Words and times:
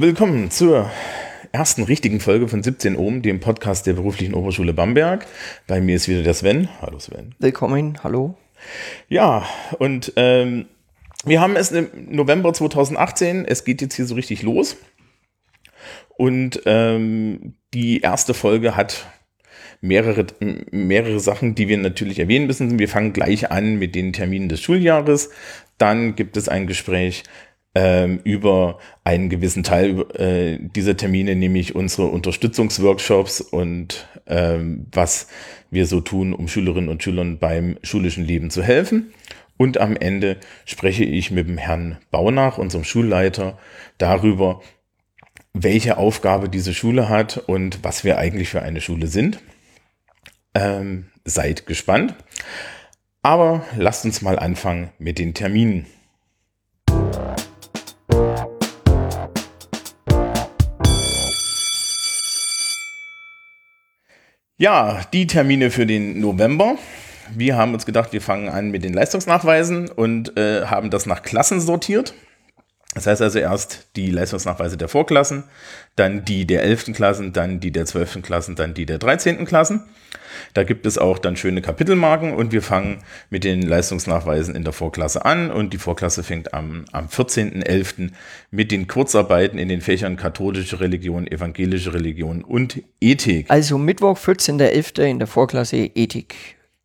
Willkommen 0.00 0.50
zur 0.50 0.90
ersten 1.52 1.82
richtigen 1.82 2.20
Folge 2.20 2.48
von 2.48 2.62
17 2.62 2.96
Ohm, 2.96 3.20
dem 3.20 3.38
Podcast 3.38 3.86
der 3.86 3.92
beruflichen 3.92 4.32
Oberschule 4.32 4.72
Bamberg. 4.72 5.26
Bei 5.66 5.82
mir 5.82 5.94
ist 5.94 6.08
wieder 6.08 6.22
der 6.22 6.32
Sven. 6.32 6.70
Hallo 6.80 6.98
Sven. 6.98 7.34
Willkommen, 7.38 8.02
hallo. 8.02 8.34
Ja, 9.10 9.46
und 9.78 10.14
ähm, 10.16 10.68
wir 11.26 11.42
haben 11.42 11.54
es 11.54 11.70
im 11.70 11.90
November 12.08 12.54
2018. 12.54 13.44
Es 13.44 13.66
geht 13.66 13.82
jetzt 13.82 13.94
hier 13.94 14.06
so 14.06 14.14
richtig 14.14 14.40
los. 14.40 14.78
Und 16.16 16.62
ähm, 16.64 17.56
die 17.74 18.00
erste 18.00 18.32
Folge 18.32 18.76
hat 18.76 19.06
mehrere, 19.82 20.28
mehrere 20.70 21.20
Sachen, 21.20 21.54
die 21.54 21.68
wir 21.68 21.76
natürlich 21.76 22.18
erwähnen 22.20 22.46
müssen. 22.46 22.78
Wir 22.78 22.88
fangen 22.88 23.12
gleich 23.12 23.50
an 23.50 23.78
mit 23.78 23.94
den 23.94 24.14
Terminen 24.14 24.48
des 24.48 24.62
Schuljahres. 24.62 25.28
Dann 25.76 26.16
gibt 26.16 26.38
es 26.38 26.48
ein 26.48 26.66
Gespräch 26.66 27.22
ähm, 27.74 28.20
über 28.24 28.78
einen 29.04 29.28
gewissen 29.28 29.62
Teil 29.62 30.04
äh, 30.14 30.58
dieser 30.60 30.96
Termine, 30.96 31.36
nämlich 31.36 31.74
unsere 31.74 32.06
Unterstützungsworkshops 32.06 33.40
und 33.40 34.08
ähm, 34.26 34.86
was 34.92 35.28
wir 35.70 35.86
so 35.86 36.00
tun, 36.00 36.32
um 36.32 36.48
Schülerinnen 36.48 36.90
und 36.90 37.02
Schülern 37.02 37.38
beim 37.38 37.78
schulischen 37.82 38.24
Leben 38.24 38.50
zu 38.50 38.62
helfen. 38.62 39.12
Und 39.56 39.78
am 39.78 39.94
Ende 39.94 40.38
spreche 40.64 41.04
ich 41.04 41.30
mit 41.30 41.46
dem 41.46 41.58
Herrn 41.58 41.98
Baunach, 42.10 42.58
unserem 42.58 42.84
Schulleiter, 42.84 43.58
darüber, 43.98 44.62
welche 45.52 45.98
Aufgabe 45.98 46.48
diese 46.48 46.72
Schule 46.72 47.08
hat 47.08 47.36
und 47.36 47.84
was 47.84 48.02
wir 48.02 48.18
eigentlich 48.18 48.48
für 48.48 48.62
eine 48.62 48.80
Schule 48.80 49.06
sind. 49.06 49.40
Ähm, 50.54 51.10
seid 51.24 51.66
gespannt. 51.66 52.14
Aber 53.22 53.64
lasst 53.76 54.04
uns 54.06 54.22
mal 54.22 54.38
anfangen 54.38 54.90
mit 54.98 55.18
den 55.18 55.34
Terminen. 55.34 55.86
Ja, 64.60 65.00
die 65.14 65.26
Termine 65.26 65.70
für 65.70 65.86
den 65.86 66.20
November. 66.20 66.76
Wir 67.34 67.56
haben 67.56 67.72
uns 67.72 67.86
gedacht, 67.86 68.12
wir 68.12 68.20
fangen 68.20 68.50
an 68.50 68.70
mit 68.70 68.84
den 68.84 68.92
Leistungsnachweisen 68.92 69.88
und 69.88 70.36
äh, 70.36 70.66
haben 70.66 70.90
das 70.90 71.06
nach 71.06 71.22
Klassen 71.22 71.62
sortiert. 71.62 72.12
Das 72.94 73.06
heißt 73.06 73.22
also 73.22 73.38
erst 73.38 73.88
die 73.94 74.10
Leistungsnachweise 74.10 74.76
der 74.76 74.88
Vorklassen, 74.88 75.44
dann 75.94 76.24
die 76.24 76.44
der 76.44 76.64
11. 76.64 76.92
Klassen, 76.92 77.32
dann 77.32 77.60
die 77.60 77.70
der 77.70 77.86
12. 77.86 78.20
Klassen, 78.22 78.56
dann 78.56 78.74
die 78.74 78.84
der 78.84 78.98
13. 78.98 79.44
Klassen. 79.44 79.84
Da 80.54 80.64
gibt 80.64 80.86
es 80.86 80.98
auch 80.98 81.18
dann 81.18 81.36
schöne 81.36 81.62
Kapitelmarken 81.62 82.34
und 82.34 82.50
wir 82.50 82.62
fangen 82.62 83.02
mit 83.28 83.44
den 83.44 83.62
Leistungsnachweisen 83.62 84.56
in 84.56 84.64
der 84.64 84.72
Vorklasse 84.72 85.24
an 85.24 85.52
und 85.52 85.72
die 85.72 85.78
Vorklasse 85.78 86.24
fängt 86.24 86.52
am, 86.52 86.84
am 86.90 87.06
14.11. 87.06 88.10
mit 88.50 88.72
den 88.72 88.88
Kurzarbeiten 88.88 89.58
in 89.58 89.68
den 89.68 89.80
Fächern 89.80 90.16
katholische 90.16 90.80
Religion, 90.80 91.26
evangelische 91.28 91.94
Religion 91.94 92.42
und 92.42 92.82
Ethik. 93.00 93.50
Also 93.50 93.78
Mittwoch, 93.78 94.18
14.11. 94.18 95.02
in 95.02 95.18
der 95.18 95.28
Vorklasse 95.28 95.76
Ethik, 95.76 96.34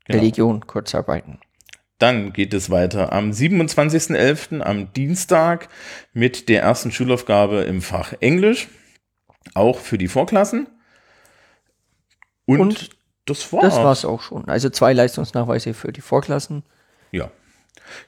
genau. 0.05 0.19
Religion, 0.19 0.67
Kurzarbeiten. 0.67 1.39
Dann 1.97 2.33
geht 2.33 2.53
es 2.53 2.69
weiter 2.69 3.13
am 3.13 3.31
27.11. 3.31 4.59
am 4.59 4.91
Dienstag 4.93 5.69
mit 6.13 6.49
der 6.49 6.61
ersten 6.61 6.91
Schulaufgabe 6.91 7.61
im 7.61 7.81
Fach 7.81 8.13
Englisch, 8.19 8.67
auch 9.53 9.79
für 9.79 9.97
die 9.97 10.09
Vorklassen. 10.09 10.67
Und, 12.45 12.59
Und 12.59 12.89
das 13.25 13.51
war's. 13.53 13.63
Das 13.63 13.75
war's 13.75 14.05
auch 14.05 14.21
schon. 14.21 14.47
Also 14.47 14.69
zwei 14.69 14.93
Leistungsnachweise 14.93 15.73
für 15.73 15.91
die 15.91 16.01
Vorklassen. 16.01 16.63
Ja. 17.11 17.31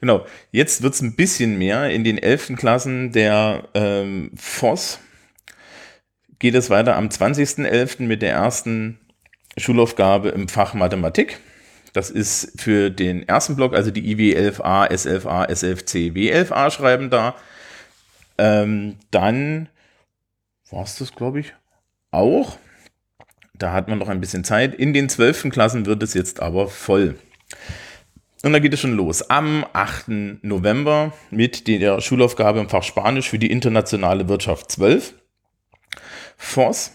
Genau. 0.01 0.25
Jetzt 0.51 0.81
wird 0.81 0.93
es 0.93 1.01
ein 1.01 1.15
bisschen 1.15 1.57
mehr. 1.57 1.89
In 1.89 2.03
den 2.03 2.17
11. 2.17 2.55
Klassen 2.57 3.11
der 3.13 3.69
ähm, 3.73 4.31
FOS 4.35 4.99
geht 6.39 6.55
es 6.55 6.69
weiter 6.69 6.95
am 6.95 7.07
20.11. 7.07 8.03
mit 8.03 8.21
der 8.21 8.31
ersten 8.31 8.99
Schulaufgabe 9.57 10.29
im 10.29 10.49
Fach 10.49 10.73
Mathematik. 10.73 11.39
Das 11.93 12.09
ist 12.09 12.59
für 12.59 12.89
den 12.89 13.27
ersten 13.27 13.55
Block, 13.55 13.73
also 13.73 13.91
die 13.91 14.15
IW11A, 14.15 14.89
S11A, 14.89 15.49
S11C, 15.49 16.13
W11A 16.13 16.71
schreiben 16.71 17.09
da. 17.09 17.35
Ähm, 18.37 18.97
dann 19.11 19.69
war 20.69 20.83
es 20.83 20.97
das, 20.97 21.13
glaube 21.13 21.39
ich, 21.39 21.53
auch. 22.11 22.57
Da 23.53 23.73
hat 23.73 23.87
man 23.87 23.97
noch 23.97 24.09
ein 24.09 24.21
bisschen 24.21 24.43
Zeit. 24.43 24.75
In 24.75 24.93
den 24.93 25.09
zwölften 25.09 25.49
Klassen 25.49 25.85
wird 25.85 26.03
es 26.03 26.13
jetzt 26.13 26.41
aber 26.41 26.67
voll. 26.67 27.17
Und 28.43 28.53
da 28.53 28.59
geht 28.59 28.73
es 28.73 28.79
schon 28.79 28.93
los. 28.93 29.29
Am 29.29 29.65
8. 29.73 30.43
November 30.43 31.13
mit 31.31 31.67
der 31.67 32.01
Schulaufgabe 32.01 32.59
im 32.59 32.69
Fach 32.69 32.83
Spanisch 32.83 33.29
für 33.29 33.39
die 33.39 33.51
internationale 33.51 34.27
Wirtschaft 34.27 34.71
12. 34.71 35.15
FOS 36.37 36.91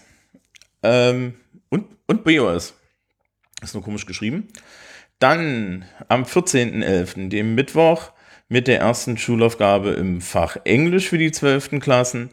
ähm, 0.83 1.33
und, 1.69 1.85
und 2.07 2.23
BOS. 2.23 2.73
Ist 3.61 3.73
nur 3.73 3.83
komisch 3.83 4.05
geschrieben. 4.05 4.47
Dann 5.23 5.85
am 6.09 6.23
14.11., 6.23 7.29
dem 7.29 7.55
Mittwoch, 7.55 8.11
mit 8.49 8.67
der 8.67 8.81
ersten 8.81 9.17
Schulaufgabe 9.17 9.91
im 9.91 10.19
Fach 10.19 10.57
Englisch 10.65 11.07
für 11.07 11.17
die 11.17 11.31
12. 11.31 11.79
Klassen 11.79 12.29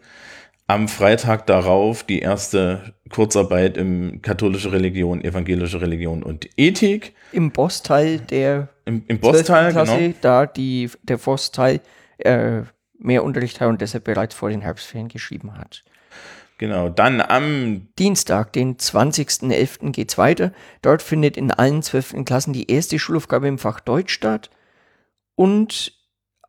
am 0.67 0.89
Freitag 0.89 1.47
darauf 1.47 2.03
die 2.03 2.19
erste 2.19 2.95
Kurzarbeit 3.09 3.77
im 3.77 4.23
katholische 4.23 4.73
Religion, 4.73 5.23
evangelische 5.23 5.81
Religion 5.81 6.25
und 6.25 6.49
Ethik. 6.57 7.15
Im 7.31 7.53
Boss-Teil 7.53 8.19
der 8.19 8.71
Im, 8.87 9.05
im 9.07 9.21
Boss-Teil, 9.21 9.73
genau. 9.73 10.13
da 10.21 10.47
die, 10.47 10.91
der 11.05 11.19
Voss-Teil 11.19 11.81
äh, 12.19 12.63
mehr 12.99 13.23
Unterricht 13.23 13.61
hat 13.61 13.69
und 13.69 13.81
deshalb 13.81 14.03
bereits 14.03 14.35
vor 14.35 14.51
den 14.51 14.63
Herbstferien 14.63 15.07
geschrieben 15.07 15.57
hat. 15.57 15.85
Genau, 16.61 16.91
dann 16.91 17.23
am 17.23 17.89
Dienstag, 17.99 18.53
den 18.53 18.77
20.11. 18.77 19.93
geht 19.93 20.11
es 20.11 20.19
weiter. 20.19 20.53
Dort 20.83 21.01
findet 21.01 21.39
in 21.39 21.51
allen 21.51 21.83
zwölften 21.83 22.27
Klassen 22.27 22.53
die 22.53 22.71
erste 22.71 22.99
Schulaufgabe 22.99 23.49
im 23.49 23.57
Fach 23.57 23.81
Deutsch 23.81 24.13
statt. 24.13 24.51
Und 25.37 25.99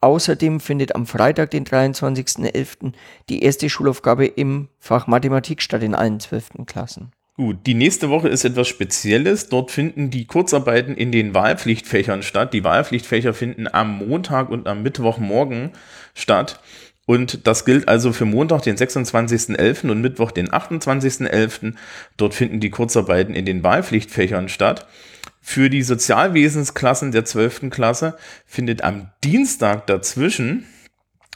Außerdem 0.04 0.60
findet 0.60 0.96
am 0.96 1.06
Freitag, 1.06 1.52
den 1.52 1.64
23.11., 1.64 2.94
die 3.30 3.44
erste 3.44 3.70
Schulaufgabe 3.70 4.26
im 4.26 4.68
Fach 4.80 5.06
Mathematik 5.06 5.62
statt 5.62 5.84
in 5.84 5.94
allen 5.94 6.20
12. 6.20 6.66
Klassen. 6.66 7.12
Gut, 7.38 7.66
die 7.66 7.76
nächste 7.76 8.10
Woche 8.10 8.28
ist 8.28 8.44
etwas 8.44 8.68
Spezielles. 8.68 9.48
Dort 9.48 9.72
finden 9.72 10.10
die 10.10 10.26
Kurzarbeiten 10.26 10.96
in 10.96 11.12
den 11.12 11.34
Wahlpflichtfächern 11.34 12.24
statt. 12.24 12.54
Die 12.54 12.64
Wahlpflichtfächer 12.64 13.34
finden 13.34 13.68
am 13.72 14.00
Montag 14.00 14.50
und 14.50 14.68
am 14.68 14.84
Mittwochmorgen 14.84 15.72
statt. 16.14 16.60
Und 17.06 17.48
das 17.48 17.66
gilt 17.66 17.88
also 17.88 18.14
für 18.14 18.26
Montag, 18.26 18.62
den 18.62 18.78
26.11. 18.78 19.90
und 19.90 20.02
Mittwoch, 20.02 20.32
den 20.32 20.50
28.11. 20.50 21.74
Dort 22.18 22.34
finden 22.34 22.60
die 22.60 22.70
Kurzarbeiten 22.70 23.34
in 23.34 23.46
den 23.46 23.64
Wahlpflichtfächern 23.64 24.50
statt. 24.50 24.88
Für 25.42 25.70
die 25.70 25.82
Sozialwesensklassen 25.82 27.12
der 27.12 27.26
12. 27.26 27.72
Klasse 27.72 28.16
findet 28.46 28.84
am 28.84 29.10
Dienstag 29.24 29.88
dazwischen 29.88 30.68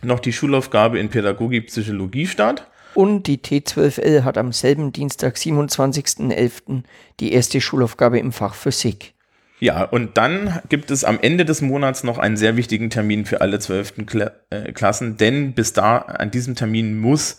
noch 0.03 0.19
die 0.19 0.33
Schulaufgabe 0.33 0.99
in 0.99 1.09
Pädagogik 1.09 1.67
Psychologie 1.67 2.27
statt. 2.27 2.69
Und 2.93 3.23
die 3.23 3.39
T12L 3.39 4.23
hat 4.23 4.37
am 4.37 4.53
selben 4.53 4.93
Dienstag, 4.93 5.35
27.11., 5.35 6.83
die 7.19 7.33
erste 7.33 7.59
Schulaufgabe 7.59 8.19
im 8.19 8.31
Fach 8.31 8.53
Physik. 8.53 9.14
Ja, 9.59 9.83
und 9.83 10.17
dann 10.17 10.59
gibt 10.69 10.91
es 10.91 11.03
am 11.03 11.19
Ende 11.21 11.45
des 11.45 11.61
Monats 11.61 12.03
noch 12.03 12.17
einen 12.17 12.37
sehr 12.37 12.57
wichtigen 12.57 12.89
Termin 12.89 13.25
für 13.25 13.41
alle 13.41 13.59
12. 13.59 14.05
Kla 14.05 14.31
äh, 14.49 14.71
Klassen, 14.73 15.17
denn 15.17 15.53
bis 15.53 15.73
da, 15.73 15.97
an 15.97 16.31
diesem 16.31 16.55
Termin 16.55 16.97
muss 16.99 17.37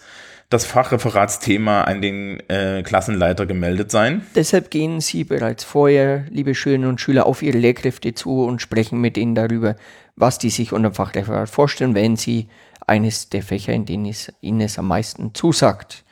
das 0.49 0.65
Fachreferatsthema 0.65 1.83
an 1.83 2.01
den 2.01 2.41
äh, 2.49 2.83
Klassenleiter 2.85 3.47
gemeldet 3.47 3.91
sein. 3.91 4.23
Deshalb 4.35 4.71
gehen 4.71 5.01
Sie 5.01 5.25
bereits 5.25 5.65
vorher, 5.65 6.25
liebe 6.31 6.55
Schülerinnen 6.55 6.89
und 6.89 7.01
Schüler, 7.01 7.27
auf 7.27 7.43
Ihre 7.43 7.59
Lehrkräfte 7.59 8.15
zu 8.15 8.45
und 8.45 8.63
sprechen 8.63 9.01
mit 9.01 9.17
ihnen 9.19 9.35
darüber, 9.35 9.75
was 10.15 10.39
die 10.39 10.51
sich 10.51 10.73
unter 10.73 10.91
dem 10.91 10.95
Fachreferat 10.95 11.51
vorstellen, 11.51 11.95
wenn 11.95 12.17
Sie 12.17 12.49
eines 12.87 13.29
der 13.29 13.43
Fächer, 13.43 13.73
in 13.73 13.87
denen 13.87 14.07
es 14.07 14.33
Ihnen 14.41 14.61
es 14.61 14.79
am 14.79 14.87
meisten 14.87 15.35
zusagt. 15.35 16.05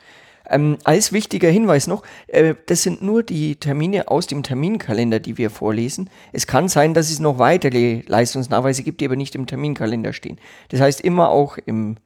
Ähm, 0.49 0.77
als 0.83 1.11
wichtiger 1.11 1.49
Hinweis 1.49 1.87
noch, 1.87 2.03
äh, 2.27 2.55
das 2.65 2.83
sind 2.83 3.01
nur 3.01 3.23
die 3.23 3.55
Termine 3.55 4.07
aus 4.07 4.27
dem 4.27 4.43
Terminkalender, 4.43 5.19
die 5.19 5.37
wir 5.37 5.49
vorlesen. 5.49 6.09
Es 6.33 6.47
kann 6.47 6.67
sein, 6.67 6.93
dass 6.93 7.09
es 7.09 7.19
noch 7.19 7.39
weitere 7.39 8.01
Leistungsnachweise 8.07 8.83
gibt, 8.83 9.01
die 9.01 9.05
aber 9.05 9.15
nicht 9.15 9.35
im 9.35 9.47
Terminkalender 9.47 10.13
stehen. 10.13 10.39
Das 10.69 10.81
heißt, 10.81 11.01
immer 11.01 11.29
auch 11.29 11.57
im 11.57 11.97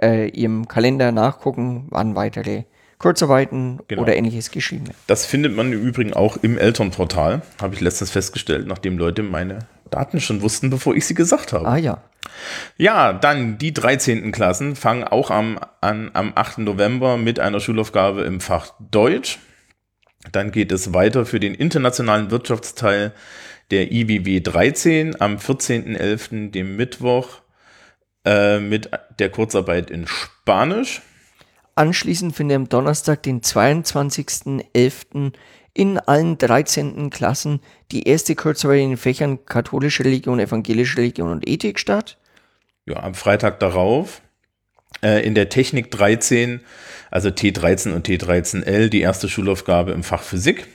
äh, 0.00 0.28
ihrem 0.28 0.68
Kalender 0.68 1.12
nachgucken, 1.12 1.86
wann 1.90 2.14
weitere 2.14 2.64
Kurzarbeiten 2.98 3.80
genau. 3.86 4.02
oder 4.02 4.16
ähnliches 4.16 4.50
geschrieben 4.50 4.88
werden. 4.88 4.98
Das 5.06 5.24
findet 5.24 5.54
man 5.54 5.72
im 5.72 5.80
Übrigen 5.80 6.14
auch 6.14 6.36
im 6.38 6.58
Elternportal, 6.58 7.42
habe 7.60 7.74
ich 7.74 7.80
letztens 7.80 8.10
festgestellt, 8.10 8.66
nachdem 8.66 8.98
Leute 8.98 9.22
meine 9.22 9.60
Daten 9.90 10.20
schon 10.20 10.42
wussten, 10.42 10.70
bevor 10.70 10.94
ich 10.94 11.06
sie 11.06 11.14
gesagt 11.14 11.52
habe. 11.52 11.66
Ah 11.66 11.76
ja. 11.76 12.02
Ja, 12.76 13.12
dann 13.12 13.58
die 13.58 13.72
13. 13.72 14.32
Klassen 14.32 14.76
fangen 14.76 15.04
auch 15.04 15.30
am, 15.30 15.58
an, 15.80 16.10
am 16.14 16.32
8. 16.34 16.58
November 16.58 17.16
mit 17.16 17.40
einer 17.40 17.60
Schulaufgabe 17.60 18.22
im 18.22 18.40
Fach 18.40 18.74
Deutsch. 18.78 19.38
Dann 20.32 20.50
geht 20.50 20.72
es 20.72 20.92
weiter 20.92 21.26
für 21.26 21.40
den 21.40 21.54
internationalen 21.54 22.30
Wirtschaftsteil 22.30 23.12
der 23.70 23.92
IWW 23.92 24.40
13 24.40 25.20
am 25.20 25.36
14.11., 25.36 26.50
dem 26.50 26.76
Mittwoch, 26.76 27.40
äh, 28.24 28.58
mit 28.58 28.90
der 29.18 29.30
Kurzarbeit 29.30 29.90
in 29.90 30.06
Spanisch. 30.06 31.02
Anschließend 31.74 32.34
findet 32.34 32.56
am 32.56 32.68
Donnerstag, 32.68 33.22
den 33.22 33.40
22.11. 33.40 35.32
in 35.78 35.96
allen 35.96 36.38
13. 36.38 37.08
Klassen 37.08 37.60
die 37.92 38.08
erste 38.08 38.34
Kurzarbeit 38.34 38.80
in 38.80 38.88
den 38.90 38.96
Fächern 38.96 39.44
katholische 39.46 40.04
Religion, 40.04 40.40
evangelische 40.40 40.98
Religion 40.98 41.30
und 41.30 41.48
Ethik 41.48 41.78
statt. 41.78 42.18
Ja, 42.84 42.96
am 43.04 43.14
Freitag 43.14 43.60
darauf 43.60 44.20
äh, 45.04 45.24
in 45.24 45.36
der 45.36 45.50
Technik 45.50 45.92
13, 45.92 46.62
also 47.12 47.28
T13 47.28 47.92
und 47.94 48.08
T13L, 48.08 48.88
die 48.88 49.02
erste 49.02 49.28
Schulaufgabe 49.28 49.92
im 49.92 50.02
Fach 50.02 50.22
Physik. 50.22 50.66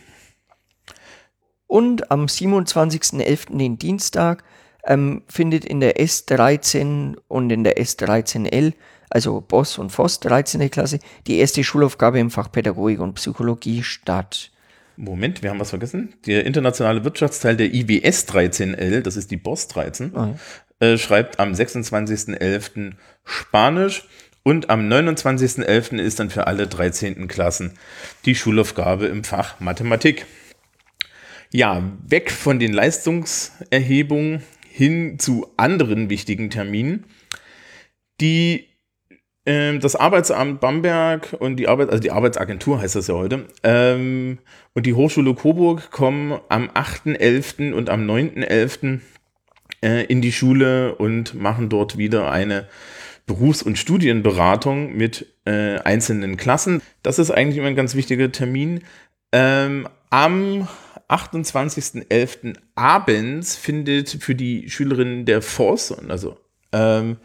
Und 1.67 2.09
am 2.09 2.27
27.11., 2.27 3.57
den 3.57 3.77
Dienstag, 3.77 4.45
ähm, 4.85 5.23
findet 5.27 5.65
in 5.65 5.81
der 5.81 5.97
S13 5.97 7.17
und 7.27 7.49
in 7.49 7.65
der 7.65 7.77
S13L, 7.77 8.71
also 9.09 9.41
Boss 9.41 9.77
und 9.77 9.89
Voss 9.89 10.21
13. 10.21 10.71
Klasse, 10.71 10.99
die 11.27 11.39
erste 11.39 11.61
Schulaufgabe 11.61 12.19
im 12.19 12.31
Fach 12.31 12.49
Pädagogik 12.49 13.01
und 13.01 13.15
Psychologie 13.15 13.83
statt. 13.83 14.52
Moment, 14.95 15.41
wir 15.41 15.49
haben 15.49 15.59
was 15.59 15.71
vergessen. 15.71 16.13
Der 16.25 16.45
internationale 16.45 17.03
Wirtschaftsteil 17.03 17.57
der 17.57 17.73
IWS 17.73 18.27
13L, 18.27 19.01
das 19.01 19.15
ist 19.15 19.31
die 19.31 19.37
Boss 19.37 19.67
13, 19.67 20.11
oh 20.15 20.35
äh, 20.79 20.97
schreibt 20.97 21.39
am 21.39 21.53
26.11. 21.53 22.91
Spanisch 23.23 24.07
und 24.43 24.69
am 24.69 24.81
29.11. 24.81 25.99
ist 25.99 26.19
dann 26.19 26.29
für 26.29 26.47
alle 26.47 26.67
13. 26.67 27.27
Klassen 27.27 27.77
die 28.25 28.35
Schulaufgabe 28.35 29.07
im 29.07 29.23
Fach 29.23 29.59
Mathematik. 29.59 30.25
Ja, 31.51 31.83
weg 32.05 32.31
von 32.31 32.59
den 32.59 32.73
Leistungserhebungen 32.73 34.43
hin 34.69 35.19
zu 35.19 35.47
anderen 35.55 36.09
wichtigen 36.09 36.49
Terminen. 36.49 37.05
Die 38.19 38.72
das 39.45 39.97
Arbeitsamt 39.97 40.61
Bamberg 40.61 41.35
und 41.37 41.57
die 41.57 41.67
Arbeit, 41.67 41.89
also 41.89 42.01
die 42.01 42.11
Arbeitsagentur 42.11 42.79
heißt 42.79 42.95
das 42.95 43.07
ja 43.07 43.15
heute, 43.15 43.45
ähm, 43.63 44.37
und 44.73 44.85
die 44.85 44.93
Hochschule 44.93 45.33
Coburg 45.33 45.91
kommen 45.91 46.39
am 46.47 46.69
8.11. 46.69 47.73
und 47.73 47.89
am 47.89 48.09
9.11. 48.09 49.01
Äh, 49.83 50.05
in 50.05 50.21
die 50.21 50.31
Schule 50.31 50.95
und 50.95 51.33
machen 51.33 51.67
dort 51.67 51.97
wieder 51.97 52.31
eine 52.31 52.69
Berufs- 53.25 53.63
und 53.63 53.77
Studienberatung 53.77 54.95
mit 54.95 55.25
äh, 55.45 55.77
einzelnen 55.79 56.37
Klassen. 56.37 56.81
Das 57.03 57.19
ist 57.19 57.31
eigentlich 57.31 57.57
immer 57.57 57.67
ein 57.67 57.75
ganz 57.75 57.93
wichtiger 57.93 58.31
Termin. 58.31 58.81
Ähm, 59.33 59.89
am 60.09 60.69
28.11. 61.09 62.55
abends 62.75 63.57
findet 63.57 64.09
für 64.09 64.35
die 64.35 64.69
Schülerinnen 64.69 65.25
der 65.25 65.41
FOS, 65.41 65.91
also 66.07 66.37
ähm, 66.71 67.17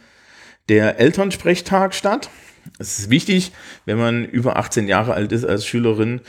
der 0.68 1.00
Elternsprechtag 1.00 1.94
statt. 1.94 2.30
Es 2.78 2.98
ist 2.98 3.10
wichtig, 3.10 3.52
wenn 3.86 3.98
man 3.98 4.24
über 4.24 4.56
18 4.56 4.88
Jahre 4.88 5.14
alt 5.14 5.32
ist 5.32 5.44
als 5.44 5.66
Schülerin 5.66 6.20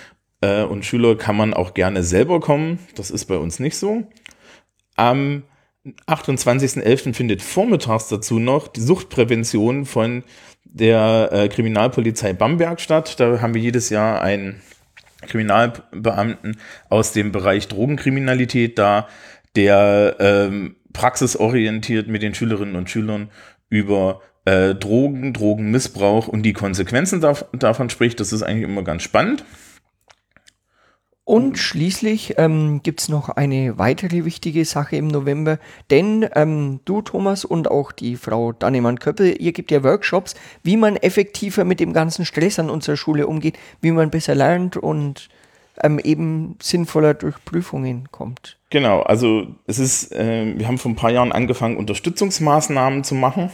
äh, 0.42 0.64
und 0.64 0.86
Schüler, 0.86 1.18
kann 1.18 1.36
man 1.36 1.54
auch 1.54 1.74
gerne 1.74 2.04
selber 2.04 2.40
kommen. 2.40 2.80
Das 2.96 3.12
ist 3.12 3.26
bei 3.26 3.38
uns 3.38 3.60
nicht 3.60 3.76
so. 3.78 4.08
Am 4.96 5.44
28.11. 6.08 7.14
findet 7.14 7.42
vormittags 7.42 8.10
dazu 8.10 8.40
noch 8.40 8.68
die 8.68 8.82
Suchtprävention 8.82 9.86
von 9.86 10.24
der 10.64 11.30
äh, 11.32 11.48
Kriminalpolizei 11.50 12.34
Bamberg 12.34 12.80
statt. 12.80 13.20
Da 13.20 13.42
haben 13.42 13.54
wir 13.54 13.62
jedes 13.62 13.90
Jahr 13.90 14.22
einen 14.22 14.62
Kriminalbeamten 15.28 16.58
aus 16.90 17.12
dem 17.12 17.32
Bereich 17.32 17.68
Drogenkriminalität 17.68 18.78
da, 18.78 19.08
der 19.56 20.16
ähm, 20.20 20.76
praxisorientiert 20.94 22.08
mit 22.08 22.22
den 22.22 22.36
Schülerinnen 22.36 22.76
und 22.76 22.90
Schülern 22.90 23.30
über 23.70 24.22
äh, 24.46 24.76
Drogen, 24.76 25.34
Drogenmissbrauch 25.34 26.28
und 26.28 26.44
die 26.44 26.54
Konsequenzen 26.54 27.22
dav 27.22 27.46
davon 27.54 27.90
spricht. 27.90 28.20
Das 28.20 28.34
ist 28.34 28.44
eigentlich 28.44 28.64
immer 28.64 28.84
ganz 28.84 29.04
spannend. 29.04 29.46
Und 31.30 31.60
schließlich 31.60 32.40
ähm, 32.40 32.82
gibt 32.82 33.02
es 33.02 33.08
noch 33.08 33.30
eine 33.30 33.78
weitere 33.78 34.26
wichtige 34.26 34.66
Sache 34.66 34.96
im 34.96 35.08
November, 35.08 35.60
denn 35.92 36.28
ähm, 36.34 36.80
du, 36.86 37.04
Thomas, 37.04 37.46
und 37.46 37.70
auch 37.70 37.92
die 37.92 38.16
Frau 38.16 38.52
Dannemann-Köppel, 38.52 39.40
ihr 39.40 39.52
gebt 39.52 39.70
ja 39.70 39.84
Workshops, 39.84 40.34
wie 40.64 40.76
man 40.76 40.96
effektiver 40.96 41.66
mit 41.66 41.80
dem 41.80 41.94
ganzen 41.94 42.26
Stress 42.26 42.58
an 42.58 42.72
unserer 42.72 42.98
Schule 42.98 43.28
umgeht, 43.28 43.60
wie 43.80 43.92
man 43.92 44.10
besser 44.10 44.34
lernt 44.34 44.76
und 44.76 45.30
ähm, 45.82 46.00
eben 46.00 46.58
sinnvoller 46.62 47.14
durch 47.14 47.44
Prüfungen 47.46 48.10
kommt. 48.12 48.58
Genau, 48.70 49.02
also 49.02 49.48
es 49.66 49.80
ist, 49.80 50.12
äh, 50.14 50.54
wir 50.58 50.68
haben 50.68 50.78
vor 50.78 50.92
ein 50.92 50.96
paar 50.96 51.12
Jahren 51.12 51.32
angefangen, 51.32 51.78
Unterstützungsmaßnahmen 51.78 53.04
zu 53.04 53.16
machen 53.16 53.50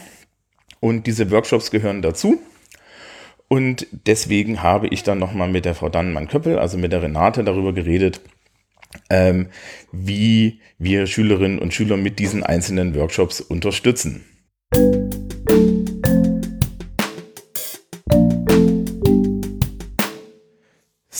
und 0.80 1.06
diese 1.06 1.30
Workshops 1.30 1.70
gehören 1.70 2.02
dazu. 2.02 2.40
Und 3.48 3.86
deswegen 3.92 4.62
habe 4.62 4.88
ich 4.88 5.04
dann 5.04 5.18
nochmal 5.18 5.48
mit 5.48 5.64
der 5.64 5.74
Frau 5.74 5.88
Dannenmann-Köppel, 5.88 6.58
also 6.58 6.78
mit 6.78 6.92
der 6.92 7.02
Renate, 7.02 7.44
darüber 7.44 7.72
geredet, 7.72 8.20
ähm, 9.08 9.48
wie 9.92 10.60
wir 10.78 11.06
Schülerinnen 11.06 11.58
und 11.58 11.72
Schüler 11.72 11.96
mit 11.96 12.18
diesen 12.18 12.42
einzelnen 12.42 12.94
Workshops 12.94 13.40
unterstützen. 13.40 14.24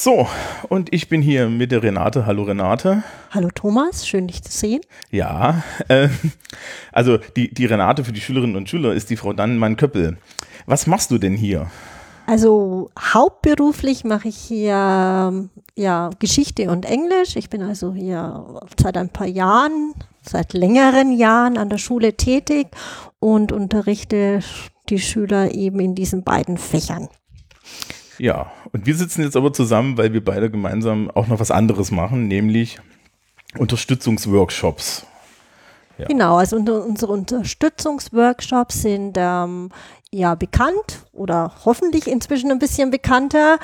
So, 0.06 0.28
und 0.68 0.94
ich 0.94 1.08
bin 1.08 1.20
hier 1.20 1.48
mit 1.48 1.72
der 1.72 1.82
Renate. 1.82 2.26
Hallo 2.26 2.44
Renate. 2.44 3.02
Hallo 3.32 3.48
Thomas, 3.52 4.06
schön 4.06 4.28
dich 4.28 4.40
zu 4.40 4.52
sehen. 4.52 4.80
Ja, 5.10 5.64
äh, 5.88 6.08
also 6.92 7.18
die, 7.34 7.52
die 7.52 7.66
Renate 7.66 8.04
für 8.04 8.12
die 8.12 8.20
Schülerinnen 8.20 8.54
und 8.54 8.68
Schüler 8.68 8.94
ist 8.94 9.10
die 9.10 9.16
Frau 9.16 9.32
Dannenmann-Köppel. 9.32 10.16
Was 10.66 10.86
machst 10.86 11.10
du 11.10 11.18
denn 11.18 11.34
hier? 11.34 11.72
Also 12.28 12.92
hauptberuflich 12.96 14.04
mache 14.04 14.28
ich 14.28 14.36
hier 14.36 15.48
ja, 15.75 16.10
Geschichte 16.20 16.70
und 16.70 16.84
Englisch. 16.84 17.34
Ich 17.34 17.50
bin 17.50 17.62
also 17.62 17.92
hier 17.92 18.60
seit 18.80 18.96
ein 18.96 19.08
paar 19.08 19.26
Jahren, 19.26 19.92
seit 20.22 20.52
längeren 20.52 21.10
Jahren 21.10 21.58
an 21.58 21.68
der 21.68 21.78
Schule 21.78 22.16
tätig 22.16 22.68
und 23.18 23.50
unterrichte 23.50 24.38
die 24.88 25.00
Schüler 25.00 25.52
eben 25.52 25.80
in 25.80 25.96
diesen 25.96 26.22
beiden 26.22 26.58
Fächern. 26.58 27.08
Ja, 28.18 28.52
und 28.73 28.87
wir 28.87 28.94
sitzen 28.94 29.23
jetzt 29.23 29.37
aber 29.37 29.52
zusammen, 29.52 29.99
weil 29.99 30.12
wir 30.12 30.25
beide 30.25 30.50
gemeinsam 30.50 31.11
auch 31.11 31.26
noch 31.26 31.40
was 31.40 31.50
anderes 31.50 31.90
machen, 31.90 32.28
nämlich 32.28 32.78
Unterstützungsworkshops. 33.58 35.06
Ja. 35.99 36.07
Genau, 36.07 36.37
also 36.37 36.57
unsere 36.57 37.12
Unterstützungsworkshops 37.12 38.83
sind 38.83 39.17
ähm, 39.17 39.71
ja 40.12 40.35
bekannt 40.35 41.07
oder 41.12 41.53
hoffentlich 41.65 42.07
inzwischen 42.07 42.50
ein 42.50 42.59
bisschen 42.59 42.91
bekannter. 42.91 43.59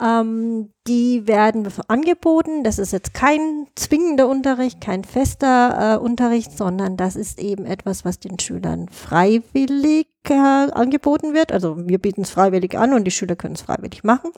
Ähm, 0.00 0.72
die 0.86 1.26
werden 1.26 1.66
angeboten. 1.88 2.62
Das 2.62 2.78
ist 2.78 2.92
jetzt 2.92 3.14
kein 3.14 3.66
zwingender 3.74 4.28
Unterricht, 4.28 4.80
kein 4.80 5.04
fester 5.04 5.94
äh, 5.94 5.98
Unterricht, 5.98 6.56
sondern 6.56 6.96
das 6.96 7.16
ist 7.16 7.40
eben 7.40 7.66
etwas, 7.66 8.04
was 8.04 8.20
den 8.20 8.38
Schülern 8.38 8.88
freiwillig 8.88 10.08
äh, 10.28 10.34
angeboten 10.34 11.34
wird. 11.34 11.52
Also 11.52 11.76
wir 11.88 11.98
bieten 11.98 12.22
es 12.22 12.30
freiwillig 12.30 12.78
an 12.78 12.92
und 12.92 13.04
die 13.04 13.10
Schüler 13.10 13.36
können 13.36 13.54
es 13.54 13.62
freiwillig 13.62 14.04
machen. 14.04 14.30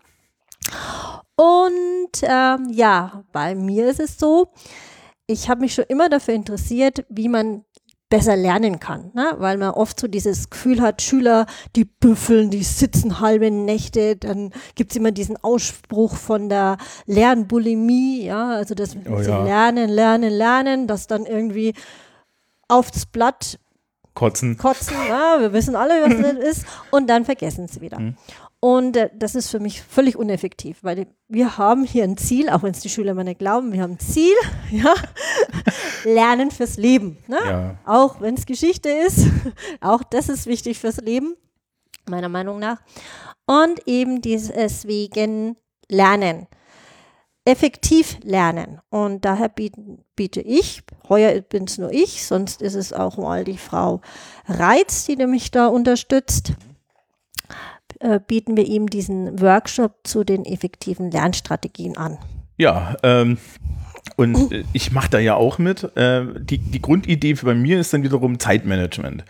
Und 1.36 2.22
ähm, 2.22 2.68
ja, 2.70 3.24
bei 3.32 3.54
mir 3.54 3.88
ist 3.88 4.00
es 4.00 4.18
so, 4.18 4.52
ich 5.26 5.48
habe 5.48 5.62
mich 5.62 5.74
schon 5.74 5.84
immer 5.88 6.08
dafür 6.08 6.34
interessiert, 6.34 7.04
wie 7.08 7.28
man 7.28 7.64
besser 8.10 8.36
lernen 8.36 8.78
kann, 8.78 9.10
ne? 9.14 9.34
weil 9.38 9.56
man 9.56 9.70
oft 9.70 9.98
so 9.98 10.06
dieses 10.06 10.50
Gefühl 10.50 10.80
hat, 10.80 11.02
Schüler, 11.02 11.46
die 11.74 11.84
büffeln, 11.84 12.50
die 12.50 12.62
sitzen 12.62 13.18
halbe 13.18 13.50
Nächte, 13.50 14.14
dann 14.14 14.52
gibt 14.76 14.92
es 14.92 14.96
immer 14.96 15.10
diesen 15.10 15.36
Ausspruch 15.42 16.14
von 16.14 16.48
der 16.48 16.76
Lernbulimie, 17.06 18.24
ja, 18.26 18.50
also 18.50 18.74
dass 18.74 18.94
oh, 19.10 19.20
sie 19.20 19.30
ja. 19.30 19.42
lernen, 19.42 19.90
lernen, 19.90 20.32
lernen, 20.32 20.86
das 20.86 21.06
dann 21.06 21.26
irgendwie 21.26 21.74
aufs 22.68 23.06
Blatt 23.06 23.58
kotzen, 24.14 24.58
kotzen 24.58 24.96
ja, 25.08 25.40
wir 25.40 25.52
wissen 25.52 25.74
alle, 25.74 26.02
was 26.02 26.16
das 26.22 26.58
ist, 26.58 26.66
und 26.92 27.08
dann 27.08 27.24
vergessen 27.24 27.66
sie 27.66 27.80
wieder. 27.80 27.98
Mhm. 27.98 28.16
Und 28.64 28.96
äh, 28.96 29.10
das 29.14 29.34
ist 29.34 29.50
für 29.50 29.60
mich 29.60 29.82
völlig 29.82 30.16
uneffektiv, 30.16 30.78
weil 30.80 31.06
wir 31.28 31.58
haben 31.58 31.84
hier 31.84 32.02
ein 32.04 32.16
Ziel, 32.16 32.48
auch 32.48 32.62
wenn 32.62 32.70
es 32.70 32.80
die 32.80 32.88
Schüler 32.88 33.10
immer 33.10 33.22
nicht 33.22 33.38
glauben, 33.38 33.74
wir 33.74 33.82
haben 33.82 33.96
ein 33.96 33.98
Ziel, 33.98 34.32
ja, 34.70 34.94
Lernen 36.04 36.50
fürs 36.50 36.78
Leben. 36.78 37.18
Ne? 37.26 37.36
Ja. 37.44 37.78
Auch 37.84 38.22
wenn 38.22 38.36
es 38.36 38.46
Geschichte 38.46 38.88
ist, 38.88 39.26
auch 39.82 40.02
das 40.02 40.30
ist 40.30 40.46
wichtig 40.46 40.78
fürs 40.78 40.96
Leben, 40.96 41.36
meiner 42.08 42.30
Meinung 42.30 42.58
nach. 42.58 42.80
Und 43.44 43.86
eben 43.86 44.22
deswegen 44.22 45.58
Lernen. 45.90 46.46
Effektiv 47.44 48.16
lernen. 48.22 48.80
Und 48.88 49.26
daher 49.26 49.50
bieten, 49.50 50.06
biete 50.16 50.40
ich, 50.40 50.82
heuer 51.10 51.38
bin 51.42 51.64
es 51.64 51.76
nur 51.76 51.92
ich, 51.92 52.24
sonst 52.24 52.62
ist 52.62 52.76
es 52.76 52.94
auch 52.94 53.18
mal 53.18 53.44
die 53.44 53.58
Frau 53.58 54.00
Reitz, 54.46 55.04
die 55.04 55.16
mich 55.26 55.50
da 55.50 55.66
unterstützt 55.66 56.54
äh, 58.00 58.20
bieten 58.26 58.56
wir 58.56 58.66
ihm 58.66 58.88
diesen 58.88 59.40
Workshop 59.40 59.92
zu 60.04 60.24
den 60.24 60.44
effektiven 60.44 61.10
Lernstrategien 61.10 61.96
an. 61.96 62.18
Ja, 62.56 62.96
ähm, 63.02 63.38
Und 64.16 64.52
äh, 64.52 64.64
ich 64.72 64.92
mache 64.92 65.10
da 65.10 65.18
ja 65.18 65.34
auch 65.34 65.58
mit. 65.58 65.84
Äh, 65.96 66.24
die, 66.38 66.58
die 66.58 66.80
Grundidee 66.80 67.34
bei 67.34 67.54
mir 67.54 67.80
ist 67.80 67.92
dann 67.92 68.02
wiederum 68.02 68.38
Zeitmanagement. 68.38 69.24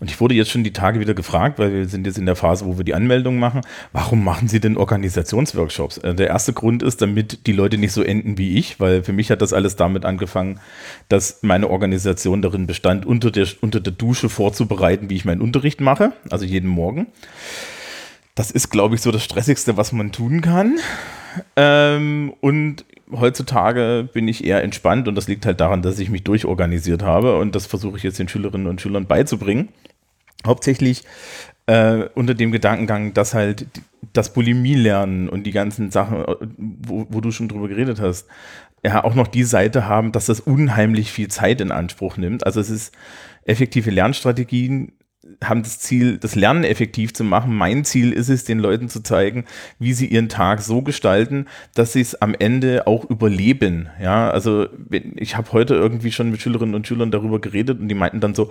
Und 0.00 0.10
ich 0.10 0.20
wurde 0.20 0.34
jetzt 0.34 0.50
schon 0.50 0.64
die 0.64 0.72
Tage 0.72 1.00
wieder 1.00 1.14
gefragt, 1.14 1.58
weil 1.58 1.72
wir 1.72 1.88
sind 1.88 2.06
jetzt 2.06 2.18
in 2.18 2.26
der 2.26 2.36
Phase, 2.36 2.64
wo 2.64 2.78
wir 2.78 2.84
die 2.84 2.94
Anmeldung 2.94 3.38
machen, 3.38 3.60
warum 3.92 4.24
machen 4.24 4.48
Sie 4.48 4.58
denn 4.58 4.76
Organisationsworkshops? 4.76 5.98
Äh, 5.98 6.14
der 6.14 6.28
erste 6.28 6.52
Grund 6.52 6.82
ist, 6.82 7.02
damit 7.02 7.46
die 7.46 7.52
Leute 7.52 7.78
nicht 7.78 7.92
so 7.92 8.02
enden 8.02 8.38
wie 8.38 8.56
ich, 8.56 8.80
weil 8.80 9.02
für 9.02 9.12
mich 9.12 9.30
hat 9.30 9.42
das 9.42 9.52
alles 9.52 9.76
damit 9.76 10.04
angefangen, 10.04 10.60
dass 11.08 11.40
meine 11.42 11.68
Organisation 11.68 12.42
darin 12.42 12.66
bestand, 12.66 13.04
unter 13.04 13.30
der, 13.30 13.46
unter 13.60 13.80
der 13.80 13.92
Dusche 13.92 14.28
vorzubereiten, 14.28 15.10
wie 15.10 15.16
ich 15.16 15.24
meinen 15.24 15.42
Unterricht 15.42 15.80
mache, 15.80 16.12
also 16.30 16.44
jeden 16.44 16.68
Morgen. 16.68 17.08
Das 18.34 18.50
ist, 18.50 18.70
glaube 18.70 18.94
ich, 18.94 19.02
so 19.02 19.10
das 19.10 19.24
Stressigste, 19.24 19.76
was 19.76 19.92
man 19.92 20.10
tun 20.10 20.40
kann. 20.40 20.78
Ähm, 21.56 22.32
und 22.40 22.84
heutzutage 23.10 24.08
bin 24.12 24.28
ich 24.28 24.44
eher 24.44 24.62
entspannt 24.62 25.08
und 25.08 25.14
das 25.14 25.28
liegt 25.28 25.44
halt 25.44 25.60
daran, 25.60 25.82
dass 25.82 25.98
ich 25.98 26.08
mich 26.08 26.24
durchorganisiert 26.24 27.02
habe 27.02 27.38
und 27.38 27.54
das 27.54 27.66
versuche 27.66 27.96
ich 27.96 28.02
jetzt 28.02 28.18
den 28.18 28.28
Schülerinnen 28.28 28.66
und 28.66 28.80
Schülern 28.80 29.06
beizubringen. 29.06 29.68
Hauptsächlich 30.46 31.04
äh, 31.66 32.08
unter 32.14 32.34
dem 32.34 32.52
Gedankengang, 32.52 33.14
dass 33.14 33.34
halt 33.34 33.66
das 34.12 34.32
Bulimie-Lernen 34.32 35.28
und 35.28 35.44
die 35.44 35.52
ganzen 35.52 35.90
Sachen, 35.90 36.24
äh, 36.24 36.34
wo, 36.58 37.06
wo, 37.08 37.20
du 37.20 37.30
schon 37.30 37.48
drüber 37.48 37.68
geredet 37.68 38.00
hast, 38.00 38.26
ja 38.84 39.04
auch 39.04 39.14
noch 39.14 39.28
die 39.28 39.44
Seite 39.44 39.86
haben, 39.86 40.10
dass 40.10 40.26
das 40.26 40.40
unheimlich 40.40 41.12
viel 41.12 41.28
Zeit 41.28 41.60
in 41.60 41.70
Anspruch 41.70 42.16
nimmt. 42.16 42.44
Also 42.44 42.60
es 42.60 42.70
ist 42.70 42.92
effektive 43.44 43.90
Lernstrategien 43.90 44.92
haben 45.42 45.62
das 45.62 45.78
Ziel, 45.78 46.18
das 46.18 46.34
Lernen 46.34 46.64
effektiv 46.64 47.14
zu 47.14 47.24
machen. 47.24 47.54
Mein 47.56 47.84
Ziel 47.84 48.12
ist 48.12 48.28
es, 48.28 48.44
den 48.44 48.58
Leuten 48.58 48.88
zu 48.88 49.02
zeigen, 49.02 49.44
wie 49.78 49.92
sie 49.92 50.06
ihren 50.06 50.28
Tag 50.28 50.60
so 50.62 50.82
gestalten, 50.82 51.46
dass 51.74 51.92
sie 51.92 52.00
es 52.00 52.20
am 52.20 52.34
Ende 52.34 52.86
auch 52.86 53.08
überleben. 53.08 53.88
Ja, 54.00 54.30
also 54.30 54.66
ich 54.90 55.36
habe 55.36 55.52
heute 55.52 55.74
irgendwie 55.74 56.12
schon 56.12 56.30
mit 56.30 56.42
Schülerinnen 56.42 56.74
und 56.74 56.86
Schülern 56.86 57.10
darüber 57.10 57.40
geredet 57.40 57.80
und 57.80 57.88
die 57.88 57.94
meinten 57.94 58.20
dann 58.20 58.34
so, 58.34 58.50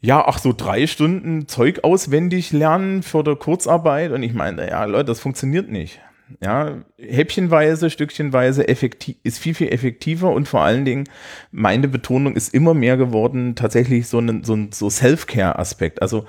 ja, 0.00 0.24
ach 0.26 0.38
so 0.38 0.52
drei 0.52 0.86
Stunden 0.86 1.48
Zeug 1.48 1.84
auswendig 1.84 2.52
lernen 2.52 3.02
für 3.02 3.22
der 3.22 3.36
Kurzarbeit 3.36 4.12
und 4.12 4.22
ich 4.22 4.34
meine, 4.34 4.68
ja 4.68 4.84
Leute, 4.84 5.06
das 5.06 5.20
funktioniert 5.20 5.70
nicht. 5.70 6.00
Ja, 6.42 6.82
häppchenweise, 6.98 7.90
stückchenweise 7.90 8.66
effektiv, 8.68 9.16
ist 9.22 9.38
viel, 9.38 9.54
viel 9.54 9.68
effektiver 9.68 10.30
und 10.30 10.48
vor 10.48 10.62
allen 10.62 10.84
Dingen, 10.84 11.04
meine 11.50 11.88
Betonung 11.88 12.36
ist 12.36 12.54
immer 12.54 12.74
mehr 12.74 12.96
geworden, 12.96 13.54
tatsächlich 13.54 14.08
so 14.08 14.18
ein, 14.18 14.42
so 14.44 14.58
so 14.70 14.88
Self-Care-Aspekt. 14.88 16.00
Also 16.00 16.24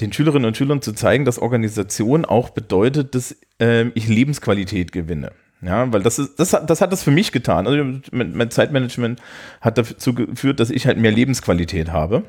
den 0.00 0.12
Schülerinnen 0.12 0.46
und 0.46 0.56
Schülern 0.56 0.82
zu 0.82 0.92
zeigen, 0.92 1.24
dass 1.24 1.38
Organisation 1.38 2.24
auch 2.24 2.50
bedeutet, 2.50 3.14
dass 3.14 3.36
äh, 3.60 3.86
ich 3.94 4.08
Lebensqualität 4.08 4.92
gewinne. 4.92 5.32
Ja, 5.60 5.92
weil 5.92 6.02
das 6.02 6.18
ist, 6.18 6.38
das 6.38 6.50
das 6.50 6.80
hat 6.80 6.92
das 6.92 7.02
für 7.02 7.10
mich 7.10 7.32
getan. 7.32 7.66
Also 7.66 8.00
mein 8.12 8.50
Zeitmanagement 8.50 9.20
hat 9.60 9.76
dazu 9.76 10.14
geführt, 10.14 10.60
dass 10.60 10.70
ich 10.70 10.86
halt 10.86 10.98
mehr 10.98 11.10
Lebensqualität 11.10 11.90
habe. 11.90 12.24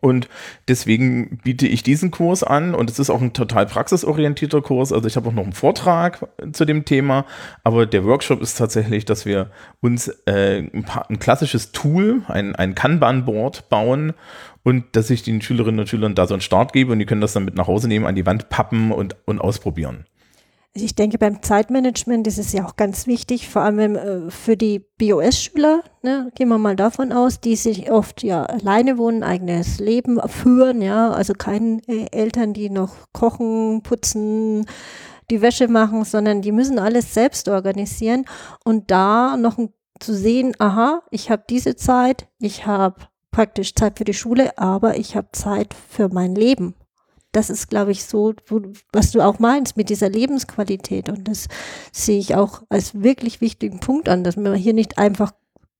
Und 0.00 0.28
deswegen 0.68 1.38
biete 1.42 1.66
ich 1.66 1.82
diesen 1.82 2.10
Kurs 2.10 2.44
an 2.44 2.74
und 2.74 2.90
es 2.90 2.98
ist 2.98 3.08
auch 3.08 3.22
ein 3.22 3.32
total 3.32 3.66
praxisorientierter 3.66 4.60
Kurs. 4.60 4.92
Also 4.92 5.08
ich 5.08 5.16
habe 5.16 5.28
auch 5.28 5.32
noch 5.32 5.44
einen 5.44 5.54
Vortrag 5.54 6.28
zu 6.52 6.66
dem 6.66 6.84
Thema, 6.84 7.24
aber 7.64 7.86
der 7.86 8.04
Workshop 8.04 8.42
ist 8.42 8.58
tatsächlich, 8.58 9.06
dass 9.06 9.24
wir 9.24 9.50
uns 9.80 10.08
äh, 10.26 10.58
ein, 10.58 10.84
paar, 10.84 11.08
ein, 11.10 11.18
klassisches 11.18 11.72
Tool, 11.72 12.22
ein, 12.28 12.54
ein 12.54 12.74
Kanban-Board 12.74 13.70
bauen 13.70 14.12
und 14.62 14.84
dass 14.92 15.08
ich 15.08 15.22
den 15.22 15.40
Schülerinnen 15.40 15.80
und 15.80 15.88
Schülern 15.88 16.14
da 16.14 16.26
so 16.26 16.34
einen 16.34 16.42
Start 16.42 16.74
gebe 16.74 16.92
und 16.92 16.98
die 16.98 17.06
können 17.06 17.22
das 17.22 17.32
dann 17.32 17.46
mit 17.46 17.54
nach 17.54 17.66
Hause 17.66 17.88
nehmen, 17.88 18.06
an 18.06 18.14
die 18.14 18.26
Wand 18.26 18.50
pappen 18.50 18.92
und, 18.92 19.16
und 19.24 19.40
ausprobieren. 19.40 20.04
Also 20.74 20.84
ich 20.84 20.94
denke, 20.94 21.18
beim 21.18 21.42
Zeitmanagement 21.42 22.26
ist 22.26 22.38
es 22.38 22.52
ja 22.52 22.64
auch 22.64 22.76
ganz 22.76 23.06
wichtig, 23.06 23.48
vor 23.48 23.62
allem 23.62 23.96
äh, 23.96 24.30
für 24.30 24.56
die 24.56 24.80
BOS-Schüler, 24.98 25.82
ne, 26.02 26.30
gehen 26.34 26.48
wir 26.48 26.58
mal 26.58 26.76
davon 26.76 27.12
aus, 27.12 27.40
die 27.40 27.56
sich 27.56 27.90
oft 27.90 28.22
ja 28.22 28.44
alleine 28.44 28.98
wohnen, 28.98 29.22
eigenes 29.22 29.80
Leben 29.80 30.20
führen, 30.28 30.82
ja, 30.82 31.10
also 31.10 31.32
keine 31.32 31.80
äh, 31.88 32.06
Eltern, 32.12 32.52
die 32.52 32.70
noch 32.70 32.94
kochen, 33.12 33.82
putzen, 33.82 34.66
die 35.30 35.42
Wäsche 35.42 35.68
machen, 35.68 36.04
sondern 36.04 36.42
die 36.42 36.52
müssen 36.52 36.78
alles 36.78 37.12
selbst 37.14 37.48
organisieren 37.48 38.24
und 38.64 38.90
da 38.90 39.36
noch 39.36 39.58
zu 40.00 40.14
sehen, 40.14 40.54
aha, 40.58 41.02
ich 41.10 41.30
habe 41.30 41.42
diese 41.48 41.76
Zeit, 41.76 42.28
ich 42.38 42.66
habe 42.66 43.00
praktisch 43.30 43.74
Zeit 43.74 43.98
für 43.98 44.04
die 44.04 44.14
Schule, 44.14 44.56
aber 44.58 44.96
ich 44.96 45.16
habe 45.16 45.28
Zeit 45.32 45.74
für 45.74 46.08
mein 46.08 46.34
Leben 46.34 46.74
das 47.32 47.50
ist, 47.50 47.68
glaube 47.68 47.92
ich, 47.92 48.04
so, 48.04 48.34
wo, 48.46 48.62
was 48.92 49.10
du 49.10 49.20
auch 49.20 49.38
meinst 49.38 49.76
mit 49.76 49.90
dieser 49.90 50.08
Lebensqualität. 50.08 51.08
Und 51.08 51.28
das 51.28 51.48
sehe 51.92 52.18
ich 52.18 52.34
auch 52.34 52.62
als 52.68 53.02
wirklich 53.02 53.40
wichtigen 53.40 53.80
Punkt 53.80 54.08
an, 54.08 54.24
dass 54.24 54.36
man 54.36 54.54
hier 54.54 54.74
nicht 54.74 54.98
einfach 54.98 55.32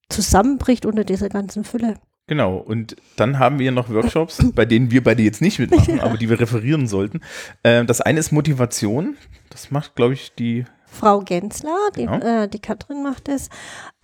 zusammenbricht 0.09 0.87
unter 0.87 1.05
dieser 1.05 1.29
ganzen 1.29 1.65
Fülle. 1.65 1.95
Genau, 2.27 2.59
und 2.59 2.97
dann 3.17 3.39
haben 3.39 3.59
wir 3.59 3.73
noch 3.73 3.89
Workshops, 3.89 4.39
bei 4.55 4.67
denen 4.67 4.91
wir 4.91 5.03
beide 5.03 5.23
jetzt 5.23 5.41
nicht 5.41 5.59
mitmachen, 5.59 5.97
ja. 5.97 6.03
aber 6.03 6.19
die 6.19 6.29
wir 6.29 6.39
referieren 6.39 6.87
sollten. 6.87 7.21
Äh, 7.63 7.87
das 7.87 8.03
eine 8.03 8.21
ist 8.21 8.33
Motivation. 8.33 9.17
Das 9.49 9.71
macht, 9.71 9.97
glaube 9.97 10.13
ich, 10.13 10.35
die 10.35 10.67
Frau 10.91 11.21
Gensler, 11.21 11.91
die, 11.97 12.07
genau. 12.07 12.25
äh, 12.25 12.49
die 12.49 12.59
Katrin 12.59 13.03
macht 13.03 13.29
es. 13.29 13.49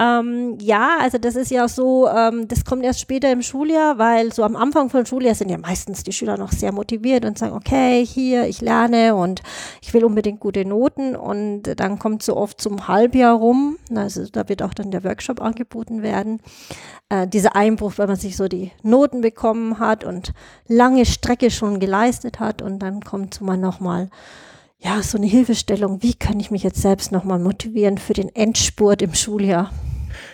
Ähm, 0.01 0.59
ja, 0.61 0.99
also 1.01 1.19
das 1.19 1.37
ist 1.37 1.51
ja 1.51 1.67
so, 1.69 2.09
ähm, 2.09 2.47
das 2.49 2.65
kommt 2.65 2.85
erst 2.85 3.01
später 3.01 3.31
im 3.33 3.43
Schuljahr, 3.43 3.99
weil 3.99 4.33
so 4.33 4.43
am 4.43 4.57
Anfang 4.57 4.91
von 4.91 5.07
Schuljahr 5.07 5.35
sind 5.35 5.51
ja 5.51 5.59
meistens 5.59 6.03
die 6.03 6.13
Schüler 6.13 6.37
noch 6.37 6.53
sehr 6.53 6.73
motiviert 6.73 7.25
und 7.25 7.39
sagen, 7.39 7.55
okay, 7.55 8.05
hier, 8.05 8.47
ich 8.47 8.61
lerne 8.61 9.15
und 9.15 9.43
ich 9.83 9.95
will 9.95 10.05
unbedingt 10.05 10.41
gute 10.41 10.65
Noten 10.65 11.17
und 11.17 11.63
dann 11.63 11.99
kommt 11.99 12.23
so 12.23 12.37
oft 12.37 12.61
zum 12.61 12.87
Halbjahr 12.87 13.35
rum, 13.35 13.79
also 13.95 14.27
da 14.27 14.49
wird 14.49 14.63
auch 14.63 14.75
dann 14.75 14.91
der 14.91 15.05
Workshop 15.05 15.41
angeboten 15.41 16.03
werden, 16.03 16.41
äh, 17.09 17.27
dieser 17.27 17.57
Einbruch, 17.57 17.95
weil 17.97 18.07
man 18.07 18.17
sich 18.17 18.37
so 18.37 18.49
die 18.49 18.73
Noten 18.83 19.21
bekommen 19.21 19.79
hat 19.79 20.05
und 20.05 20.33
lange 20.69 21.07
Strecke 21.07 21.51
schon 21.51 21.81
geleistet 21.81 22.41
hat 22.41 22.63
und 22.63 22.79
dann 22.81 23.03
kommt 23.03 23.35
so 23.35 23.45
mal 23.45 23.57
nochmal 23.57 24.11
ja, 24.85 25.03
so 25.03 25.17
eine 25.17 25.27
Hilfestellung, 25.27 26.03
wie 26.03 26.15
kann 26.15 26.39
ich 26.39 26.51
mich 26.51 26.63
jetzt 26.63 26.83
selbst 26.83 27.11
nochmal 27.11 27.39
motivieren 27.39 27.97
für 27.97 28.13
den 28.13 28.29
Endspurt 28.35 29.01
im 29.01 29.15
Schuljahr? 29.15 29.73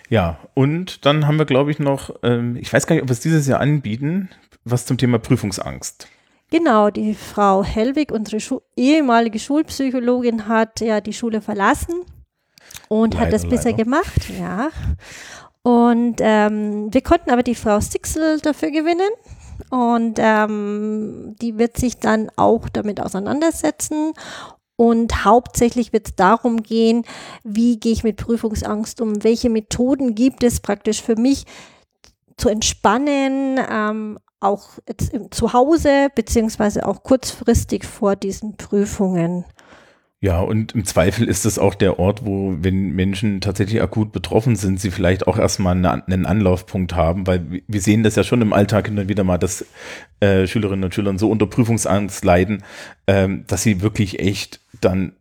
Ja, 0.08 0.38
und 0.54 1.06
dann 1.06 1.26
haben 1.26 1.38
wir, 1.38 1.44
glaube 1.46 1.70
ich, 1.70 1.78
noch, 1.78 2.10
ähm, 2.24 2.56
ich 2.56 2.72
weiß 2.72 2.86
gar 2.86 2.96
nicht, 2.96 3.02
ob 3.02 3.08
wir 3.08 3.12
es 3.12 3.20
dieses 3.20 3.46
Jahr 3.46 3.60
anbieten, 3.60 4.28
was 4.64 4.86
zum 4.86 4.98
Thema 4.98 5.20
Prüfungsangst. 5.20 6.08
Genau, 6.50 6.90
die 6.90 7.14
Frau 7.14 7.62
Hellwig, 7.62 8.10
unsere 8.10 8.40
Schu 8.40 8.58
ehemalige 8.76 9.38
Schulpsychologin, 9.38 10.48
hat 10.48 10.80
ja 10.80 11.00
die 11.00 11.12
Schule 11.12 11.40
verlassen 11.40 12.00
und 12.88 13.14
leider, 13.14 13.26
hat 13.26 13.32
das 13.32 13.48
bisher 13.48 13.70
leider. 13.70 13.84
gemacht, 13.84 14.30
ja. 14.36 14.70
Und 15.62 16.16
ähm, 16.18 16.92
wir 16.92 17.02
konnten 17.02 17.30
aber 17.30 17.44
die 17.44 17.54
Frau 17.54 17.78
Sixel 17.80 18.40
dafür 18.40 18.72
gewinnen. 18.72 19.10
Und 19.70 20.14
ähm, 20.18 21.36
die 21.40 21.58
wird 21.58 21.76
sich 21.76 21.98
dann 21.98 22.30
auch 22.36 22.68
damit 22.68 23.00
auseinandersetzen. 23.00 24.12
Und 24.76 25.26
hauptsächlich 25.26 25.92
wird 25.92 26.08
es 26.08 26.14
darum 26.14 26.62
gehen, 26.62 27.04
wie 27.44 27.78
gehe 27.78 27.92
ich 27.92 28.02
mit 28.02 28.16
Prüfungsangst 28.16 29.02
um, 29.02 29.22
welche 29.22 29.50
Methoden 29.50 30.14
gibt 30.14 30.42
es 30.42 30.60
praktisch 30.60 31.02
für 31.02 31.16
mich 31.16 31.44
zu 32.38 32.48
entspannen, 32.48 33.60
ähm, 33.70 34.18
auch 34.40 34.70
zu 35.30 35.52
Hause, 35.52 36.08
beziehungsweise 36.14 36.86
auch 36.86 37.02
kurzfristig 37.02 37.84
vor 37.84 38.16
diesen 38.16 38.56
Prüfungen. 38.56 39.44
Ja, 40.22 40.40
und 40.40 40.72
im 40.74 40.84
Zweifel 40.84 41.26
ist 41.26 41.46
es 41.46 41.58
auch 41.58 41.74
der 41.74 41.98
Ort, 41.98 42.26
wo, 42.26 42.54
wenn 42.60 42.90
Menschen 42.90 43.40
tatsächlich 43.40 43.80
akut 43.80 44.12
betroffen 44.12 44.54
sind, 44.54 44.78
sie 44.78 44.90
vielleicht 44.90 45.26
auch 45.26 45.38
erstmal 45.38 45.74
einen 45.74 46.26
Anlaufpunkt 46.26 46.94
haben, 46.94 47.26
weil 47.26 47.62
wir 47.66 47.80
sehen 47.80 48.02
das 48.02 48.16
ja 48.16 48.24
schon 48.24 48.42
im 48.42 48.52
Alltag 48.52 48.88
hin 48.88 48.98
und 48.98 49.08
wieder 49.08 49.24
mal, 49.24 49.38
dass 49.38 49.64
äh, 50.20 50.46
Schülerinnen 50.46 50.84
und 50.84 50.94
Schüler 50.94 51.18
so 51.18 51.30
unter 51.30 51.46
Prüfungsangst 51.46 52.22
leiden, 52.22 52.62
ähm, 53.06 53.44
dass 53.46 53.62
sie 53.62 53.80
wirklich 53.80 54.18
echt 54.18 54.60
dann 54.82 55.12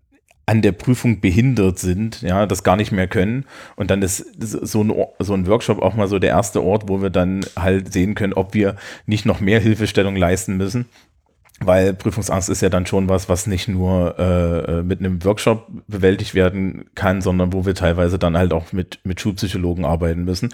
an 0.46 0.62
der 0.62 0.74
Prüfung 0.74 1.22
behindert 1.22 1.80
sind, 1.80 2.22
ja, 2.22 2.46
das 2.46 2.64
gar 2.64 2.76
nicht 2.76 2.92
mehr 2.92 3.08
können. 3.08 3.46
Und 3.78 3.92
dann 3.92 4.02
ist 4.02 4.26
so 4.42 4.84
ein, 4.84 4.92
so 5.20 5.34
ein 5.34 5.48
Workshop 5.48 5.82
auch 5.82 5.94
mal 5.94 6.08
so 6.08 6.20
der 6.20 6.32
erste 6.32 6.64
Ort, 6.64 6.90
wo 6.90 7.02
wir 7.02 7.12
dann 7.12 7.46
halt 7.56 7.94
sehen 7.94 8.16
können, 8.16 8.34
ob 8.34 8.54
wir 8.54 8.76
nicht 9.06 9.26
noch 9.26 9.40
mehr 9.40 9.60
Hilfestellung 9.62 10.16
leisten 10.16 10.58
müssen. 10.58 10.88
Weil 11.62 11.94
Prüfungsangst 11.94 12.50
ist 12.50 12.62
ja 12.62 12.70
dann 12.70 12.86
schon 12.86 13.10
was, 13.10 13.28
was 13.28 13.46
nicht 13.46 13.68
nur 13.68 14.18
äh, 14.18 14.82
mit 14.82 15.00
einem 15.00 15.24
Workshop 15.26 15.68
bewältigt 15.88 16.34
werden 16.34 16.86
kann, 16.96 17.22
sondern 17.22 17.52
wo 17.52 17.66
wir 17.66 17.76
teilweise 17.76 18.18
dann 18.18 18.38
halt 18.38 18.54
auch 18.54 18.72
mit, 18.72 19.00
mit 19.04 19.20
Schulpsychologen 19.20 19.84
arbeiten 19.84 20.24
müssen. 20.24 20.54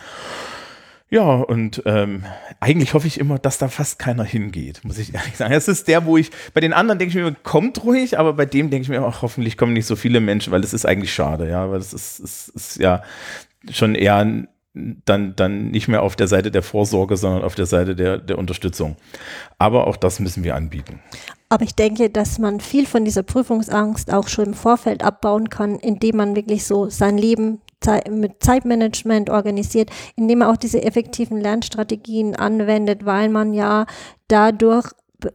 Ja, 1.10 1.36
und 1.36 1.84
ähm, 1.86 2.24
eigentlich 2.60 2.96
hoffe 2.96 3.06
ich 3.06 3.20
immer, 3.20 3.38
dass 3.38 3.60
da 3.60 3.68
fast 3.68 4.00
keiner 4.00 4.24
hingeht, 4.24 4.84
muss 4.84 4.98
ich 4.98 5.14
ehrlich 5.14 5.38
sagen. 5.38 5.54
Es 5.54 5.68
ist 5.68 5.88
der, 5.88 6.06
wo 6.06 6.18
ich, 6.18 6.32
bei 6.54 6.62
den 6.62 6.74
anderen 6.74 6.98
denke 6.98 7.18
ich 7.18 7.24
mir, 7.24 7.36
kommt 7.44 7.84
ruhig, 7.84 8.18
aber 8.18 8.34
bei 8.34 8.46
dem 8.46 8.72
denke 8.72 8.84
ich 8.84 8.90
mir 8.90 9.06
auch, 9.06 9.22
hoffentlich 9.22 9.56
kommen 9.56 9.74
nicht 9.74 9.86
so 9.86 9.96
viele 9.96 10.20
Menschen, 10.20 10.52
weil 10.52 10.64
es 10.64 10.74
ist 10.74 10.86
eigentlich 10.86 11.14
schade, 11.14 11.48
ja, 11.48 11.70
weil 11.70 11.80
es 11.80 11.94
ist, 11.94 12.20
ist, 12.20 12.50
ist 12.50 12.80
ja 12.80 13.04
schon 13.70 13.94
eher 13.94 14.18
ein 14.18 14.48
dann, 14.76 15.36
dann 15.36 15.72
nicht 15.72 15.88
mehr 15.88 16.04
auf 16.04 16.16
der 16.16 16.28
Seite 16.28 16.52
der 16.52 16.62
Vorsorge, 16.62 17.16
sondern 17.18 17.44
auf 17.44 17.56
der 17.56 17.66
Seite 17.66 17.96
der, 17.96 18.18
der 18.18 18.38
Unterstützung. 18.38 18.98
Aber 19.58 19.88
auch 19.88 19.96
das 19.96 20.20
müssen 20.20 20.44
wir 20.44 20.56
anbieten. 20.56 21.00
Aber 21.50 21.64
ich 21.64 21.76
denke, 21.76 22.10
dass 22.10 22.40
man 22.40 22.60
viel 22.60 22.86
von 22.86 23.06
dieser 23.06 23.24
Prüfungsangst 23.24 24.12
auch 24.12 24.28
schon 24.28 24.48
im 24.48 24.54
Vorfeld 24.54 25.04
abbauen 25.04 25.50
kann, 25.50 25.76
indem 25.80 26.18
man 26.18 26.36
wirklich 26.36 26.66
so 26.66 26.90
sein 26.90 27.18
Leben 27.18 27.62
mit 28.10 28.44
Zeitmanagement 28.44 29.30
organisiert, 29.30 29.90
indem 30.16 30.40
man 30.40 30.50
auch 30.50 30.58
diese 30.58 30.82
effektiven 30.82 31.40
Lernstrategien 31.40 32.36
anwendet, 32.36 33.06
weil 33.06 33.30
man 33.30 33.54
ja 33.54 33.86
dadurch 34.28 34.90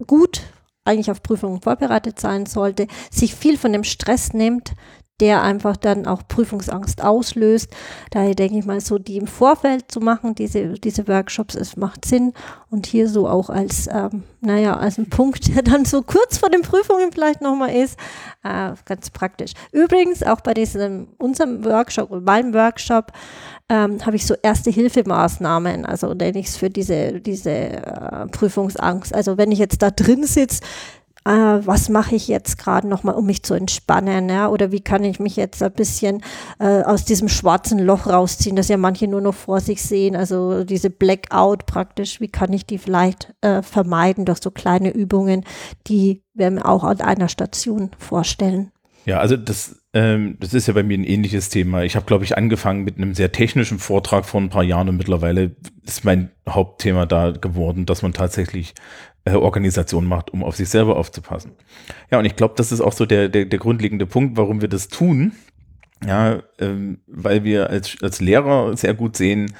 gut 0.06 0.42
eigentlich 0.84 1.10
auf 1.10 1.22
Prüfungen 1.22 1.60
vorbereitet 1.60 2.18
sein 2.18 2.46
sollte, 2.46 2.86
sich 3.10 3.34
viel 3.34 3.56
von 3.56 3.72
dem 3.72 3.84
Stress 3.84 4.32
nimmt, 4.32 4.72
der 5.20 5.42
einfach 5.42 5.76
dann 5.76 6.06
auch 6.06 6.22
Prüfungsangst 6.26 7.02
auslöst. 7.02 7.70
Daher 8.10 8.34
denke 8.34 8.58
ich 8.58 8.64
mal, 8.64 8.80
so 8.80 8.98
die 8.98 9.18
im 9.18 9.26
Vorfeld 9.26 9.90
zu 9.90 10.00
machen, 10.00 10.34
diese, 10.34 10.74
diese 10.74 11.06
Workshops, 11.08 11.54
es 11.54 11.76
macht 11.76 12.04
Sinn. 12.04 12.32
Und 12.70 12.86
hier 12.86 13.08
so 13.08 13.28
auch 13.28 13.50
als, 13.50 13.88
ähm, 13.92 14.22
naja, 14.40 14.76
als 14.76 14.98
ein 14.98 15.10
Punkt, 15.10 15.54
der 15.54 15.62
dann 15.62 15.84
so 15.84 16.02
kurz 16.02 16.38
vor 16.38 16.50
den 16.50 16.62
Prüfungen 16.62 17.12
vielleicht 17.12 17.40
nochmal 17.40 17.74
ist, 17.74 17.98
äh, 18.42 18.72
ganz 18.84 19.10
praktisch. 19.10 19.52
Übrigens, 19.72 20.22
auch 20.22 20.40
bei 20.40 20.54
diesem, 20.54 21.08
unserem 21.18 21.64
Workshop, 21.64 22.10
meinem 22.24 22.54
Workshop, 22.54 23.12
ähm, 23.68 24.04
habe 24.04 24.16
ich 24.16 24.26
so 24.26 24.34
Erste-Hilfemaßnahmen, 24.42 25.86
also 25.86 26.12
nenne 26.12 26.40
ich 26.40 26.46
es 26.46 26.56
für 26.56 26.70
diese, 26.70 27.20
diese 27.20 27.50
äh, 27.50 28.26
Prüfungsangst. 28.26 29.14
Also 29.14 29.38
wenn 29.38 29.52
ich 29.52 29.60
jetzt 29.60 29.80
da 29.82 29.90
drin 29.90 30.24
sitze, 30.24 30.60
äh, 31.24 31.30
was 31.30 31.88
mache 31.88 32.14
ich 32.14 32.28
jetzt 32.28 32.58
gerade 32.58 32.88
nochmal, 32.88 33.14
um 33.14 33.26
mich 33.26 33.42
zu 33.42 33.54
entspannen, 33.54 34.28
ja? 34.28 34.48
oder 34.48 34.72
wie 34.72 34.80
kann 34.80 35.04
ich 35.04 35.20
mich 35.20 35.36
jetzt 35.36 35.62
ein 35.62 35.72
bisschen 35.72 36.22
äh, 36.58 36.82
aus 36.82 37.04
diesem 37.04 37.28
schwarzen 37.28 37.78
Loch 37.78 38.06
rausziehen, 38.06 38.56
das 38.56 38.68
ja 38.68 38.76
manche 38.76 39.06
nur 39.06 39.20
noch 39.20 39.34
vor 39.34 39.60
sich 39.60 39.82
sehen, 39.82 40.16
also 40.16 40.64
diese 40.64 40.90
Blackout 40.90 41.66
praktisch, 41.66 42.20
wie 42.20 42.28
kann 42.28 42.52
ich 42.52 42.66
die 42.66 42.78
vielleicht 42.78 43.34
äh, 43.42 43.62
vermeiden 43.62 44.24
durch 44.24 44.40
so 44.42 44.50
kleine 44.50 44.90
Übungen, 44.90 45.44
die 45.86 46.22
wir 46.34 46.50
mir 46.50 46.66
auch 46.66 46.84
an 46.84 47.00
einer 47.00 47.28
Station 47.28 47.90
vorstellen. 47.98 48.72
Ja, 49.06 49.18
also 49.18 49.36
das, 49.36 49.82
ähm, 49.94 50.36
das 50.40 50.52
ist 50.52 50.68
ja 50.68 50.74
bei 50.74 50.82
mir 50.82 50.96
ein 50.96 51.04
ähnliches 51.04 51.48
Thema. 51.48 51.82
Ich 51.84 51.96
habe, 51.96 52.06
glaube 52.06 52.24
ich, 52.24 52.36
angefangen 52.36 52.84
mit 52.84 52.96
einem 52.96 53.14
sehr 53.14 53.32
technischen 53.32 53.78
Vortrag 53.78 54.26
vor 54.26 54.40
ein 54.40 54.50
paar 54.50 54.62
Jahren 54.62 54.88
und 54.88 54.96
mittlerweile 54.96 55.56
ist 55.86 56.04
mein 56.04 56.30
Hauptthema 56.48 57.06
da 57.06 57.30
geworden, 57.30 57.86
dass 57.86 58.02
man 58.02 58.12
tatsächlich 58.12 58.74
äh, 59.24 59.32
Organisation 59.32 60.06
macht, 60.06 60.30
um 60.30 60.42
auf 60.42 60.56
sich 60.56 60.68
selber 60.68 60.96
aufzupassen. 60.96 61.52
Ja, 62.10 62.18
und 62.18 62.24
ich 62.24 62.36
glaube, 62.36 62.54
das 62.56 62.72
ist 62.72 62.80
auch 62.80 62.92
so 62.92 63.06
der, 63.06 63.28
der, 63.28 63.44
der 63.44 63.58
grundlegende 63.58 64.06
Punkt, 64.06 64.36
warum 64.36 64.60
wir 64.60 64.68
das 64.68 64.88
tun. 64.88 65.32
Ja, 66.06 66.42
ähm, 66.58 67.00
weil 67.06 67.44
wir 67.44 67.68
als, 67.68 67.98
als 68.02 68.20
Lehrer 68.20 68.74
sehr 68.76 68.94
gut 68.94 69.16
sehen, 69.16 69.54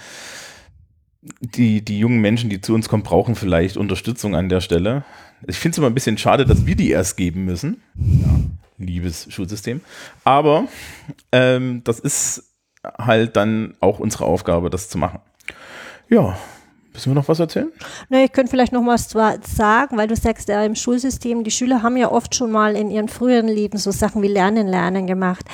die, 1.40 1.84
die 1.84 1.98
jungen 1.98 2.20
Menschen, 2.20 2.48
die 2.48 2.62
zu 2.62 2.74
uns 2.74 2.88
kommen, 2.88 3.02
brauchen 3.02 3.34
vielleicht 3.34 3.76
Unterstützung 3.76 4.34
an 4.34 4.48
der 4.48 4.62
Stelle. 4.62 5.04
Ich 5.46 5.58
finde 5.58 5.74
es 5.74 5.78
immer 5.78 5.88
ein 5.88 5.94
bisschen 5.94 6.16
schade, 6.16 6.46
dass 6.46 6.64
wir 6.64 6.76
die 6.76 6.90
erst 6.90 7.16
geben 7.16 7.44
müssen. 7.44 7.82
Ja, 7.94 8.40
liebes 8.78 9.30
Schulsystem. 9.30 9.82
Aber 10.24 10.66
ähm, 11.32 11.82
das 11.84 12.00
ist 12.00 12.54
halt 12.82 13.36
dann 13.36 13.74
auch 13.80 13.98
unsere 13.98 14.24
Aufgabe, 14.24 14.70
das 14.70 14.88
zu 14.88 14.96
machen. 14.96 15.20
Ja, 16.08 16.38
Müssen 17.00 17.12
wir 17.12 17.20
noch 17.22 17.28
was 17.28 17.40
erzählen? 17.40 17.72
Ne, 18.10 18.24
ich 18.24 18.32
könnte 18.32 18.50
vielleicht 18.50 18.72
noch 18.72 18.84
was 18.84 19.08
sagen, 19.08 19.96
weil 19.96 20.06
du 20.06 20.16
sagst, 20.16 20.50
ja, 20.50 20.62
im 20.62 20.74
Schulsystem, 20.74 21.44
die 21.44 21.50
Schüler 21.50 21.82
haben 21.82 21.96
ja 21.96 22.12
oft 22.12 22.34
schon 22.34 22.50
mal 22.50 22.76
in 22.76 22.90
ihren 22.90 23.08
früheren 23.08 23.48
Leben 23.48 23.78
so 23.78 23.90
Sachen 23.90 24.20
wie 24.20 24.28
Lernen, 24.28 24.66
Lernen 24.66 25.06
gemacht. 25.06 25.46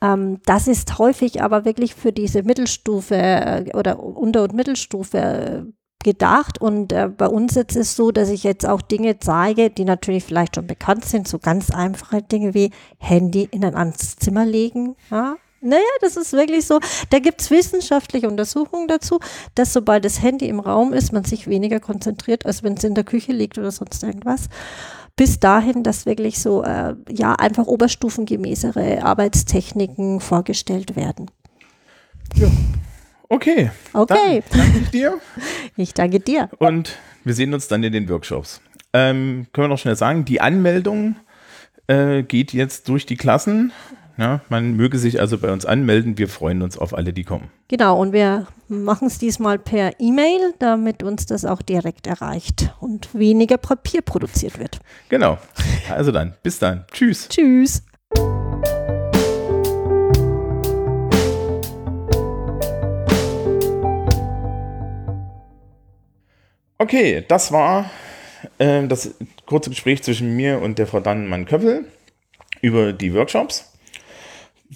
Ähm, 0.00 0.40
das 0.46 0.66
ist 0.66 0.98
häufig 0.98 1.42
aber 1.42 1.66
wirklich 1.66 1.94
für 1.94 2.10
diese 2.10 2.42
Mittelstufe 2.42 3.16
äh, 3.16 3.70
oder 3.74 4.02
Unter- 4.02 4.44
und 4.44 4.54
Mittelstufe 4.54 5.18
äh, 5.18 5.62
gedacht 6.02 6.58
und 6.58 6.92
äh, 6.92 7.08
bei 7.08 7.26
uns 7.26 7.54
jetzt 7.54 7.76
ist 7.76 7.88
es 7.88 7.96
so, 7.96 8.10
dass 8.10 8.30
ich 8.30 8.42
jetzt 8.42 8.66
auch 8.66 8.80
Dinge 8.80 9.18
zeige, 9.18 9.68
die 9.68 9.84
natürlich 9.84 10.24
vielleicht 10.24 10.54
schon 10.54 10.66
bekannt 10.66 11.04
sind, 11.04 11.28
so 11.28 11.38
ganz 11.38 11.70
einfache 11.70 12.22
Dinge 12.22 12.54
wie 12.54 12.70
Handy 12.98 13.48
in 13.50 13.64
ein 13.64 13.74
anderes 13.74 14.16
Zimmer 14.16 14.46
legen, 14.46 14.96
ja, 15.10 15.36
naja, 15.64 15.82
das 16.00 16.16
ist 16.16 16.32
wirklich 16.32 16.66
so. 16.66 16.78
Da 17.10 17.18
gibt 17.18 17.40
es 17.40 17.50
wissenschaftliche 17.50 18.28
Untersuchungen 18.28 18.86
dazu, 18.86 19.18
dass 19.54 19.72
sobald 19.72 20.04
das 20.04 20.22
Handy 20.22 20.48
im 20.48 20.60
Raum 20.60 20.92
ist, 20.92 21.12
man 21.12 21.24
sich 21.24 21.46
weniger 21.48 21.80
konzentriert, 21.80 22.46
als 22.46 22.62
wenn 22.62 22.74
es 22.74 22.84
in 22.84 22.94
der 22.94 23.04
Küche 23.04 23.32
liegt 23.32 23.58
oder 23.58 23.70
sonst 23.70 24.02
irgendwas. 24.02 24.48
Bis 25.16 25.40
dahin, 25.40 25.82
dass 25.82 26.06
wirklich 26.06 26.40
so, 26.40 26.64
äh, 26.64 26.94
ja, 27.08 27.34
einfach 27.34 27.66
oberstufengemäßere 27.66 29.02
Arbeitstechniken 29.02 30.20
vorgestellt 30.20 30.96
werden. 30.96 31.30
Ja. 32.34 32.48
Okay. 33.28 33.70
Okay. 33.92 34.42
Danke 34.50 34.78
ich 34.78 34.90
dir. 34.90 35.18
Ich 35.76 35.92
danke 35.92 36.20
dir. 36.20 36.50
Und 36.58 36.98
wir 37.24 37.34
sehen 37.34 37.52
uns 37.52 37.66
dann 37.66 37.82
in 37.82 37.92
den 37.92 38.08
Workshops. 38.08 38.60
Ähm, 38.92 39.46
können 39.52 39.64
wir 39.64 39.68
noch 39.68 39.78
schnell 39.78 39.96
sagen, 39.96 40.24
die 40.24 40.40
Anmeldung 40.40 41.16
äh, 41.88 42.22
geht 42.22 42.52
jetzt 42.52 42.88
durch 42.88 43.06
die 43.06 43.16
Klassen. 43.16 43.72
Ja, 44.16 44.42
man 44.48 44.76
möge 44.76 44.98
sich 44.98 45.20
also 45.20 45.38
bei 45.38 45.50
uns 45.52 45.66
anmelden. 45.66 46.18
Wir 46.18 46.28
freuen 46.28 46.62
uns 46.62 46.78
auf 46.78 46.94
alle, 46.94 47.12
die 47.12 47.24
kommen. 47.24 47.50
Genau, 47.66 48.00
und 48.00 48.12
wir 48.12 48.46
machen 48.68 49.08
es 49.08 49.18
diesmal 49.18 49.58
per 49.58 49.98
E-Mail, 49.98 50.54
damit 50.60 51.02
uns 51.02 51.26
das 51.26 51.44
auch 51.44 51.62
direkt 51.62 52.06
erreicht 52.06 52.72
und 52.78 53.12
weniger 53.12 53.56
Papier 53.56 54.02
produziert 54.02 54.58
wird. 54.60 54.78
Genau. 55.08 55.38
Also 55.90 56.12
dann, 56.12 56.34
bis 56.42 56.60
dann. 56.60 56.84
Tschüss. 56.92 57.28
Tschüss. 57.28 57.82
Okay, 66.78 67.24
das 67.26 67.50
war 67.50 67.90
äh, 68.58 68.86
das 68.86 69.14
kurze 69.46 69.70
Gespräch 69.70 70.02
zwischen 70.04 70.36
mir 70.36 70.60
und 70.60 70.78
der 70.78 70.86
Frau 70.86 71.00
Dannenmann-Köppel 71.00 71.86
über 72.60 72.92
die 72.92 73.12
Workshops. 73.12 73.73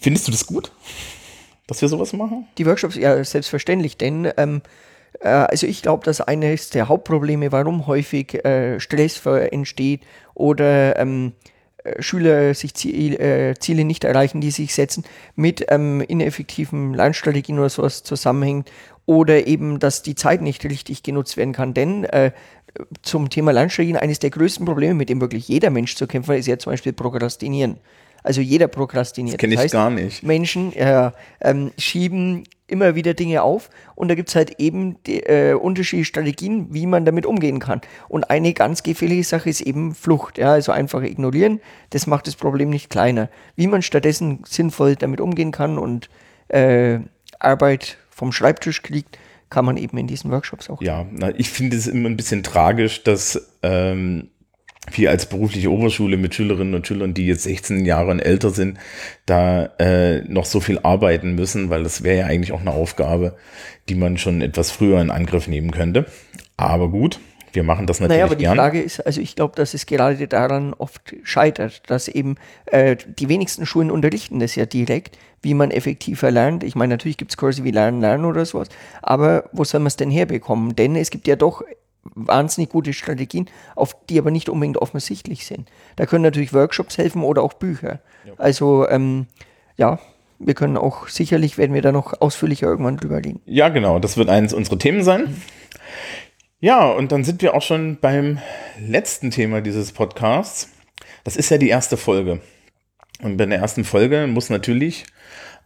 Findest 0.01 0.29
du 0.29 0.33
das 0.33 0.47
gut, 0.47 0.73
dass 1.67 1.81
wir 1.81 1.89
sowas 1.89 2.13
machen? 2.13 2.47
Die 2.59 2.67
Workshops, 2.67 2.97
ja, 2.97 3.23
selbstverständlich, 3.25 3.97
denn 3.97 4.31
ähm, 4.37 4.63
äh, 5.21 5.29
also 5.29 5.67
ich 5.67 5.83
glaube, 5.83 6.05
dass 6.05 6.21
eines 6.21 6.71
der 6.71 6.89
Hauptprobleme, 6.89 7.53
warum 7.53 7.87
häufig 7.87 8.45
äh, 8.45 8.81
Stress 8.81 9.25
entsteht 9.27 10.03
oder 10.35 10.99
ähm, 10.99 11.33
äh, 11.85 12.03
Schüler 12.03 12.55
sich 12.55 12.75
Ziel, 12.75 13.15
äh, 13.21 13.55
Ziele 13.59 13.85
nicht 13.85 14.05
erreichen, 14.05 14.41
die 14.41 14.51
sich 14.51 14.75
setzen, 14.75 15.05
mit 15.37 15.67
ähm, 15.69 16.01
ineffektiven 16.01 16.95
Lernstrategien 16.95 17.59
oder 17.59 17.69
sowas 17.69 18.03
zusammenhängt 18.03 18.71
oder 19.07 19.47
eben, 19.47 19.79
dass 19.79 20.03
die 20.03 20.15
Zeit 20.15 20.43
nicht 20.43 20.65
richtig 20.65 21.03
genutzt 21.03 21.37
werden 21.37 21.53
kann. 21.53 21.75
Denn 21.75 22.05
äh, 22.05 22.33
zum 23.03 23.31
Thema 23.31 23.53
Lernstrategien, 23.53 23.97
eines 23.97 24.19
der 24.19 24.31
größten 24.31 24.67
Probleme, 24.67 24.95
mit 24.95 25.09
dem 25.09 25.21
wirklich 25.21 25.49
jeder 25.49 25.71
Mensch 25.71 25.97
zu 25.97 26.07
kämpfen 26.07 26.33
hat, 26.33 26.39
ist 26.39 26.47
ja 26.47 26.59
zum 26.59 26.73
Beispiel 26.73 26.93
Prokrastinieren. 26.93 27.79
Also 28.23 28.41
jeder 28.41 28.69
prokrastiniert. 28.69 29.35
Das 29.35 29.41
kenne 29.41 29.55
ich 29.55 29.59
das 29.59 29.65
heißt, 29.65 29.75
gar 29.75 29.91
nicht. 29.91 30.23
Menschen 30.23 30.73
äh, 30.75 31.11
ähm, 31.41 31.73
schieben 31.79 32.45
immer 32.69 32.95
wieder 32.95 33.15
Dinge 33.15 33.43
auf 33.43 33.71
und 33.95 34.09
da 34.09 34.15
gibt 34.15 34.29
es 34.29 34.35
halt 34.35 34.61
eben 34.61 35.03
die, 35.05 35.21
äh, 35.21 35.55
unterschiedliche 35.55 36.09
Strategien, 36.09 36.67
wie 36.71 36.87
man 36.87 37.05
damit 37.05 37.25
umgehen 37.25 37.59
kann. 37.59 37.81
Und 38.09 38.31
eine 38.31 38.53
ganz 38.53 38.83
gefährliche 38.83 39.25
Sache 39.25 39.49
ist 39.49 39.63
eben 39.63 39.95
Flucht. 39.95 40.39
Ja? 40.39 40.53
Also 40.53 40.73
einfach 40.73 41.03
ignorieren, 41.03 41.61
das 41.91 42.07
macht 42.07 42.27
das 42.27 42.37
Problem 42.37 42.69
nicht 42.71 42.91
kleiner. 42.91 43.31
Wie 43.57 43.67
man 43.67 43.83
stattdessen 43.83 44.41
sinnvoll 44.47 44.97
damit 44.97 45.21
umgehen 45.21 45.51
kann 45.51 45.79
und 45.79 46.11
äh, 46.49 46.99
Arbeit 47.39 47.97
vom 48.11 48.33
Schreibtisch 48.33 48.83
kriegt, 48.83 49.19
kann 49.51 49.65
man 49.65 49.79
eben 49.79 49.97
in 49.97 50.07
diesen 50.07 50.31
Workshops 50.31 50.69
auch. 50.69 50.83
Ja, 50.83 51.07
na, 51.11 51.33
ich 51.35 51.49
finde 51.51 51.77
es 51.77 51.87
immer 51.87 52.09
ein 52.11 52.17
bisschen 52.17 52.43
tragisch, 52.43 53.03
dass 53.03 53.51
ähm, 53.63 54.29
wir 54.93 55.11
als 55.11 55.27
berufliche 55.27 55.71
Oberschule 55.71 56.17
mit 56.17 56.35
Schülerinnen 56.35 56.75
und 56.75 56.87
Schülern, 56.87 57.15
die 57.15 57.27
jetzt 57.27 57.43
16 57.43 57.85
Jahre 57.85 58.11
und 58.11 58.21
älter 58.21 58.51
sind, 58.51 58.79
da 59.27 59.67
äh, 59.79 60.23
noch 60.23 60.45
so 60.45 60.61
viel 60.61 60.79
arbeiten 60.79 61.35
müssen, 61.35 61.71
weil 61.71 61.83
das 61.83 62.03
wäre 62.03 62.19
ja 62.19 62.27
eigentlich 62.27 62.53
auch 62.53 62.61
eine 62.61 62.73
Aufgabe, 62.73 63.37
die 63.89 63.95
man 63.95 64.19
schon 64.19 64.43
etwas 64.43 64.71
früher 64.71 65.01
in 65.01 65.11
Angriff 65.11 65.47
nehmen 65.49 65.71
könnte. 65.71 66.07
Aber 66.57 66.89
gut, 66.89 67.21
wir 67.53 67.63
machen 67.63 67.87
das 67.87 68.01
natürlich 68.01 68.17
naja, 68.17 68.25
aber 68.27 68.37
die 68.37 68.45
gern. 68.45 68.57
Frage 68.57 68.81
ist, 68.81 69.01
also 69.01 69.21
ich 69.21 69.35
glaube, 69.35 69.57
dass 69.57 69.75
es 69.75 69.87
gerade 69.87 70.29
daran 70.29 70.75
oft 70.75 71.15
scheitert, 71.23 71.83
dass 71.89 72.09
eben 72.09 72.37
äh, 72.67 72.97
die 73.07 73.29
wenigsten 73.29 73.67
Schulen 73.67 73.91
unterrichten 73.91 74.39
das 74.39 74.55
ja 74.55 74.67
direkt, 74.67 75.19
wie 75.43 75.55
man 75.55 75.71
effektiver 75.71 76.31
lernt. 76.31 76.65
Ich 76.65 76.75
meine, 76.75 76.95
natürlich 76.95 77.17
gibt 77.17 77.31
es 77.31 77.37
Kurse 77.37 77.65
wie 77.65 77.71
Lernen, 77.71 78.01
Lernen 78.01 78.25
oder 78.25 78.45
sowas, 78.45 78.69
aber 79.03 79.49
wo 79.53 79.65
soll 79.65 79.81
man 79.81 79.89
es 79.89 79.97
denn 79.97 80.11
herbekommen? 80.11 80.77
Denn 80.77 80.97
es 80.97 81.11
gibt 81.11 81.27
ja 81.27 81.37
doch 81.37 81.63
wahnsinnig 82.15 82.71
gute 82.71 82.93
Strategien, 82.93 83.47
auf 83.75 83.97
die 84.09 84.19
aber 84.19 84.31
nicht 84.31 84.49
unbedingt 84.49 84.77
offensichtlich 84.79 85.47
sind. 85.47 85.71
Da 85.97 86.07
können 86.07 86.23
natürlich 86.23 86.53
Workshops 86.53 86.99
helfen 86.99 87.23
oder 87.23 87.43
auch 87.43 87.55
Bücher. 87.55 88.01
Ja. 88.25 88.33
Also 88.39 88.89
ähm, 88.89 89.27
ja, 89.77 89.99
wir 90.39 90.55
können 90.55 90.77
auch 90.77 91.09
sicherlich 91.09 91.59
werden 91.59 91.75
wir 91.75 91.83
da 91.83 91.93
noch 91.93 92.21
ausführlicher 92.21 92.67
irgendwann 92.67 92.97
drüber 92.97 93.17
reden. 93.17 93.41
Ja, 93.47 93.69
genau, 93.69 93.99
das 93.99 94.17
wird 94.17 94.29
eines 94.29 94.53
unserer 94.53 94.79
Themen 94.79 95.03
sein. 95.03 95.37
Ja, 96.61 96.91
und 96.91 97.13
dann 97.13 97.25
sind 97.25 97.43
wir 97.43 97.55
auch 97.55 97.63
schon 97.63 97.99
beim 98.01 98.39
letzten 98.81 99.31
Thema 99.31 99.61
dieses 99.61 99.93
Podcasts. 99.93 100.69
Das 101.25 101.37
ist 101.37 101.51
ja 101.51 101.59
die 101.59 101.69
erste 101.69 101.97
Folge. 101.97 102.41
Und 103.23 103.37
bei 103.37 103.47
der 103.47 103.59
ersten 103.59 103.85
Folge 103.85 104.27
muss 104.27 104.51
natürlich 104.51 105.07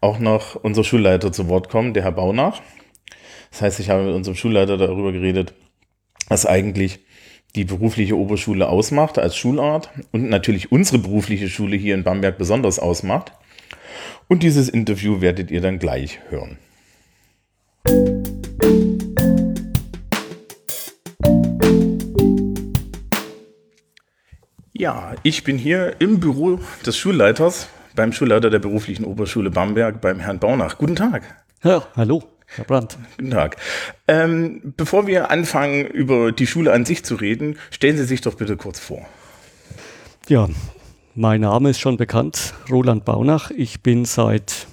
auch 0.01 0.19
noch 0.19 0.57
unser 0.57 0.85
Schulleiter 0.85 1.33
zu 1.33 1.49
Wort 1.49 1.69
kommen, 1.69 1.95
der 1.95 2.03
Herr 2.03 2.13
Baunach. 2.13 2.61
Das 3.51 3.63
heißt, 3.63 3.81
ich 3.81 3.91
habe 3.91 4.05
mit 4.05 4.15
unserem 4.15 4.35
Schulleiter 4.35 4.77
darüber 4.77 5.13
geredet, 5.13 5.55
was 6.29 6.47
eigentlich 6.47 7.01
die 7.55 7.65
berufliche 7.65 8.17
Oberschule 8.17 8.69
ausmacht 8.69 9.19
als 9.19 9.37
Schulart 9.37 9.91
und 10.11 10.29
natürlich 10.29 10.73
unsere 10.73 10.99
berufliche 10.99 11.49
Schule 11.49 11.77
hier 11.77 11.95
in 11.95 12.03
Bamberg 12.05 12.39
besonders 12.39 12.79
ausmacht. 12.79 13.33
Und 14.29 14.43
dieses 14.43 14.69
Interview 14.69 15.21
werdet 15.21 15.51
ihr 15.51 15.61
dann 15.61 15.79
gleich 15.79 16.21
hören. 16.31 16.57
Ja, 24.73 25.15
ich 25.23 25.45
bin 25.45 25.59
hier 25.59 25.97
im 26.01 26.19
Büro 26.19 26.59
des 26.85 26.97
Schulleiters, 26.97 27.69
beim 27.95 28.13
Schulleiter 28.13 28.51
der 28.51 28.59
beruflichen 28.59 29.05
Oberschule 29.05 29.51
Bamberg, 29.51 30.01
beim 30.01 30.19
Herrn 30.19 30.39
Baunach. 30.39 30.79
Guten 30.79 30.97
Tag. 30.97 31.45
Ja, 31.63 31.87
hallo, 31.95 32.25
Herr 32.55 32.65
Brandt. 32.65 32.99
Guten 33.17 33.31
Tag. 33.31 33.57
Ähm, 34.09 34.75
bevor 34.77 35.07
wir 35.07 35.31
anfangen, 35.31 35.87
über 35.87 36.33
die 36.33 36.47
Schule 36.47 36.73
an 36.73 36.85
sich 36.85 37.05
zu 37.05 37.15
reden, 37.15 37.59
stellen 37.71 37.97
Sie 37.97 38.05
sich 38.05 38.21
doch 38.21 38.35
bitte 38.35 38.57
kurz 38.57 38.79
vor. 38.79 39.07
Ja, 40.29 40.49
mein 41.15 41.41
Name 41.41 41.71
ist 41.71 41.81
schon 41.81 41.97
bekannt, 41.97 42.55
Roland 42.71 43.05
Baunach. 43.05 43.51
Ich 43.51 43.83
bin 43.83 44.05
seit 44.05 44.67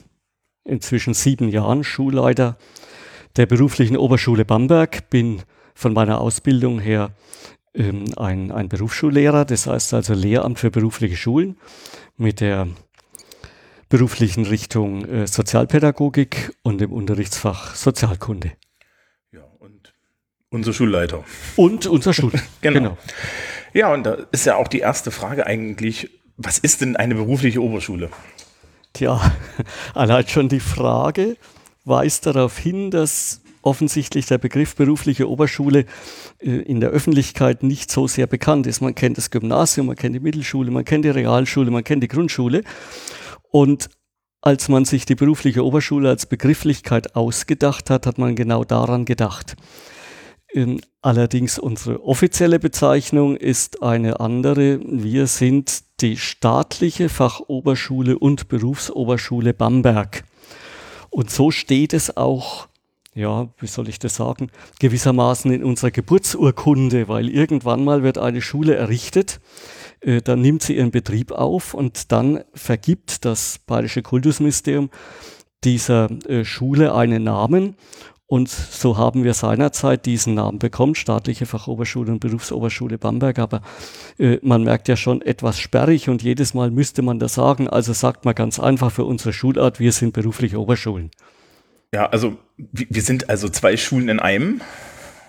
inzwischen 0.64 1.14
sieben 1.14 1.50
Jahren 1.50 1.84
Schulleiter 1.84 2.58
der 3.36 3.46
beruflichen 3.46 3.98
Oberschule 3.98 4.46
Bamberg, 4.46 5.10
bin 5.10 5.42
von 5.74 5.94
meiner 5.94 6.20
Ausbildung 6.20 6.80
her 6.80 7.12
ähm, 7.74 8.06
ein, 8.18 8.52
ein 8.52 8.68
Berufsschullehrer, 8.70 9.46
das 9.46 9.68
heißt 9.68 9.94
also 9.94 10.14
Lehramt 10.14 10.60
für 10.60 10.72
berufliche 10.72 11.16
Schulen 11.16 11.58
mit 12.18 12.42
der 12.42 12.68
beruflichen 13.90 14.46
Richtung 14.46 15.04
äh, 15.06 15.28
Sozialpädagogik 15.28 16.56
und 16.62 16.80
dem 16.80 16.94
Unterrichtsfach 16.94 17.76
Sozialkunde. 17.76 18.52
Ja, 19.32 19.42
und 19.60 19.94
unser 20.50 20.74
Schulleiter. 20.74 21.24
Und 21.56 21.88
unser 21.88 22.14
Schul. 22.14 22.32
genau. 22.62 22.80
genau. 22.80 22.98
Ja, 23.74 23.94
und 23.94 24.04
da 24.04 24.18
ist 24.32 24.46
ja 24.46 24.56
auch 24.56 24.68
die 24.68 24.80
erste 24.80 25.12
Frage 25.12 25.46
eigentlich, 25.46 26.10
was 26.38 26.60
ist 26.60 26.82
denn 26.82 26.96
eine 26.96 27.16
berufliche 27.16 27.62
Oberschule? 27.62 28.10
Tja, 28.94 29.20
allein 29.94 30.28
schon 30.28 30.50
die 30.50 30.60
Frage 30.60 31.36
weist 31.86 32.26
darauf 32.26 32.58
hin, 32.58 32.92
dass 32.92 33.42
offensichtlich 33.62 34.26
der 34.26 34.38
Begriff 34.38 34.76
berufliche 34.76 35.30
Oberschule 35.30 35.86
äh, 36.40 36.50
in 36.50 36.80
der 36.80 36.90
Öffentlichkeit 36.90 37.64
nicht 37.64 37.92
so 37.92 38.08
sehr 38.08 38.28
bekannt 38.28 38.68
ist. 38.68 38.82
Man 38.82 38.96
kennt 38.96 39.18
das 39.18 39.32
Gymnasium, 39.32 39.88
man 39.88 39.96
kennt 39.96 40.16
die 40.16 40.20
Mittelschule, 40.20 40.72
man 40.72 40.86
kennt 40.86 41.06
die 41.06 41.10
Realschule, 41.10 41.72
man 41.72 41.84
kennt 41.84 42.04
die 42.04 42.08
Grundschule. 42.08 42.64
Und 43.52 43.90
als 44.42 44.70
man 44.70 44.86
sich 44.86 45.06
die 45.06 45.16
berufliche 45.16 45.66
Oberschule 45.66 46.10
als 46.10 46.26
Begrifflichkeit 46.26 47.16
ausgedacht 47.16 47.90
hat, 47.90 48.06
hat 48.06 48.18
man 48.18 48.36
genau 48.36 48.64
daran 48.64 49.06
gedacht. 49.06 49.56
Ähm, 50.54 50.80
allerdings 51.02 51.60
unsere 51.60 52.04
offizielle 52.04 52.60
Bezeichnung 52.60 53.36
ist 53.36 53.84
eine 53.84 54.20
andere. 54.20 54.80
Wir 54.84 55.28
sind 55.28 55.84
die 56.02 56.18
staatliche 56.18 57.10
Fachoberschule 57.10 58.18
und 58.18 58.48
Berufsoberschule 58.48 59.54
Bamberg. 59.54 60.24
Und 61.10 61.30
so 61.30 61.52
steht 61.52 61.94
es 61.94 62.16
auch 62.16 62.70
ja, 63.16 63.50
wie 63.60 63.68
soll 63.68 63.90
ich 63.90 64.00
das 64.00 64.16
sagen, 64.16 64.50
gewissermaßen 64.80 65.52
in 65.52 65.64
unserer 65.64 65.92
Geburtsurkunde, 65.92 67.08
weil 67.08 67.30
irgendwann 67.30 67.84
mal 67.84 68.04
wird 68.04 68.18
eine 68.18 68.42
Schule 68.42 68.76
errichtet, 68.76 69.40
äh, 70.02 70.22
dann 70.22 70.42
nimmt 70.42 70.64
sie 70.64 70.78
ihren 70.78 70.92
Betrieb 70.92 71.32
auf 71.32 71.74
und 71.74 72.12
dann 72.12 72.44
vergibt 72.54 73.26
das 73.26 73.60
Bayerische 73.66 74.02
Kultusministerium 74.02 74.90
dieser 75.64 76.10
äh, 76.28 76.46
Schule 76.46 76.94
einen 76.96 77.24
Namen 77.24 77.76
und 78.32 78.48
so 78.48 78.96
haben 78.96 79.24
wir 79.24 79.34
seinerzeit 79.34 80.06
diesen 80.06 80.36
Namen 80.36 80.60
bekommen, 80.60 80.94
Staatliche 80.94 81.48
Fachoberschule 81.48 82.12
und 82.12 82.20
Berufsoberschule 82.20 83.00
Bamberg. 83.00 83.40
Aber 83.40 83.62
äh, 84.20 84.38
man 84.44 84.64
merkt 84.64 84.88
ja 84.88 84.96
schon 84.96 85.24
etwas 85.24 85.58
sperrig 85.58 86.10
und 86.10 86.22
jedes 86.22 86.54
Mal 86.54 86.70
müsste 86.70 87.02
man 87.02 87.18
das 87.18 87.34
sagen. 87.34 87.68
Also 87.68 87.92
sagt 87.94 88.26
man 88.26 88.36
ganz 88.36 88.60
einfach 88.60 88.92
für 88.92 89.04
unsere 89.04 89.34
Schulart, 89.34 89.80
wir 89.80 89.92
sind 89.92 90.14
berufliche 90.14 90.60
Oberschulen. 90.60 91.10
Ja, 91.92 92.06
also 92.06 92.38
wir 92.56 93.02
sind 93.02 93.32
also 93.32 93.50
zwei 93.50 93.76
Schulen 93.78 94.10
in 94.10 94.20
einem. 94.20 94.62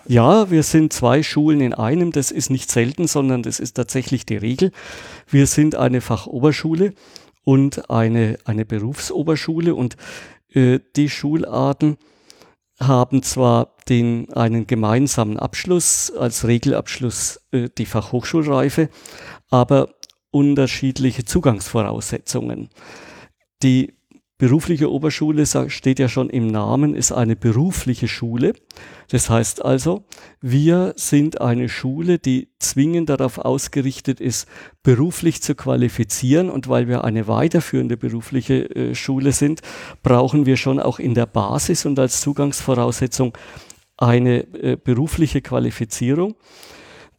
Ja, 0.06 0.50
wir 0.50 0.62
sind 0.62 0.92
zwei 0.92 1.22
Schulen 1.22 1.60
in 1.60 1.74
einem. 1.74 2.12
Das 2.12 2.30
ist 2.30 2.50
nicht 2.50 2.70
selten, 2.70 3.06
sondern 3.06 3.42
das 3.42 3.60
ist 3.60 3.74
tatsächlich 3.74 4.26
die 4.26 4.36
Regel. 4.36 4.72
Wir 5.28 5.46
sind 5.46 5.74
eine 5.74 6.00
Fachoberschule 6.00 6.94
und 7.44 7.90
eine, 7.90 8.38
eine 8.44 8.64
Berufsoberschule 8.64 9.74
und 9.74 9.96
äh, 10.52 10.80
die 10.96 11.08
Schularten 11.08 11.96
haben 12.80 13.22
zwar 13.22 13.76
den, 13.88 14.32
einen 14.32 14.66
gemeinsamen 14.66 15.38
Abschluss, 15.38 16.10
als 16.10 16.46
Regelabschluss 16.46 17.40
äh, 17.52 17.68
die 17.76 17.86
Fachhochschulreife, 17.86 18.88
aber 19.50 19.94
unterschiedliche 20.30 21.24
Zugangsvoraussetzungen. 21.24 22.70
Die 23.62 23.94
Berufliche 24.40 24.90
Oberschule 24.90 25.44
steht 25.68 25.98
ja 25.98 26.08
schon 26.08 26.30
im 26.30 26.46
Namen, 26.46 26.94
ist 26.94 27.12
eine 27.12 27.36
berufliche 27.36 28.08
Schule. 28.08 28.54
Das 29.10 29.28
heißt 29.28 29.62
also, 29.62 30.04
wir 30.40 30.94
sind 30.96 31.42
eine 31.42 31.68
Schule, 31.68 32.18
die 32.18 32.48
zwingend 32.58 33.10
darauf 33.10 33.36
ausgerichtet 33.36 34.18
ist, 34.18 34.48
beruflich 34.82 35.42
zu 35.42 35.54
qualifizieren. 35.54 36.48
Und 36.48 36.68
weil 36.70 36.88
wir 36.88 37.04
eine 37.04 37.28
weiterführende 37.28 37.98
berufliche 37.98 38.74
äh, 38.74 38.94
Schule 38.94 39.32
sind, 39.32 39.60
brauchen 40.02 40.46
wir 40.46 40.56
schon 40.56 40.80
auch 40.80 40.98
in 40.98 41.12
der 41.12 41.26
Basis 41.26 41.84
und 41.84 41.98
als 41.98 42.22
Zugangsvoraussetzung 42.22 43.36
eine 43.98 44.38
äh, 44.54 44.78
berufliche 44.82 45.42
Qualifizierung. 45.42 46.34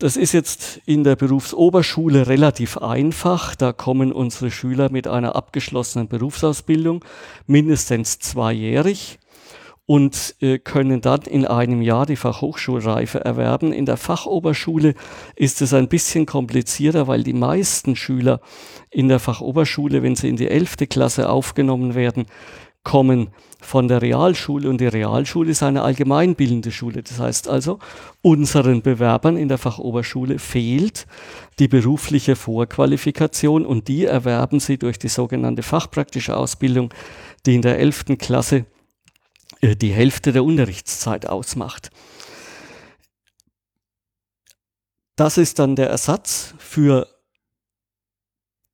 Das 0.01 0.17
ist 0.17 0.31
jetzt 0.31 0.81
in 0.87 1.03
der 1.03 1.15
Berufsoberschule 1.15 2.25
relativ 2.25 2.79
einfach. 2.79 3.53
Da 3.53 3.71
kommen 3.71 4.11
unsere 4.11 4.49
Schüler 4.49 4.91
mit 4.91 5.05
einer 5.05 5.35
abgeschlossenen 5.35 6.07
Berufsausbildung, 6.07 7.05
mindestens 7.45 8.17
zweijährig, 8.17 9.19
und 9.85 10.35
äh, 10.39 10.57
können 10.57 11.01
dann 11.01 11.21
in 11.21 11.45
einem 11.45 11.83
Jahr 11.83 12.07
die 12.07 12.15
Fachhochschulreife 12.15 13.23
erwerben. 13.23 13.71
In 13.71 13.85
der 13.85 13.97
Fachoberschule 13.97 14.95
ist 15.35 15.61
es 15.61 15.71
ein 15.71 15.87
bisschen 15.87 16.25
komplizierter, 16.25 17.07
weil 17.07 17.21
die 17.21 17.33
meisten 17.33 17.95
Schüler 17.95 18.41
in 18.89 19.07
der 19.07 19.19
Fachoberschule, 19.19 20.01
wenn 20.01 20.15
sie 20.15 20.29
in 20.29 20.35
die 20.35 20.47
elfte 20.47 20.87
Klasse 20.87 21.29
aufgenommen 21.29 21.93
werden, 21.93 22.25
kommen 22.83 23.29
von 23.59 23.87
der 23.87 24.01
Realschule 24.01 24.67
und 24.69 24.81
die 24.81 24.87
Realschule 24.87 25.51
ist 25.51 25.61
eine 25.61 25.83
allgemeinbildende 25.83 26.71
Schule. 26.71 27.03
Das 27.03 27.19
heißt 27.19 27.47
also, 27.47 27.79
unseren 28.21 28.81
Bewerbern 28.81 29.37
in 29.37 29.47
der 29.47 29.59
Fachoberschule 29.59 30.39
fehlt 30.39 31.05
die 31.59 31.67
berufliche 31.67 32.35
Vorqualifikation 32.35 33.65
und 33.65 33.87
die 33.87 34.05
erwerben 34.05 34.59
sie 34.59 34.77
durch 34.77 34.97
die 34.97 35.09
sogenannte 35.09 35.61
fachpraktische 35.61 36.35
Ausbildung, 36.35 36.91
die 37.45 37.55
in 37.55 37.61
der 37.61 37.77
11. 37.77 38.17
Klasse 38.17 38.65
äh, 39.61 39.75
die 39.75 39.91
Hälfte 39.91 40.31
der 40.31 40.43
Unterrichtszeit 40.43 41.27
ausmacht. 41.27 41.91
Das 45.15 45.37
ist 45.37 45.59
dann 45.59 45.75
der 45.75 45.89
Ersatz 45.89 46.55
für 46.57 47.07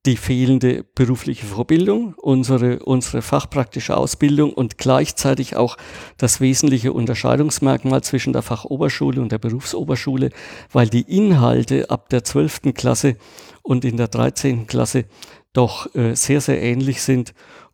die 0.08 0.16
fehlende 0.16 0.86
berufliche 0.96 1.46
Vorbildung, 1.46 2.14
unsere, 2.16 2.80
unsere 2.80 3.22
fachpraktische 3.22 3.98
Ausbildung 3.98 4.54
und 4.54 4.78
gleichzeitig 4.78 5.58
auch 5.58 5.76
das 6.18 6.40
wesentliche 6.40 6.94
Unterscheidungsmerkmal 6.94 8.02
zwischen 8.04 8.32
der 8.32 8.42
Fachoberschule 8.42 9.22
und 9.22 9.34
der 9.34 9.38
Berufsoberschule, 9.38 10.30
weil 10.72 10.88
die 10.88 11.02
Inhalte 11.02 11.90
ab 11.90 12.08
der 12.08 12.24
12. 12.24 12.74
Klasse 12.74 13.18
und 13.64 13.84
in 13.84 13.98
der 13.98 14.08
13. 14.08 14.66
Klasse 14.66 15.04
doch 15.52 15.94
äh, 15.94 16.16
sehr, 16.16 16.40
sehr 16.40 16.62
ähnlich 16.62 17.02
sind 17.02 17.34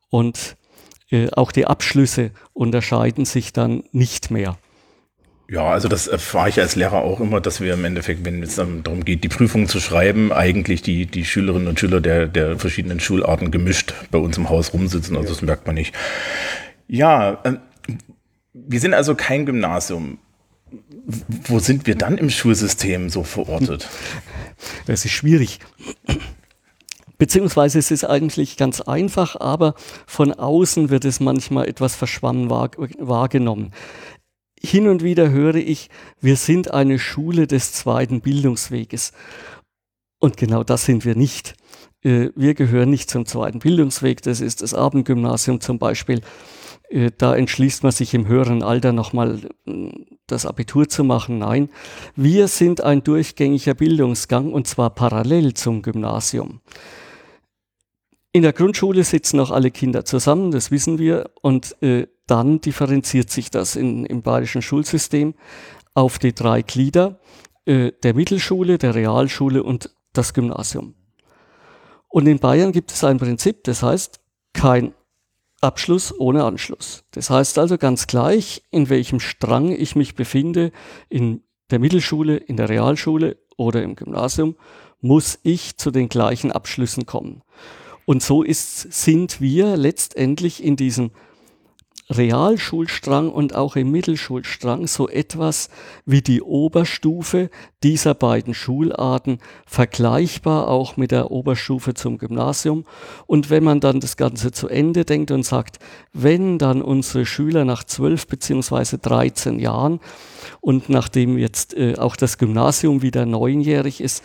und 0.10 0.58
äh, 1.12 1.30
auch 1.34 1.52
die 1.52 1.68
Abschlüsse 1.68 2.32
unterscheiden 2.54 3.26
sich 3.26 3.54
dann 3.54 3.84
nicht 3.92 4.32
mehr. 4.32 4.58
Ja, 5.50 5.66
also 5.66 5.90
das 5.90 6.08
erfahre 6.08 6.50
ich 6.50 6.60
als 6.60 6.76
Lehrer 6.76 7.02
auch 7.02 7.20
immer, 7.20 7.42
dass 7.42 7.60
wir 7.60 7.74
im 7.74 7.84
Endeffekt, 7.84 8.24
wenn 8.24 8.42
es 8.42 8.56
darum 8.56 9.04
geht, 9.04 9.24
die 9.24 9.30
Prüfung 9.30 9.68
zu 9.68 9.80
schreiben, 9.82 10.32
eigentlich 10.32 10.82
die, 10.82 11.06
die 11.06 11.26
Schülerinnen 11.26 11.68
und 11.68 11.80
Schüler 11.80 12.00
der, 12.00 12.28
der 12.28 12.58
verschiedenen 12.58 13.00
Schularten 13.00 13.52
gemischt 13.52 13.94
bei 14.10 14.18
uns 14.20 14.38
im 14.38 14.50
Haus 14.50 14.74
rumsitzen. 14.74 15.18
Also 15.18 15.30
das 15.30 15.42
merkt 15.42 15.68
man 15.68 15.76
nicht. 15.76 15.94
Ja, 16.88 17.42
äh, 17.44 17.58
wir 18.54 18.80
sind 18.80 18.94
also 18.94 19.16
kein 19.16 19.46
Gymnasium. 19.46 20.20
Wo 21.46 21.60
sind 21.60 21.86
wir 21.88 21.96
dann 21.96 22.18
im 22.18 22.30
Schulsystem 22.30 23.10
so 23.10 23.24
verortet? 23.24 23.90
Das 24.86 25.04
ist 25.04 25.12
schwierig. 25.12 25.60
Beziehungsweise 27.18 27.80
es 27.80 27.92
ist 27.92 28.06
eigentlich 28.06 28.56
ganz 28.56 28.80
einfach, 28.80 29.36
aber 29.36 29.76
von 30.08 30.32
außen 30.32 30.90
wird 30.90 31.04
es 31.04 31.20
manchmal 31.20 31.68
etwas 31.68 31.96
verschwommen 31.96 32.50
wahrgenommen 32.50 33.74
hin 34.66 34.88
und 34.88 35.04
wieder 35.04 35.30
höre 35.30 35.56
ich, 35.56 35.90
wir 36.22 36.36
sind 36.36 36.72
eine 36.74 37.00
Schule 37.00 37.48
des 37.48 37.74
zweiten 37.74 38.22
Bildungsweges. 38.22 39.12
Und 40.20 40.38
genau 40.38 40.64
das 40.64 40.86
sind 40.86 41.04
wir 41.04 41.16
nicht. 41.16 41.56
Äh, 42.02 42.30
wir 42.36 42.54
gehören 42.54 42.90
nicht 42.90 43.10
zum 43.10 43.26
zweiten 43.26 43.60
Bildungsweg, 43.60 44.22
das 44.22 44.42
ist 44.42 44.62
das 44.62 44.74
Abendgymnasium 44.74 45.60
zum 45.60 45.80
Beispiel. 45.80 46.22
Äh, 46.90 47.12
da 47.18 47.36
entschließt 47.36 47.84
man 47.84 47.92
sich 47.92 48.14
im 48.14 48.28
höheren 48.28 48.64
Alter 48.64 48.94
nochmal 48.94 49.40
äh, 49.66 49.92
das 50.28 50.46
Abitur 50.46 50.88
zu 50.88 51.04
machen. 51.04 51.40
Nein, 51.40 51.70
wir 52.16 52.48
sind 52.48 52.82
ein 52.82 53.04
durchgängiger 53.04 53.74
Bildungsgang 53.74 54.54
und 54.54 54.68
zwar 54.68 54.92
parallel 54.92 55.54
zum 55.54 55.82
Gymnasium. 55.82 56.62
In 58.32 58.42
der 58.42 58.54
Grundschule 58.54 59.04
sitzen 59.04 59.40
auch 59.40 59.52
alle 59.52 59.72
Kinder 59.72 60.06
zusammen, 60.06 60.52
das 60.52 60.72
wissen 60.72 60.98
wir, 60.98 61.30
und 61.42 61.82
äh, 61.84 62.08
dann 62.28 62.62
differenziert 62.62 63.30
sich 63.30 63.52
das 63.52 63.76
in, 63.76 64.06
im 64.06 64.22
bayerischen 64.22 64.62
Schulsystem 64.62 65.34
auf 65.94 66.20
die 66.20 66.34
drei 66.34 66.62
Glieder 66.62 67.20
äh, 67.66 67.92
der 68.04 68.14
Mittelschule, 68.14 68.78
der 68.78 68.96
Realschule 68.96 69.64
und 69.64 69.94
das 70.14 70.34
Gymnasium. 70.34 70.96
Und 72.08 72.28
in 72.28 72.40
Bayern 72.40 72.72
gibt 72.72 72.92
es 72.92 73.04
ein 73.04 73.18
Prinzip, 73.18 73.64
das 73.64 73.82
heißt 73.82 74.20
kein 74.54 74.94
Abschluss 75.62 76.14
ohne 76.18 76.44
Anschluss. 76.44 77.06
Das 77.12 77.30
heißt 77.30 77.58
also 77.58 77.78
ganz 77.78 78.06
gleich, 78.06 78.64
in 78.70 78.90
welchem 78.90 79.20
Strang 79.20 79.72
ich 79.72 79.96
mich 79.96 80.14
befinde, 80.14 80.72
in 81.10 81.42
der 81.72 81.80
Mittelschule, 81.80 82.38
in 82.38 82.58
der 82.58 82.70
Realschule 82.70 83.38
oder 83.58 83.82
im 83.82 83.96
Gymnasium, 83.96 84.56
muss 85.00 85.40
ich 85.44 85.78
zu 85.78 85.90
den 85.90 86.10
gleichen 86.10 86.52
Abschlüssen 86.52 87.06
kommen. 87.06 87.42
Und 88.06 88.22
so 88.22 88.44
ist, 88.44 88.94
sind 88.94 89.42
wir 89.42 89.78
letztendlich 89.78 90.64
in 90.64 90.76
diesem 90.76 91.12
Realschulstrang 92.18 93.30
und 93.30 93.56
auch 93.56 93.76
im 93.76 93.92
Mittelschulstrang 93.92 94.88
so 94.88 95.10
etwas 95.10 95.70
wie 96.06 96.22
die 96.22 96.42
Oberstufe 96.42 97.50
dieser 97.84 98.14
beiden 98.14 98.54
Schularten, 98.54 99.40
vergleichbar 99.66 100.68
auch 100.68 100.98
mit 100.98 101.12
der 101.12 101.32
Oberstufe 101.32 101.94
zum 101.94 102.18
Gymnasium. 102.18 102.86
Und 103.28 103.50
wenn 103.50 103.64
man 103.64 103.80
dann 103.80 104.00
das 104.00 104.18
Ganze 104.18 104.52
zu 104.52 104.68
Ende 104.68 105.06
denkt 105.06 105.32
und 105.32 105.44
sagt, 105.44 105.80
wenn 106.14 106.58
dann 106.58 106.82
unsere 106.82 107.26
Schüler 107.26 107.66
nach 107.66 107.84
12 107.84 108.28
beziehungsweise 108.28 108.98
13 108.98 109.60
Jahren 109.60 110.00
und 110.62 110.90
nachdem 110.90 111.38
jetzt 111.38 111.74
äh, 111.76 111.96
auch 111.98 112.16
das 112.16 112.38
Gymnasium 112.38 113.02
wieder 113.02 113.26
neunjährig 113.26 114.02
ist, 114.02 114.24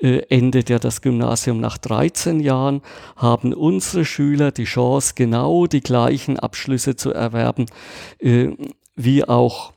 äh, 0.00 0.22
endet 0.28 0.70
ja 0.70 0.78
das 0.78 1.02
Gymnasium 1.02 1.60
nach 1.60 1.78
13 1.78 2.40
Jahren, 2.40 2.82
haben 3.16 3.52
unsere 3.52 4.04
Schüler 4.04 4.50
die 4.52 4.64
Chance, 4.64 5.12
genau 5.14 5.66
die 5.66 5.80
gleichen 5.80 6.38
Abschlüsse 6.38 6.96
zu 6.96 7.12
erwerben, 7.12 7.66
äh, 8.18 8.48
wie 8.96 9.24
auch 9.24 9.72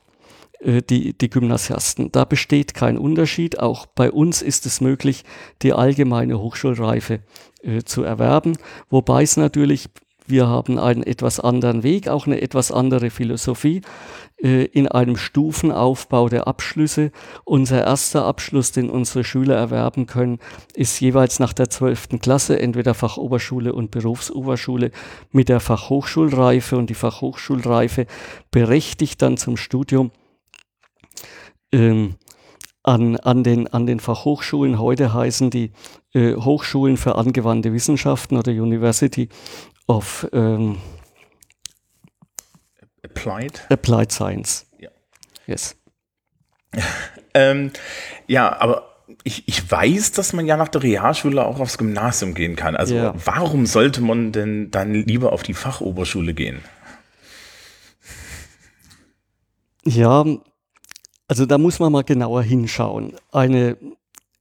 äh, 0.60 0.82
die, 0.82 1.16
die 1.16 1.30
Gymnasiasten. 1.30 2.10
Da 2.10 2.24
besteht 2.24 2.74
kein 2.74 2.98
Unterschied. 2.98 3.60
Auch 3.60 3.86
bei 3.86 4.10
uns 4.10 4.42
ist 4.42 4.66
es 4.66 4.80
möglich, 4.80 5.24
die 5.62 5.72
allgemeine 5.72 6.40
Hochschulreife 6.40 7.20
äh, 7.62 7.82
zu 7.82 8.02
erwerben, 8.02 8.56
wobei 8.90 9.22
es 9.22 9.36
natürlich 9.36 9.88
wir 10.26 10.48
haben 10.48 10.78
einen 10.78 11.02
etwas 11.02 11.38
anderen 11.38 11.82
Weg, 11.82 12.08
auch 12.08 12.26
eine 12.26 12.40
etwas 12.40 12.72
andere 12.72 13.10
Philosophie 13.10 13.82
in 14.44 14.88
einem 14.88 15.16
Stufenaufbau 15.16 16.28
der 16.28 16.46
Abschlüsse. 16.46 17.12
Unser 17.44 17.82
erster 17.84 18.26
Abschluss, 18.26 18.72
den 18.72 18.90
unsere 18.90 19.24
Schüler 19.24 19.56
erwerben 19.56 20.06
können, 20.06 20.38
ist 20.74 21.00
jeweils 21.00 21.38
nach 21.38 21.54
der 21.54 21.70
12. 21.70 22.20
Klasse, 22.20 22.60
entweder 22.60 22.92
Fachoberschule 22.92 23.72
und 23.72 23.90
Berufsoberschule 23.90 24.90
mit 25.32 25.48
der 25.48 25.60
Fachhochschulreife 25.60 26.76
und 26.76 26.90
die 26.90 26.94
Fachhochschulreife 26.94 28.06
berechtigt 28.50 29.22
dann 29.22 29.38
zum 29.38 29.56
Studium. 29.56 30.10
Ähm, 31.72 32.16
an, 32.82 33.16
an, 33.16 33.42
den, 33.44 33.66
an 33.68 33.86
den 33.86 33.98
Fachhochschulen. 33.98 34.78
Heute 34.78 35.14
heißen 35.14 35.48
die 35.48 35.72
äh, 36.12 36.34
Hochschulen 36.34 36.98
für 36.98 37.16
angewandte 37.16 37.72
Wissenschaften 37.72 38.36
oder 38.36 38.52
University 38.52 39.30
of 39.86 40.28
um, 40.32 40.76
Applied. 43.04 43.66
Applied 43.70 44.10
Science. 44.12 44.66
Ja. 44.78 44.90
Yes. 45.46 45.76
ähm, 47.34 47.70
ja, 48.26 48.58
aber 48.58 48.90
ich, 49.22 49.46
ich 49.46 49.70
weiß, 49.70 50.12
dass 50.12 50.32
man 50.32 50.46
ja 50.46 50.56
nach 50.56 50.68
der 50.68 50.82
Realschule 50.82 51.44
auch 51.44 51.60
aufs 51.60 51.78
Gymnasium 51.78 52.34
gehen 52.34 52.56
kann. 52.56 52.74
Also 52.76 52.94
Ja. 52.94 53.14
warum 53.24 53.66
sollte 53.66 54.00
man 54.00 54.32
denn 54.32 54.70
dann 54.70 54.94
lieber 54.94 55.32
auf 55.32 55.42
die 55.42 55.54
Fachoberschule 55.54 56.34
gehen? 56.34 56.60
Ja, 59.86 60.24
also 61.28 61.46
da 61.46 61.58
muss 61.58 61.78
man 61.78 61.92
mal 61.92 62.04
genauer 62.04 62.42
hinschauen. 62.42 63.16
Eine 63.32 63.76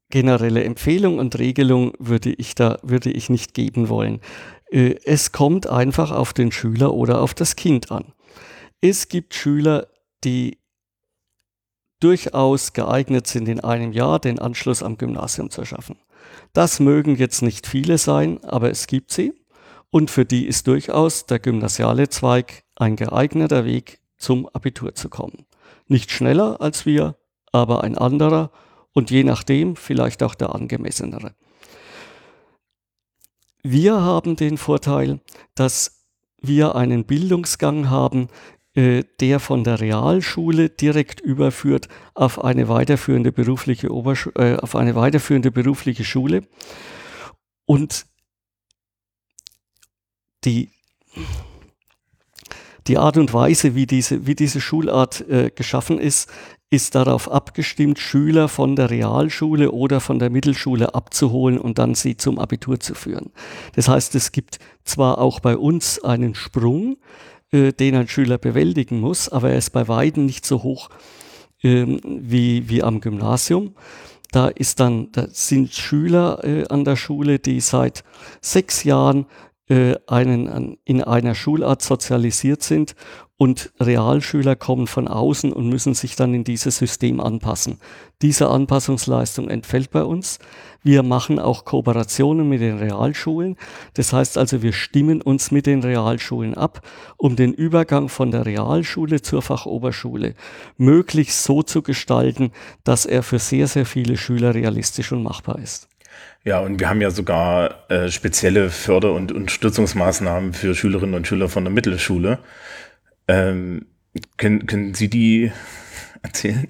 generelle 0.10 0.63
Empfehlung 0.63 1.19
und 1.19 1.38
Regelung 1.38 1.93
würde 1.99 2.32
ich 2.32 2.56
da 2.56 2.78
würde 2.84 3.10
ich 3.12 3.30
nicht 3.30 3.54
geben 3.54 3.89
wollen. 3.89 4.21
Äh, 4.71 4.95
Es 5.06 5.32
kommt 5.32 5.67
einfach 5.67 6.12
auf 6.12 6.34
den 6.34 6.52
Schüler 6.52 6.93
oder 6.93 7.21
auf 7.21 7.34
das 7.34 7.56
Kind 7.56 7.91
an. 7.91 8.13
Es 8.85 9.07
gibt 9.07 9.33
Schüler, 9.33 9.87
die 10.25 10.57
durchaus 12.01 12.73
geeignet 12.73 13.27
sind, 13.27 13.47
in 13.47 13.61
einem 13.61 13.93
Jahr 13.93 14.19
den 14.19 14.39
Anschluss 14.39 14.83
am 14.83 14.97
Gymnasium 14.97 15.49
zu 15.49 15.63
schaffen. 15.63 15.95
Das 16.51 16.81
mögen 16.81 17.15
jetzt 17.15 17.43
nicht 17.43 17.65
viele 17.65 17.97
sein, 17.97 18.43
aber 18.43 18.69
es 18.71 18.87
gibt 18.87 19.11
sie. 19.11 19.33
Und 19.89 20.11
für 20.11 20.25
die 20.25 20.45
ist 20.45 20.67
durchaus 20.67 21.25
der 21.27 21.39
gymnasiale 21.39 22.09
Zweig 22.09 22.65
ein 22.75 22.97
geeigneter 22.97 23.63
Weg, 23.63 24.01
zum 24.17 24.49
Abitur 24.49 24.93
zu 24.95 25.07
kommen. 25.07 25.45
Nicht 25.87 26.11
schneller 26.11 26.59
als 26.59 26.85
wir, 26.85 27.15
aber 27.53 27.85
ein 27.85 27.97
anderer 27.97 28.51
und 28.91 29.11
je 29.11 29.23
nachdem 29.23 29.77
vielleicht 29.77 30.23
auch 30.23 30.35
der 30.35 30.53
angemessenere. 30.53 31.35
Wir 33.61 34.01
haben 34.01 34.35
den 34.35 34.57
Vorteil, 34.57 35.21
dass 35.55 36.03
wir 36.43 36.75
einen 36.75 37.05
Bildungsgang 37.05 37.89
haben, 37.89 38.27
äh, 38.75 39.03
der 39.19 39.39
von 39.39 39.63
der 39.63 39.79
Realschule 39.79 40.69
direkt 40.69 41.19
überführt 41.21 41.88
auf 42.13 42.43
eine 42.43 42.67
weiterführende 42.69 43.31
berufliche 43.31 43.91
Oberschu 43.91 44.31
äh, 44.36 44.55
auf 44.57 44.75
eine 44.75 44.95
weiterführende 44.95 45.51
berufliche 45.51 46.03
Schule 46.03 46.43
und 47.65 48.05
die 50.43 50.69
die 52.88 52.97
Art 52.97 53.15
und 53.17 53.33
Weise, 53.33 53.75
wie 53.75 53.86
diese, 53.86 54.27
wie 54.27 54.36
diese 54.36 54.59
Schulart 54.59 55.21
äh, 55.29 55.51
geschaffen 55.55 55.99
ist, 55.99 56.29
ist 56.69 56.95
darauf 56.95 57.31
abgestimmt, 57.31 57.99
Schüler 57.99 58.49
von 58.49 58.75
der 58.75 58.89
Realschule 58.89 59.71
oder 59.71 59.99
von 59.99 60.19
der 60.19 60.29
Mittelschule 60.29 60.95
abzuholen 60.95 61.59
und 61.59 61.77
dann 61.77 61.93
sie 61.95 62.17
zum 62.17 62.39
Abitur 62.39 62.79
zu 62.79 62.95
führen. 62.95 63.31
Das 63.75 63.88
heißt, 63.88 64.15
es 64.15 64.31
gibt 64.31 64.57
zwar 64.83 65.19
auch 65.19 65.39
bei 65.39 65.55
uns 65.55 66.03
einen 66.03 66.36
Sprung, 66.36 66.97
den 67.53 67.95
ein 67.95 68.07
Schüler 68.07 68.37
bewältigen 68.37 68.99
muss, 68.99 69.29
aber 69.29 69.51
er 69.51 69.57
ist 69.57 69.69
bei 69.69 69.87
Weitem 69.87 70.25
nicht 70.25 70.45
so 70.45 70.63
hoch 70.63 70.89
ähm, 71.63 71.99
wie, 72.03 72.67
wie 72.69 72.83
am 72.83 72.99
Gymnasium. 72.99 73.75
Da 74.31 74.47
ist 74.47 74.79
dann, 74.79 75.11
da 75.11 75.27
sind 75.29 75.73
Schüler 75.73 76.43
äh, 76.43 76.65
an 76.67 76.85
der 76.85 76.95
Schule, 76.95 77.37
die 77.37 77.59
seit 77.59 78.03
sechs 78.41 78.83
Jahren 78.83 79.27
äh, 79.69 79.95
einen, 80.08 80.49
an, 80.49 80.78
in 80.84 81.04
einer 81.04 81.36
Schulart 81.36 81.82
sozialisiert 81.82 82.63
sind 82.63 82.95
und 83.38 83.73
Realschüler 83.80 84.56
kommen 84.56 84.88
von 84.88 85.08
außen 85.08 85.52
und 85.52 85.67
müssen 85.67 85.93
sich 85.93 86.15
dann 86.15 86.34
in 86.34 86.43
dieses 86.43 86.78
System 86.78 87.19
anpassen. 87.19 87.80
Diese 88.21 88.49
Anpassungsleistung 88.49 89.49
entfällt 89.49 89.91
bei 89.91 90.04
uns. 90.04 90.39
Wir 90.82 91.04
machen 91.04 91.39
auch 91.39 91.65
Kooperationen 91.65 92.47
mit 92.47 92.62
den 92.62 92.78
Realschulen. 92.78 93.58
Das 93.95 94.13
heißt 94.13 94.38
also, 94.38 94.62
wir 94.62 94.71
stimmen 94.71 95.21
uns 95.21 95.52
mit 95.52 95.65
den 95.65 95.82
Realschulen 95.82 96.54
ab, 96.54 96.82
um 97.17 97.36
den 97.36 97.54
Übergang 97.54 98.08
von 98.08 98.32
der 98.32 98.45
Realschule 98.45 99.21
zur 99.21 99.41
Fachoberschule 99.41 100.36
möglichst 100.78 101.43
so 101.43 101.63
zu 101.63 101.82
gestalten, 101.82 102.52
dass 102.84 103.06
er 103.06 103.23
für 103.23 103.39
sehr, 103.39 103.67
sehr 103.67 103.86
viele 103.86 104.15
Schüler 104.15 104.54
realistisch 104.54 105.12
und 105.12 105.23
machbar 105.23 105.60
ist. 105.60 105.89
Ja, 106.43 106.60
und 106.60 106.80
wir 106.80 106.89
haben 106.89 107.02
ja 107.02 107.10
sogar 107.10 107.89
äh, 107.89 108.10
spezielle 108.10 108.69
Förder- 108.69 109.13
und 109.13 109.32
Unterstützungsmaßnahmen 109.32 110.54
für 110.54 110.76
Schülerinnen 110.76 111.15
und 111.15 111.28
Schüler 111.28 111.47
von 111.47 111.63
der 111.63 111.73
Mittelschule. 111.73 112.39
Ähm, 113.28 113.86
können, 114.38 114.65
können 114.65 114.93
Sie 114.93 115.10
die 115.10 115.52
erzählen? 116.21 116.67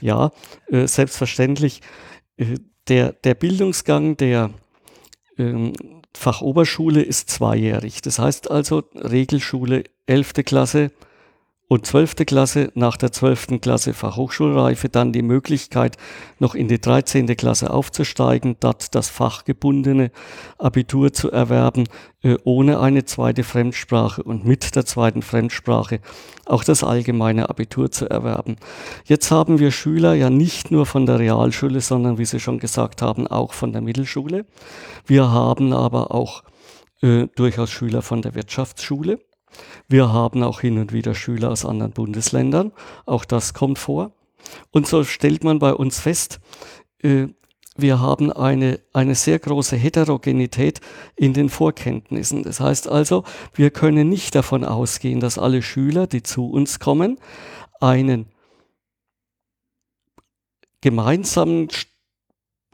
Ja, 0.00 0.32
äh, 0.68 0.86
selbstverständlich. 0.86 1.80
Äh, 2.36 2.56
der, 2.88 3.12
der 3.12 3.34
Bildungsgang 3.34 4.16
der 4.16 4.50
ähm, 5.38 5.72
Fachoberschule 6.14 7.02
ist 7.02 7.30
zweijährig. 7.30 8.02
Das 8.02 8.18
heißt 8.18 8.50
also 8.50 8.84
Regelschule 8.94 9.84
11. 10.06 10.34
Klasse 10.44 10.90
und 11.68 11.84
12. 11.84 12.26
Klasse, 12.26 12.70
nach 12.74 12.96
der 12.96 13.10
12. 13.10 13.60
Klasse 13.60 13.92
Fachhochschulreife 13.92 14.88
dann 14.88 15.12
die 15.12 15.22
Möglichkeit, 15.22 15.96
noch 16.38 16.54
in 16.54 16.68
die 16.68 16.80
13. 16.80 17.26
Klasse 17.36 17.70
aufzusteigen, 17.70 18.56
dort 18.60 18.94
das 18.94 19.08
fachgebundene 19.08 20.12
Abitur 20.58 21.12
zu 21.12 21.30
erwerben, 21.32 21.88
äh, 22.22 22.36
ohne 22.44 22.78
eine 22.78 23.04
zweite 23.04 23.42
Fremdsprache 23.42 24.22
und 24.22 24.44
mit 24.44 24.76
der 24.76 24.86
zweiten 24.86 25.22
Fremdsprache 25.22 26.00
auch 26.44 26.62
das 26.62 26.84
allgemeine 26.84 27.50
Abitur 27.50 27.90
zu 27.90 28.08
erwerben. 28.08 28.56
Jetzt 29.04 29.32
haben 29.32 29.58
wir 29.58 29.72
Schüler 29.72 30.14
ja 30.14 30.30
nicht 30.30 30.70
nur 30.70 30.86
von 30.86 31.04
der 31.04 31.18
Realschule, 31.18 31.80
sondern 31.80 32.18
wie 32.18 32.26
Sie 32.26 32.38
schon 32.38 32.60
gesagt 32.60 33.02
haben, 33.02 33.26
auch 33.26 33.52
von 33.52 33.72
der 33.72 33.82
Mittelschule. 33.82 34.46
Wir 35.04 35.32
haben 35.32 35.72
aber 35.72 36.14
auch 36.14 36.44
äh, 37.02 37.26
durchaus 37.34 37.70
Schüler 37.70 38.02
von 38.02 38.22
der 38.22 38.36
Wirtschaftsschule. 38.36 39.18
Wir 39.88 40.12
haben 40.12 40.42
auch 40.42 40.60
hin 40.60 40.78
und 40.78 40.92
wieder 40.92 41.14
Schüler 41.14 41.50
aus 41.50 41.64
anderen 41.64 41.92
Bundesländern. 41.92 42.72
Auch 43.04 43.24
das 43.24 43.54
kommt 43.54 43.78
vor. 43.78 44.12
Und 44.70 44.86
so 44.86 45.04
stellt 45.04 45.44
man 45.44 45.58
bei 45.58 45.74
uns 45.74 46.00
fest, 46.00 46.40
äh, 47.02 47.26
wir 47.78 48.00
haben 48.00 48.32
eine, 48.32 48.80
eine 48.94 49.14
sehr 49.14 49.38
große 49.38 49.76
Heterogenität 49.76 50.80
in 51.14 51.34
den 51.34 51.50
Vorkenntnissen. 51.50 52.42
Das 52.42 52.58
heißt 52.58 52.88
also, 52.88 53.24
wir 53.52 53.70
können 53.70 54.08
nicht 54.08 54.34
davon 54.34 54.64
ausgehen, 54.64 55.20
dass 55.20 55.38
alle 55.38 55.60
Schüler, 55.60 56.06
die 56.06 56.22
zu 56.22 56.48
uns 56.48 56.78
kommen, 56.78 57.18
einen 57.78 58.26
gemeinsamen 60.80 61.68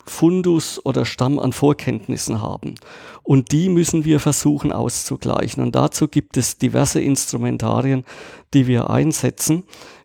Fundus 0.04 0.84
oder 0.84 1.04
Stamm 1.04 1.38
an 1.38 1.52
Vorkenntnissen 1.52 2.42
haben. 2.42 2.74
Und 3.22 3.52
die 3.52 3.68
müssen 3.68 4.04
wir 4.04 4.20
versuchen 4.20 4.72
auszugleichen. 4.72 5.62
Und 5.62 5.74
dazu 5.74 6.08
gibt 6.08 6.36
es 6.36 6.58
diverse 6.58 7.00
Instrumentarien, 7.00 8.04
die 8.52 8.66
wir 8.66 8.90
einsetzen. 8.90 9.64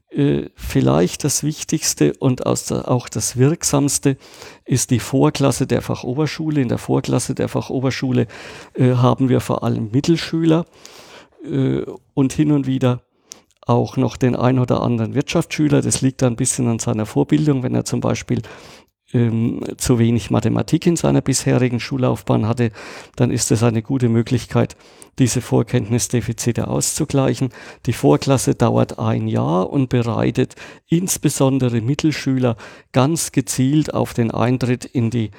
Äh, 0.10 0.50
vielleicht 0.56 1.24
das 1.24 1.44
Wichtigste 1.44 2.14
und 2.20 2.46
auch 2.46 3.10
das 3.10 3.38
Wirksamste 3.38 4.18
ist 4.66 4.92
die 4.92 5.00
Vorklasse 5.00 5.68
der 5.68 5.82
Fachoberschule. 5.82 6.62
In 6.62 6.70
der 6.70 6.78
Vorklasse 6.78 7.36
der 7.36 7.50
Fachoberschule 7.50 8.28
äh, 8.74 8.94
haben 8.94 9.30
wir 9.30 9.42
vor 9.42 9.64
allem 9.64 9.92
Mittelschüler 9.92 10.66
äh, 11.44 11.82
und 12.14 12.34
hin 12.34 12.52
und 12.52 12.68
wieder 12.68 13.02
auch 13.68 13.98
noch 13.98 14.16
den 14.16 14.36
ein 14.36 14.60
oder 14.60 14.82
anderen 14.82 15.14
Wirtschaftsschüler. 15.14 15.82
Das 15.82 16.02
liegt 16.02 16.24
ein 16.24 16.38
bisschen 16.38 16.68
an 16.68 16.80
seiner 16.80 17.06
Vorbildung, 17.06 17.64
wenn 17.64 17.76
er 17.76 17.84
zum 17.84 18.00
Beispiel 18.00 18.42
ähm, 19.14 19.62
zu 19.78 20.00
wenig 20.00 20.32
Mathematik 20.32 20.86
in 20.86 20.96
seiner 20.96 21.22
bisherigen 21.22 21.80
Schullaufbahn 21.80 22.48
hatte, 22.48 22.72
dann 23.16 23.32
ist 23.32 23.52
es 23.52 23.64
eine 23.64 23.82
gute 23.82 24.10
Möglichkeit, 24.10 24.76
diese 25.20 25.42
Vorkenntnisdefizite 25.42 26.68
auszugleichen. 26.68 27.50
Die 27.86 27.94
Vorklasse 27.94 28.56
dauert 28.56 29.00
ein 29.00 29.28
Jahr 29.28 29.70
und 29.70 29.90
bereitet 29.90 30.56
insbesondere 30.88 31.82
Mittelschüler 31.82 32.58
ganz 32.92 33.32
gezielt 33.32 33.94
auf 33.94 34.14
den 34.14 34.32
Eintritt 34.32 34.86
in 34.86 35.10
die 35.10 35.32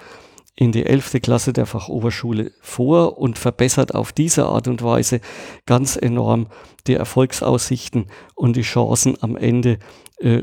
in 0.60 0.72
die 0.72 0.84
11. 0.84 1.22
Klasse 1.22 1.52
der 1.52 1.66
Fachoberschule 1.66 2.50
vor 2.60 3.16
und 3.18 3.38
verbessert 3.38 3.94
auf 3.94 4.10
diese 4.10 4.46
Art 4.46 4.66
und 4.66 4.82
Weise 4.82 5.20
ganz 5.66 5.94
enorm 5.94 6.48
die 6.88 6.94
Erfolgsaussichten 6.94 8.06
und 8.34 8.56
die 8.56 8.62
Chancen 8.62 9.16
am 9.22 9.36
Ende 9.36 9.78
äh, 10.18 10.42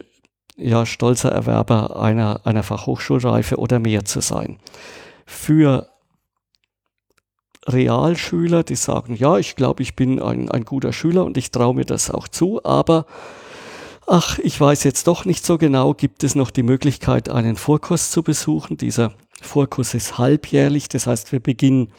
ja, 0.57 0.85
stolzer 0.85 1.31
Erwerber 1.31 1.99
einer, 1.99 2.41
einer 2.45 2.63
Fachhochschulreife 2.63 3.57
oder 3.57 3.79
mehr 3.79 4.05
zu 4.05 4.21
sein. 4.21 4.59
Für 5.25 5.89
Realschüler, 7.67 8.63
die 8.63 8.75
sagen, 8.75 9.15
ja, 9.15 9.37
ich 9.37 9.55
glaube, 9.55 9.83
ich 9.83 9.95
bin 9.95 10.21
ein, 10.21 10.49
ein 10.51 10.65
guter 10.65 10.93
Schüler 10.93 11.25
und 11.25 11.37
ich 11.37 11.51
traue 11.51 11.75
mir 11.75 11.85
das 11.85 12.11
auch 12.11 12.27
zu, 12.27 12.63
aber 12.63 13.05
ach, 14.07 14.37
ich 14.39 14.59
weiß 14.59 14.83
jetzt 14.83 15.07
doch 15.07 15.25
nicht 15.25 15.45
so 15.45 15.57
genau, 15.57 15.93
gibt 15.93 16.23
es 16.23 16.35
noch 16.35 16.51
die 16.51 16.63
Möglichkeit, 16.63 17.29
einen 17.29 17.55
Vorkurs 17.55 18.11
zu 18.11 18.21
besuchen. 18.21 18.77
Dieser 18.77 19.13
Vorkurs 19.41 19.93
ist 19.95 20.17
halbjährlich, 20.17 20.89
das 20.89 21.07
heißt, 21.07 21.31
wir 21.31 21.39
beginnen 21.39 21.91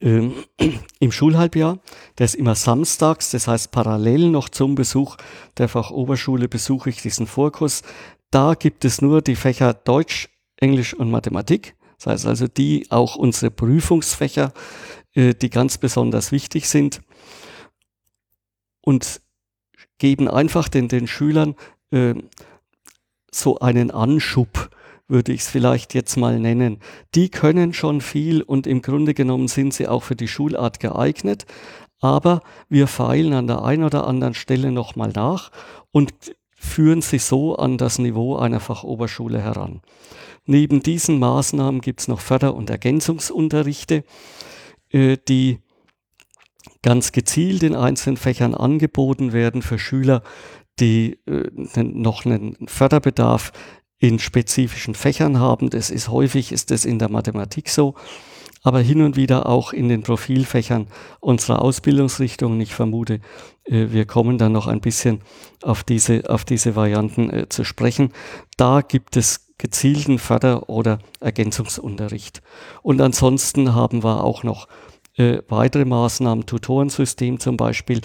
ähm, 0.00 0.34
im 1.00 1.12
Schulhalbjahr. 1.12 1.78
Der 2.18 2.24
ist 2.24 2.34
immer 2.34 2.54
samstags, 2.54 3.30
das 3.30 3.48
heißt 3.48 3.70
parallel 3.70 4.30
noch 4.30 4.48
zum 4.48 4.74
Besuch 4.74 5.16
der 5.56 5.68
Fachoberschule 5.68 6.48
besuche 6.48 6.90
ich 6.90 7.02
diesen 7.02 7.26
Vorkurs. 7.26 7.82
Da 8.30 8.54
gibt 8.54 8.84
es 8.84 9.00
nur 9.00 9.22
die 9.22 9.36
Fächer 9.36 9.74
Deutsch, 9.74 10.28
Englisch 10.56 10.94
und 10.94 11.10
Mathematik. 11.10 11.74
Das 11.98 12.06
heißt 12.06 12.26
also 12.26 12.46
die 12.46 12.86
auch 12.90 13.16
unsere 13.16 13.50
Prüfungsfächer, 13.50 14.52
äh, 15.14 15.34
die 15.34 15.50
ganz 15.50 15.78
besonders 15.78 16.30
wichtig 16.32 16.68
sind 16.68 17.00
und 18.80 19.20
geben 19.98 20.28
einfach 20.28 20.68
den, 20.68 20.88
den 20.88 21.06
Schülern 21.06 21.56
äh, 21.90 22.14
so 23.30 23.58
einen 23.58 23.90
Anschub 23.90 24.70
würde 25.08 25.32
ich 25.32 25.40
es 25.40 25.48
vielleicht 25.48 25.94
jetzt 25.94 26.16
mal 26.16 26.38
nennen. 26.38 26.80
Die 27.14 27.30
können 27.30 27.72
schon 27.72 28.00
viel 28.00 28.42
und 28.42 28.66
im 28.66 28.82
Grunde 28.82 29.14
genommen 29.14 29.48
sind 29.48 29.74
sie 29.74 29.88
auch 29.88 30.02
für 30.02 30.16
die 30.16 30.28
Schulart 30.28 30.80
geeignet. 30.80 31.46
Aber 32.00 32.42
wir 32.68 32.86
feilen 32.86 33.32
an 33.32 33.46
der 33.46 33.64
einen 33.64 33.82
oder 33.82 34.06
anderen 34.06 34.34
Stelle 34.34 34.70
nochmal 34.70 35.10
nach 35.14 35.50
und 35.90 36.12
führen 36.54 37.02
sie 37.02 37.18
so 37.18 37.56
an 37.56 37.78
das 37.78 37.98
Niveau 37.98 38.36
einer 38.36 38.60
Fachoberschule 38.60 39.40
heran. 39.40 39.80
Neben 40.44 40.82
diesen 40.82 41.18
Maßnahmen 41.18 41.80
gibt 41.80 42.00
es 42.00 42.08
noch 42.08 42.20
Förder- 42.20 42.54
und 42.54 42.70
Ergänzungsunterrichte, 42.70 44.04
äh, 44.90 45.16
die 45.28 45.58
ganz 46.82 47.12
gezielt 47.12 47.62
in 47.62 47.74
einzelnen 47.74 48.16
Fächern 48.16 48.54
angeboten 48.54 49.32
werden 49.32 49.62
für 49.62 49.78
Schüler, 49.78 50.22
die 50.80 51.18
äh, 51.26 51.82
noch 51.82 52.24
einen 52.24 52.56
Förderbedarf 52.66 53.52
in 53.98 54.18
spezifischen 54.18 54.94
Fächern 54.94 55.38
haben. 55.38 55.70
Das 55.70 55.90
ist 55.90 56.08
häufig, 56.08 56.52
ist 56.52 56.70
es 56.70 56.84
in 56.84 56.98
der 56.98 57.10
Mathematik 57.10 57.68
so, 57.68 57.94
aber 58.62 58.80
hin 58.80 59.02
und 59.02 59.16
wieder 59.16 59.46
auch 59.46 59.72
in 59.72 59.88
den 59.88 60.02
Profilfächern 60.02 60.88
unserer 61.20 61.62
Ausbildungsrichtung. 61.62 62.60
Ich 62.60 62.74
vermute, 62.74 63.20
äh, 63.64 63.86
wir 63.90 64.06
kommen 64.06 64.38
dann 64.38 64.52
noch 64.52 64.66
ein 64.66 64.80
bisschen 64.80 65.20
auf 65.62 65.84
diese, 65.84 66.28
auf 66.28 66.44
diese 66.44 66.76
Varianten 66.76 67.30
äh, 67.30 67.48
zu 67.48 67.64
sprechen. 67.64 68.12
Da 68.56 68.80
gibt 68.80 69.16
es 69.16 69.48
gezielten 69.58 70.18
Förder- 70.18 70.68
oder 70.68 71.00
Ergänzungsunterricht. 71.20 72.42
Und 72.82 73.00
ansonsten 73.00 73.74
haben 73.74 74.04
wir 74.04 74.22
auch 74.22 74.44
noch 74.44 74.68
äh, 75.16 75.42
weitere 75.48 75.84
Maßnahmen, 75.84 76.46
Tutorensystem 76.46 77.40
zum 77.40 77.56
Beispiel. 77.56 78.00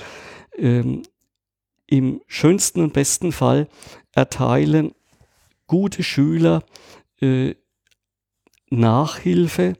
Ähm, 0.58 1.04
Im 1.86 2.22
schönsten 2.28 2.82
und 2.82 2.94
besten 2.94 3.32
Fall 3.32 3.68
erteilen 4.14 4.94
gute 5.74 6.04
Schüler 6.04 6.62
äh, 7.20 7.56
Nachhilfe 8.70 9.74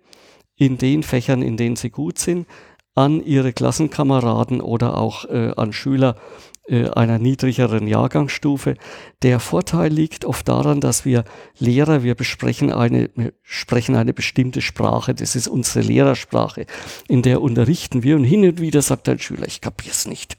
in 0.56 0.80
den 0.80 1.04
Fächern, 1.04 1.44
in 1.44 1.56
denen 1.56 1.76
sie 1.76 1.92
gut 1.92 2.18
sind, 2.18 2.48
an 2.96 3.24
ihre 3.24 3.54
Klassenkameraden 3.54 4.60
oder 4.60 4.98
auch 4.98 5.26
äh, 5.26 5.54
an 5.56 5.72
Schüler 5.72 6.16
einer 6.70 7.20
niedrigeren 7.20 7.88
Jahrgangsstufe. 7.88 8.76
Der 9.22 9.42
Vorteil 9.42 9.92
liegt 9.92 10.24
oft 10.24 10.48
daran, 10.48 10.80
dass 10.80 11.04
wir 11.04 11.26
Lehrer, 11.60 12.04
wir 12.04 12.16
besprechen 12.16 12.72
eine, 12.72 13.10
wir 13.16 13.34
sprechen 13.42 13.96
eine 13.96 14.14
bestimmte 14.14 14.62
Sprache, 14.62 15.14
das 15.14 15.36
ist 15.36 15.50
unsere 15.50 15.82
Lehrersprache, 15.82 16.66
in 17.10 17.22
der 17.22 17.42
unterrichten 17.42 18.04
wir 18.04 18.16
und 18.16 18.24
hin 18.24 18.48
und 18.48 18.62
wieder 18.62 18.82
sagt 18.82 19.10
ein 19.10 19.20
Schüler, 19.20 19.46
ich 19.46 19.60
kapier's 19.60 20.08
nicht. 20.08 20.38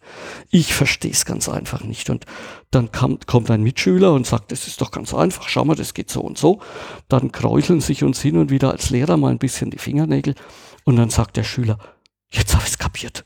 Ich 0.50 0.72
verstehe 0.72 1.10
es 1.10 1.26
ganz 1.26 1.48
einfach 1.48 1.84
nicht. 1.84 2.08
Und 2.08 2.24
dann 2.70 2.90
kommt, 2.90 3.26
kommt 3.26 3.50
ein 3.50 3.62
Mitschüler 3.62 4.14
und 4.14 4.26
sagt, 4.26 4.50
das 4.50 4.66
ist 4.66 4.80
doch 4.80 4.90
ganz 4.90 5.12
einfach, 5.12 5.48
schau 5.48 5.66
mal, 5.66 5.76
das 5.76 5.92
geht 5.92 6.10
so 6.10 6.22
und 6.22 6.38
so. 6.38 6.60
Dann 7.08 7.32
kräuseln 7.32 7.82
sich 7.82 8.02
uns 8.02 8.22
hin 8.22 8.38
und 8.38 8.50
wieder 8.50 8.70
als 8.70 8.88
Lehrer 8.88 9.18
mal 9.18 9.30
ein 9.30 9.38
bisschen 9.38 9.70
die 9.70 9.78
Fingernägel 9.78 10.34
und 10.84 10.96
dann 10.96 11.10
sagt 11.10 11.36
der 11.36 11.44
Schüler, 11.44 11.78
jetzt 12.30 12.54
habe 12.54 12.64
ich 12.64 12.70
es 12.70 12.78
kapiert. 12.78 13.24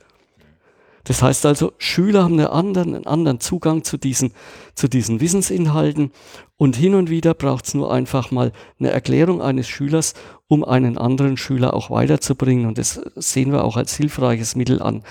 Das 1.08 1.22
heißt 1.22 1.46
also, 1.46 1.72
Schüler 1.78 2.24
haben 2.24 2.34
einen 2.34 2.48
anderen, 2.48 2.94
einen 2.94 3.06
anderen 3.06 3.40
Zugang 3.40 3.82
zu 3.82 3.96
diesen, 3.96 4.32
zu 4.74 4.88
diesen 4.88 5.22
Wissensinhalten 5.22 6.12
und 6.58 6.76
hin 6.76 6.94
und 6.94 7.08
wieder 7.08 7.32
braucht 7.32 7.64
es 7.64 7.72
nur 7.72 7.90
einfach 7.90 8.30
mal 8.30 8.52
eine 8.78 8.90
Erklärung 8.90 9.40
eines 9.40 9.66
Schülers, 9.68 10.12
um 10.48 10.64
einen 10.64 10.98
anderen 10.98 11.38
Schüler 11.38 11.72
auch 11.72 11.88
weiterzubringen. 11.90 12.66
Und 12.66 12.76
das 12.76 13.00
sehen 13.16 13.52
wir 13.52 13.64
auch 13.64 13.78
als 13.78 13.96
hilfreiches 13.96 14.54
Mittel 14.54 14.82
an, 14.82 15.02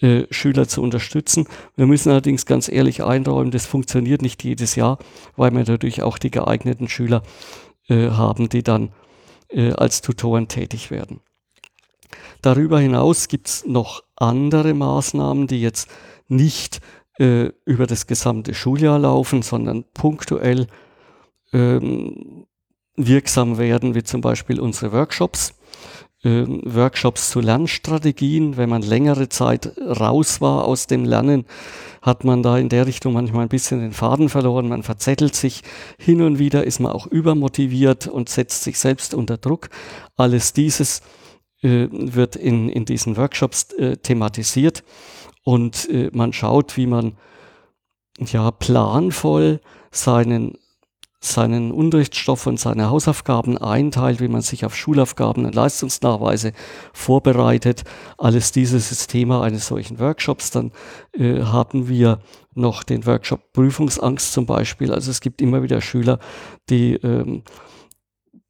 äh, 0.00 0.24
Schüler 0.32 0.66
zu 0.66 0.82
unterstützen. 0.82 1.46
Wir 1.76 1.86
müssen 1.86 2.10
allerdings 2.10 2.44
ganz 2.44 2.68
ehrlich 2.68 3.04
einräumen, 3.04 3.52
das 3.52 3.64
funktioniert 3.64 4.22
nicht 4.22 4.42
jedes 4.42 4.74
Jahr, 4.74 4.98
weil 5.36 5.52
wir 5.52 5.62
dadurch 5.62 6.02
auch 6.02 6.18
die 6.18 6.32
geeigneten 6.32 6.88
Schüler 6.88 7.22
äh, 7.88 8.10
haben, 8.10 8.48
die 8.48 8.64
dann 8.64 8.90
äh, 9.50 9.70
als 9.70 10.02
Tutoren 10.02 10.48
tätig 10.48 10.90
werden. 10.90 11.20
Darüber 12.42 12.80
hinaus 12.80 13.28
gibt 13.28 13.48
es 13.48 13.66
noch 13.66 14.02
andere 14.16 14.74
Maßnahmen, 14.74 15.46
die 15.46 15.60
jetzt 15.60 15.88
nicht 16.28 16.80
äh, 17.18 17.50
über 17.64 17.86
das 17.86 18.06
gesamte 18.06 18.54
Schuljahr 18.54 18.98
laufen, 18.98 19.42
sondern 19.42 19.84
punktuell 19.94 20.66
ähm, 21.52 22.46
wirksam 22.96 23.58
werden, 23.58 23.94
wie 23.94 24.02
zum 24.02 24.20
Beispiel 24.20 24.60
unsere 24.60 24.92
Workshops. 24.92 25.54
Ähm, 26.24 26.62
Workshops 26.64 27.30
zu 27.30 27.40
Lernstrategien. 27.40 28.56
Wenn 28.56 28.68
man 28.68 28.82
längere 28.82 29.28
Zeit 29.28 29.72
raus 29.78 30.40
war 30.40 30.64
aus 30.64 30.88
dem 30.88 31.04
Lernen, 31.04 31.44
hat 32.02 32.24
man 32.24 32.42
da 32.42 32.58
in 32.58 32.68
der 32.68 32.86
Richtung 32.86 33.12
manchmal 33.12 33.42
ein 33.42 33.48
bisschen 33.48 33.80
den 33.80 33.92
Faden 33.92 34.28
verloren. 34.28 34.68
Man 34.68 34.82
verzettelt 34.82 35.36
sich. 35.36 35.62
Hin 35.96 36.22
und 36.22 36.38
wieder 36.38 36.64
ist 36.64 36.80
man 36.80 36.92
auch 36.92 37.06
übermotiviert 37.06 38.08
und 38.08 38.28
setzt 38.28 38.64
sich 38.64 38.78
selbst 38.78 39.14
unter 39.14 39.36
Druck. 39.36 39.70
Alles 40.16 40.52
dieses 40.52 41.02
wird 41.62 42.36
in, 42.36 42.68
in 42.68 42.84
diesen 42.84 43.16
Workshops 43.16 43.72
äh, 43.74 43.96
thematisiert 43.96 44.84
und 45.44 45.88
äh, 45.90 46.10
man 46.12 46.32
schaut, 46.32 46.76
wie 46.76 46.86
man 46.86 47.16
ja 48.18 48.50
planvoll 48.50 49.60
seinen 49.90 50.58
seinen 51.20 51.72
Unterrichtsstoff 51.72 52.46
und 52.46 52.60
seine 52.60 52.90
Hausaufgaben 52.90 53.58
einteilt, 53.58 54.20
wie 54.20 54.28
man 54.28 54.40
sich 54.40 54.64
auf 54.64 54.76
Schulaufgaben 54.76 55.46
und 55.46 55.54
Leistungsnachweise 55.54 56.52
vorbereitet. 56.92 57.82
Alles 58.18 58.52
dieses 58.52 58.92
ist 58.92 59.08
Thema 59.08 59.42
eines 59.42 59.66
solchen 59.66 59.98
Workshops. 59.98 60.52
Dann 60.52 60.70
äh, 61.12 61.42
haben 61.42 61.88
wir 61.88 62.20
noch 62.54 62.84
den 62.84 63.04
Workshop 63.04 63.52
Prüfungsangst 63.52 64.32
zum 64.32 64.46
Beispiel. 64.46 64.92
Also 64.92 65.10
es 65.10 65.20
gibt 65.20 65.42
immer 65.42 65.62
wieder 65.62 65.80
Schüler, 65.80 66.20
die 66.70 66.94
ähm, 66.94 67.42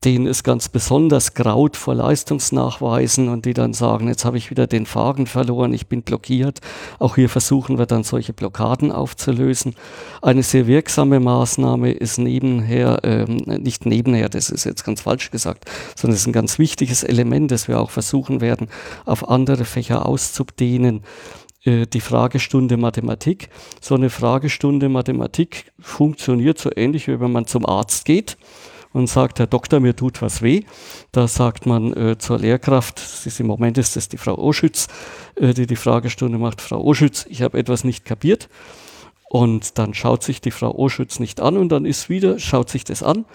denen 0.04 0.28
es 0.28 0.44
ganz 0.44 0.68
besonders 0.68 1.34
graut 1.34 1.76
vor 1.76 1.94
Leistungsnachweisen 1.94 3.28
und 3.28 3.46
die 3.46 3.54
dann 3.54 3.72
sagen, 3.72 4.06
jetzt 4.06 4.24
habe 4.24 4.38
ich 4.38 4.48
wieder 4.48 4.68
den 4.68 4.86
Faden 4.86 5.26
verloren, 5.26 5.74
ich 5.74 5.88
bin 5.88 6.02
blockiert. 6.02 6.60
Auch 7.00 7.16
hier 7.16 7.28
versuchen 7.28 7.78
wir 7.78 7.86
dann 7.86 8.04
solche 8.04 8.32
Blockaden 8.32 8.92
aufzulösen. 8.92 9.74
Eine 10.22 10.44
sehr 10.44 10.68
wirksame 10.68 11.18
Maßnahme 11.18 11.90
ist 11.90 12.18
nebenher, 12.18 13.00
ähm, 13.02 13.38
nicht 13.46 13.86
nebenher, 13.86 14.28
das 14.28 14.50
ist 14.50 14.64
jetzt 14.64 14.84
ganz 14.84 15.00
falsch 15.00 15.32
gesagt, 15.32 15.64
sondern 15.96 16.14
es 16.14 16.20
ist 16.20 16.28
ein 16.28 16.32
ganz 16.32 16.60
wichtiges 16.60 17.02
Element, 17.02 17.50
das 17.50 17.66
wir 17.66 17.80
auch 17.80 17.90
versuchen 17.90 18.40
werden, 18.40 18.68
auf 19.04 19.28
andere 19.28 19.64
Fächer 19.64 20.06
auszudehnen 20.06 21.02
äh, 21.64 21.86
die 21.88 22.00
Fragestunde 22.00 22.76
Mathematik. 22.76 23.48
So 23.80 23.96
eine 23.96 24.10
Fragestunde 24.10 24.88
Mathematik 24.88 25.72
funktioniert 25.80 26.58
so 26.58 26.70
ähnlich, 26.76 27.08
wie 27.08 27.18
wenn 27.18 27.32
man 27.32 27.48
zum 27.48 27.66
Arzt 27.66 28.04
geht 28.04 28.36
und 28.92 29.08
sagt, 29.08 29.38
Herr 29.38 29.46
Doktor, 29.46 29.80
mir 29.80 29.94
tut 29.94 30.22
was 30.22 30.42
weh. 30.42 30.64
Da 31.12 31.28
sagt 31.28 31.66
man 31.66 31.92
äh, 31.94 32.18
zur 32.18 32.38
Lehrkraft, 32.38 33.00
ist, 33.24 33.40
im 33.40 33.46
Moment 33.46 33.78
ist 33.78 33.96
das 33.96 34.08
die 34.08 34.18
Frau 34.18 34.36
Oschütz, 34.36 34.88
äh, 35.36 35.54
die 35.54 35.66
die 35.66 35.76
Fragestunde 35.76 36.38
macht, 36.38 36.60
Frau 36.60 36.82
Oschütz, 36.82 37.26
ich 37.28 37.42
habe 37.42 37.58
etwas 37.58 37.84
nicht 37.84 38.04
kapiert. 38.04 38.48
Und 39.30 39.78
dann 39.78 39.92
schaut 39.92 40.22
sich 40.22 40.40
die 40.40 40.50
Frau 40.50 40.74
Oschütz 40.74 41.20
nicht 41.20 41.40
an 41.40 41.58
und 41.58 41.68
dann 41.68 41.84
ist 41.84 42.08
wieder, 42.08 42.38
schaut 42.38 42.70
sich 42.70 42.84
das 42.84 43.02
an 43.02 43.26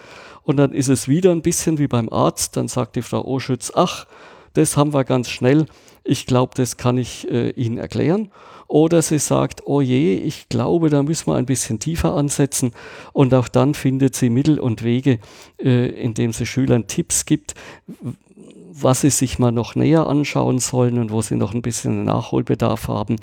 und 0.41 0.57
dann 0.57 0.73
ist 0.73 0.89
es 0.89 1.07
wieder 1.07 1.31
ein 1.31 1.43
bisschen 1.43 1.77
wie 1.77 1.87
beim 1.87 2.09
Arzt. 2.09 2.57
Dann 2.57 2.67
sagt 2.67 2.95
die 2.95 3.03
Frau 3.03 3.23
Oschütz, 3.23 3.71
ach, 3.75 4.07
das 4.53 4.77
haben 4.77 4.93
wir 4.93 5.03
ganz 5.03 5.29
schnell. 5.29 5.65
Ich 6.03 6.25
glaube, 6.25 6.53
das 6.55 6.77
kann 6.77 6.97
ich 6.97 7.29
äh, 7.29 7.49
Ihnen 7.51 7.77
erklären. 7.77 8.31
Oder 8.67 9.01
sie 9.01 9.19
sagt, 9.19 9.61
oh 9.65 9.81
je, 9.81 10.15
ich 10.15 10.49
glaube, 10.49 10.89
da 10.89 11.03
müssen 11.03 11.27
wir 11.27 11.35
ein 11.35 11.45
bisschen 11.45 11.79
tiefer 11.79 12.15
ansetzen. 12.15 12.71
Und 13.11 13.33
auch 13.33 13.47
dann 13.47 13.73
findet 13.73 14.15
sie 14.15 14.29
Mittel 14.29 14.59
und 14.59 14.83
Wege, 14.83 15.19
äh, 15.61 15.89
indem 15.89 16.33
sie 16.33 16.45
Schülern 16.45 16.87
Tipps 16.87 17.25
gibt, 17.25 17.53
was 18.71 19.01
sie 19.01 19.11
sich 19.11 19.37
mal 19.37 19.51
noch 19.51 19.75
näher 19.75 20.07
anschauen 20.07 20.59
sollen 20.59 20.97
und 20.97 21.11
wo 21.11 21.21
sie 21.21 21.35
noch 21.35 21.53
ein 21.53 21.61
bisschen 21.61 22.03
Nachholbedarf 22.03 22.87
haben. 22.87 23.17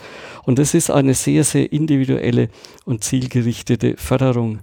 Und 0.44 0.58
das 0.58 0.74
ist 0.74 0.90
eine 0.90 1.14
sehr, 1.14 1.42
sehr 1.42 1.72
individuelle 1.72 2.48
und 2.84 3.02
zielgerichtete 3.02 3.96
Förderung, 3.96 4.60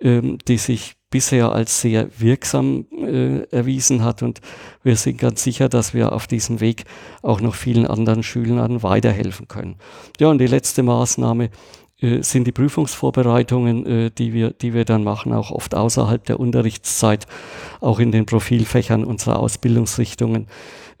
ähm, 0.00 0.38
die 0.48 0.56
sich 0.56 0.96
bisher 1.10 1.52
als 1.52 1.80
sehr 1.80 2.08
wirksam 2.18 2.86
äh, 2.92 3.42
erwiesen 3.50 4.04
hat. 4.04 4.22
Und 4.22 4.40
wir 4.82 4.96
sind 4.96 5.18
ganz 5.18 5.42
sicher, 5.42 5.68
dass 5.68 5.92
wir 5.92 6.12
auf 6.12 6.26
diesem 6.26 6.60
Weg 6.60 6.84
auch 7.22 7.40
noch 7.40 7.54
vielen 7.54 7.86
anderen 7.86 8.22
Schülern 8.22 8.82
weiterhelfen 8.82 9.48
können. 9.48 9.76
Ja, 10.18 10.28
und 10.28 10.38
die 10.38 10.46
letzte 10.46 10.82
Maßnahme 10.82 11.50
äh, 12.00 12.22
sind 12.22 12.46
die 12.46 12.52
Prüfungsvorbereitungen, 12.52 13.86
äh, 13.86 14.10
die, 14.10 14.32
wir, 14.32 14.50
die 14.52 14.72
wir 14.72 14.84
dann 14.84 15.04
machen, 15.04 15.32
auch 15.32 15.50
oft 15.50 15.74
außerhalb 15.74 16.24
der 16.24 16.40
Unterrichtszeit, 16.40 17.26
auch 17.80 17.98
in 17.98 18.12
den 18.12 18.24
Profilfächern 18.24 19.04
unserer 19.04 19.38
Ausbildungsrichtungen. 19.38 20.46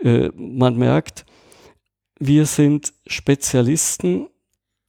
Äh, 0.02 0.30
man 0.36 0.76
merkt, 0.76 1.24
wir 2.18 2.44
sind 2.44 2.92
Spezialisten 3.06 4.26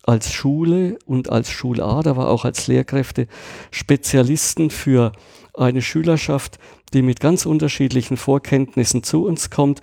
als 0.03 0.31
Schule 0.33 0.97
und 1.05 1.29
als 1.29 1.51
Schulart, 1.51 2.07
aber 2.07 2.29
auch 2.29 2.45
als 2.45 2.67
Lehrkräfte 2.67 3.27
Spezialisten 3.71 4.69
für 4.69 5.11
eine 5.53 5.81
Schülerschaft, 5.81 6.59
die 6.93 7.01
mit 7.01 7.19
ganz 7.19 7.45
unterschiedlichen 7.45 8.17
Vorkenntnissen 8.17 9.03
zu 9.03 9.25
uns 9.25 9.49
kommt. 9.49 9.81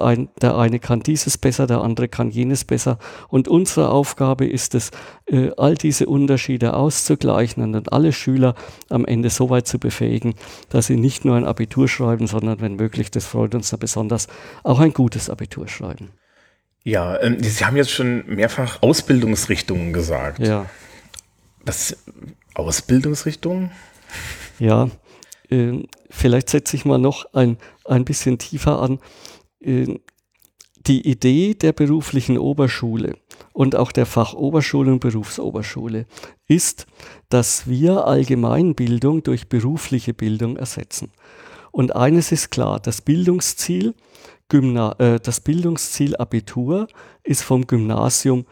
Ein, 0.00 0.28
der 0.40 0.56
eine 0.56 0.78
kann 0.78 1.00
dieses 1.00 1.38
besser, 1.38 1.66
der 1.66 1.80
andere 1.80 2.08
kann 2.08 2.30
jenes 2.30 2.64
besser. 2.64 2.98
Und 3.28 3.48
unsere 3.48 3.90
Aufgabe 3.90 4.46
ist 4.46 4.74
es, 4.74 4.90
äh, 5.26 5.50
all 5.56 5.74
diese 5.74 6.06
Unterschiede 6.06 6.74
auszugleichen 6.74 7.74
und 7.74 7.92
alle 7.92 8.12
Schüler 8.12 8.54
am 8.88 9.04
Ende 9.04 9.30
so 9.30 9.50
weit 9.50 9.68
zu 9.68 9.78
befähigen, 9.78 10.34
dass 10.70 10.86
sie 10.86 10.96
nicht 10.96 11.24
nur 11.24 11.36
ein 11.36 11.44
Abitur 11.44 11.88
schreiben, 11.88 12.26
sondern 12.26 12.60
wenn 12.60 12.76
möglich, 12.76 13.10
das 13.10 13.26
freut 13.26 13.54
uns 13.54 13.70
ja 13.70 13.78
besonders, 13.78 14.26
auch 14.64 14.80
ein 14.80 14.92
gutes 14.92 15.30
Abitur 15.30 15.68
schreiben. 15.68 16.10
Ja, 16.84 17.20
ähm, 17.20 17.42
Sie 17.42 17.64
haben 17.64 17.76
jetzt 17.76 17.90
schon 17.90 18.24
mehrfach 18.26 18.82
Ausbildungsrichtungen 18.82 19.92
gesagt. 19.92 20.38
Ja. 20.38 20.66
Was 21.64 21.96
Ausbildungsrichtungen? 22.54 23.70
Ja, 24.58 24.88
äh, 25.50 25.82
vielleicht 26.08 26.48
setze 26.48 26.76
ich 26.76 26.84
mal 26.84 26.98
noch 26.98 27.32
ein, 27.34 27.58
ein 27.84 28.04
bisschen 28.04 28.38
tiefer 28.38 28.80
an. 28.80 28.98
Äh, 29.60 29.98
die 30.86 31.06
Idee 31.06 31.54
der 31.54 31.72
beruflichen 31.72 32.38
Oberschule 32.38 33.16
und 33.52 33.76
auch 33.76 33.92
der 33.92 34.06
Fachoberschule 34.06 34.92
und 34.92 35.00
Berufsoberschule 35.00 36.06
ist, 36.48 36.86
dass 37.28 37.68
wir 37.68 38.06
Allgemeinbildung 38.06 39.22
durch 39.22 39.48
berufliche 39.48 40.14
Bildung 40.14 40.56
ersetzen. 40.56 41.12
Und 41.70 41.94
eines 41.94 42.32
ist 42.32 42.50
klar, 42.50 42.80
das 42.80 43.02
Bildungsziel 43.02 43.94
Gymna 44.50 44.94
äh, 44.98 45.18
das 45.18 45.40
Bildungsziel 45.40 46.14
Abitur 46.16 46.88
ist 47.22 47.42
vom 47.42 47.66
Gymnasium 47.66 48.44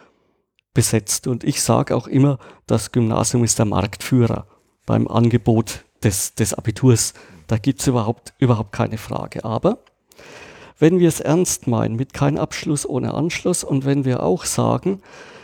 besetzt. 0.73 1.27
Und 1.27 1.45
ich 1.45 1.61
sage 1.61 1.95
auch 1.95 2.07
immer, 2.07 2.39
das 2.67 2.93
Gymnasium 2.93 3.45
ist 3.45 3.59
der 3.59 3.67
Marktführer 3.67 4.47
beim 4.87 5.07
Angebot 5.07 5.85
des, 6.03 6.35
des 6.35 6.55
Abiturs. 6.55 7.13
Da 7.47 7.59
gibt 7.59 7.81
es 7.81 7.87
überhaupt, 7.87 8.33
überhaupt 8.39 8.73
keine 8.73 8.97
Frage. 8.97 9.45
Aber 9.45 9.79
wenn 10.79 10.99
wir 10.99 11.09
es 11.09 11.21
ernst 11.21 11.67
meinen, 11.67 11.97
mit 11.97 12.15
kein 12.15 12.39
Abschluss 12.39 12.89
ohne 12.89 13.13
Anschluss 13.13 13.65
und 13.65 13.85
wenn 13.85 14.05
wir 14.05 14.23
auch 14.23 14.45
sagen, 14.45 15.03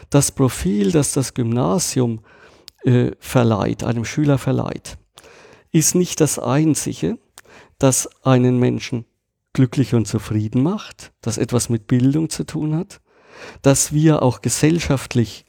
das 0.09 0.30
Profil, 0.30 0.92
das 0.92 1.12
das 1.12 1.34
Gymnasium 1.34 2.20
äh, 2.84 3.11
verleiht, 3.18 3.82
einem 3.82 4.05
Schüler 4.05 4.38
verleiht, 4.38 4.96
ist 5.72 5.96
nicht 5.96 6.20
das 6.20 6.38
einzige, 6.38 7.18
das 7.78 8.09
einen 8.22 8.59
Menschen 8.59 9.07
glücklich 9.55 9.94
und 9.94 10.07
zufrieden 10.07 10.62
macht, 10.62 11.12
das 11.22 11.38
etwas 11.38 11.70
mit 11.70 11.86
Bildung 11.86 12.28
zu 12.28 12.44
tun 12.44 12.76
hat, 12.76 13.00
dass 13.62 13.92
wir 13.92 14.22
auch 14.22 14.42
gesellschaftlich, 14.42 15.46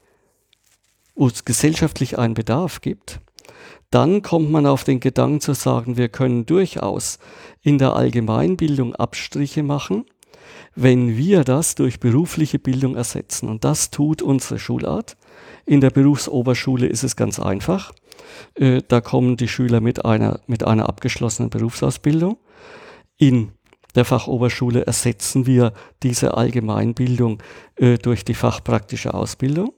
es 1.17 1.43
gesellschaftlich 1.43 2.17
einen 2.17 2.33
Bedarf 2.33 2.79
gibt, 2.79 3.19
dann 3.91 4.21
kommt 4.21 4.51
man 4.51 4.65
auf 4.65 4.83
den 4.83 4.99
Gedanken 4.99 5.41
zu 5.41 5.53
sagen, 5.53 5.97
wir 5.97 6.09
können 6.09 6.45
durchaus 6.45 7.19
in 7.61 7.77
der 7.77 7.93
Allgemeinbildung 7.93 8.95
Abstriche 8.95 9.63
machen, 9.63 10.05
wenn 10.75 11.17
wir 11.17 11.43
das 11.43 11.75
durch 11.75 11.99
berufliche 11.99 12.59
Bildung 12.59 12.95
ersetzen. 12.95 13.47
Und 13.47 13.63
das 13.63 13.91
tut 13.91 14.21
unsere 14.21 14.59
Schulart. 14.59 15.15
In 15.65 15.81
der 15.81 15.89
Berufsoberschule 15.89 16.87
ist 16.87 17.03
es 17.03 17.15
ganz 17.15 17.39
einfach. 17.39 17.93
Äh, 18.55 18.81
da 18.87 19.01
kommen 19.01 19.37
die 19.37 19.47
Schüler 19.47 19.79
mit 19.79 20.03
einer, 20.03 20.41
mit 20.47 20.65
einer 20.65 20.89
abgeschlossenen 20.89 21.49
Berufsausbildung. 21.49 22.37
In 23.17 23.53
der 23.95 24.05
Fachoberschule 24.05 24.85
ersetzen 24.85 25.45
wir 25.45 25.73
diese 26.03 26.35
Allgemeinbildung 26.35 27.41
äh, 27.75 27.97
durch 27.97 28.25
die 28.25 28.33
fachpraktische 28.33 29.13
Ausbildung. 29.13 29.73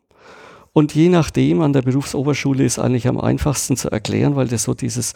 Und 0.74 0.94
je 0.94 1.10
nachdem, 1.10 1.62
an 1.62 1.74
der 1.74 1.82
Berufsoberschule 1.82 2.64
ist 2.64 2.78
eigentlich 2.78 3.08
am 3.08 3.20
einfachsten 3.20 3.78
zu 3.78 3.90
erklären, 3.90 4.36
weil 4.36 4.48
das 4.48 4.64
so 4.64 4.74
dieses, 4.74 5.14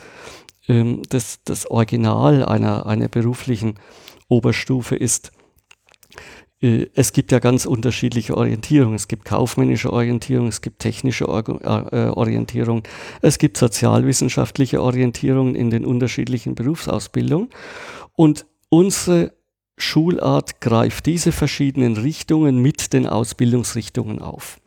ähm, 0.68 1.04
das, 1.10 1.40
das 1.46 1.70
Original 1.70 2.44
einer, 2.46 2.86
einer 2.86 3.08
beruflichen 3.08 3.76
Oberstufe 4.28 4.96
ist. 4.96 5.32
Äh, 6.62 6.88
es 6.96 7.14
gibt 7.14 7.32
ja 7.32 7.40
ganz 7.40 7.66
unterschiedliche 7.66 8.38
Orientierungen. 8.38 8.96
Es 8.96 9.08
gibt 9.08 9.26
kaufmännische 9.26 9.92
Orientierung, 9.94 10.48
es 10.48 10.62
gibt 10.62 10.80
technische 10.80 11.26
äh, 11.26 12.08
Orientierung, 12.08 12.84
es 13.22 13.38
gibt 13.38 13.58
sozialwissenschaftliche 13.58 14.82
Orientierungen 14.82 15.56
in 15.56 15.70
den 15.70 15.86
unterschiedlichen 15.86 16.56
Berufsausbildungen. 16.56 17.50
Und 18.16 18.46
Unsere 18.74 19.34
Schulart 19.78 20.62
greift 20.62 21.06
diese 21.06 21.34
verschiedenen 21.34 21.98
Richtungen 21.98 22.60
mit 22.62 22.94
den 22.94 23.06
Ausbildungsrichtungen 23.06 24.22
auf. 24.22 24.62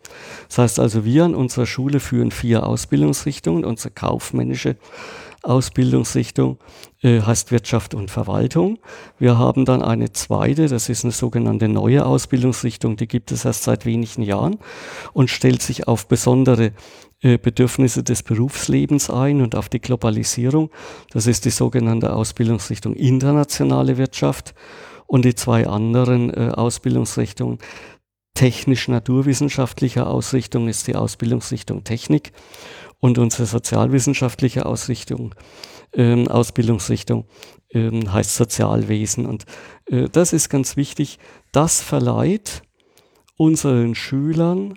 Das 0.48 0.58
heißt 0.58 0.78
also, 0.78 1.06
wir 1.06 1.24
an 1.24 1.34
unserer 1.34 1.64
Schule 1.64 2.00
führen 2.00 2.30
vier 2.30 2.66
Ausbildungsrichtungen. 2.66 3.64
Unsere 3.64 3.94
kaufmännische 3.94 4.76
Ausbildungsrichtung 5.42 6.58
äh, 7.00 7.22
heißt 7.22 7.50
Wirtschaft 7.50 7.94
und 7.94 8.10
Verwaltung. 8.10 8.78
Wir 9.18 9.38
haben 9.38 9.64
dann 9.64 9.82
eine 9.82 10.12
zweite, 10.12 10.68
das 10.68 10.90
ist 10.90 11.04
eine 11.04 11.12
sogenannte 11.12 11.68
neue 11.68 12.04
Ausbildungsrichtung, 12.04 12.96
die 12.96 13.08
gibt 13.08 13.32
es 13.32 13.46
erst 13.46 13.62
seit 13.62 13.86
wenigen 13.86 14.22
Jahren 14.22 14.58
und 15.14 15.30
stellt 15.30 15.62
sich 15.62 15.88
auf 15.88 16.08
besondere 16.08 16.72
Bedürfnisse 17.24 18.02
des 18.02 18.22
Berufslebens 18.22 19.08
ein 19.08 19.40
und 19.40 19.56
auf 19.56 19.70
die 19.70 19.80
Globalisierung. 19.80 20.70
Das 21.10 21.26
ist 21.26 21.46
die 21.46 21.50
sogenannte 21.50 22.12
Ausbildungsrichtung 22.12 22.94
internationale 22.94 23.96
Wirtschaft 23.96 24.54
und 25.06 25.24
die 25.24 25.34
zwei 25.34 25.66
anderen 25.66 26.32
äh, 26.32 26.50
Ausbildungsrichtungen 26.50 27.58
technisch-naturwissenschaftlicher 28.34 30.08
Ausrichtung 30.08 30.68
ist 30.68 30.86
die 30.86 30.96
Ausbildungsrichtung 30.96 31.84
Technik 31.84 32.32
und 33.00 33.18
unsere 33.18 33.46
sozialwissenschaftliche 33.46 34.66
Ausrichtung, 34.66 35.34
äh, 35.92 36.26
Ausbildungsrichtung 36.26 37.26
äh, 37.68 37.90
heißt 38.06 38.34
Sozialwesen. 38.34 39.26
Und 39.26 39.44
äh, 39.86 40.08
das 40.10 40.32
ist 40.32 40.48
ganz 40.48 40.76
wichtig. 40.76 41.18
Das 41.52 41.80
verleiht 41.80 42.62
unseren 43.36 43.94
Schülern 43.94 44.74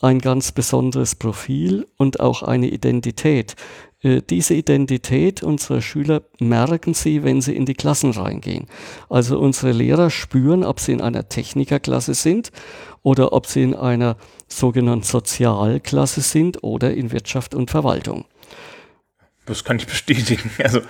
ein 0.00 0.20
ganz 0.20 0.52
besonderes 0.52 1.14
Profil 1.14 1.86
und 1.96 2.20
auch 2.20 2.42
eine 2.42 2.68
Identität. 2.68 3.56
Äh, 4.00 4.22
diese 4.22 4.54
Identität 4.54 5.42
unserer 5.42 5.82
Schüler 5.82 6.22
merken 6.38 6.94
sie, 6.94 7.24
wenn 7.24 7.40
sie 7.40 7.56
in 7.56 7.66
die 7.66 7.74
Klassen 7.74 8.12
reingehen. 8.12 8.66
Also 9.08 9.38
unsere 9.38 9.72
Lehrer 9.72 10.10
spüren, 10.10 10.62
ob 10.64 10.78
sie 10.78 10.92
in 10.92 11.00
einer 11.00 11.28
Technikerklasse 11.28 12.14
sind 12.14 12.52
oder 13.02 13.32
ob 13.32 13.46
sie 13.46 13.62
in 13.62 13.74
einer 13.74 14.16
sogenannten 14.46 15.04
Sozialklasse 15.04 16.20
sind 16.20 16.62
oder 16.62 16.94
in 16.94 17.10
Wirtschaft 17.10 17.54
und 17.54 17.70
Verwaltung. 17.70 18.24
Das 19.46 19.64
kann 19.64 19.78
ich 19.78 19.86
bestätigen. 19.86 20.50
Also 20.62 20.80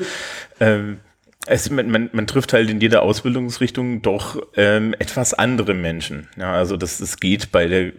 ähm, 0.61 1.00
es, 1.49 1.70
man, 1.70 1.90
man, 1.90 2.11
man 2.12 2.26
trifft 2.26 2.53
halt 2.53 2.68
in 2.68 2.80
jeder 2.80 3.03
Ausbildungsrichtung 3.03 4.03
doch 4.03 4.40
ähm, 4.57 4.94
etwas 4.99 5.34
andere 5.34 5.74
Menschen. 5.74 6.28
Ja, 6.36 6.53
also 6.53 6.76
das, 6.76 6.99
das 6.99 7.18
geht 7.18 7.51
bei 7.53 7.66
der 7.66 7.92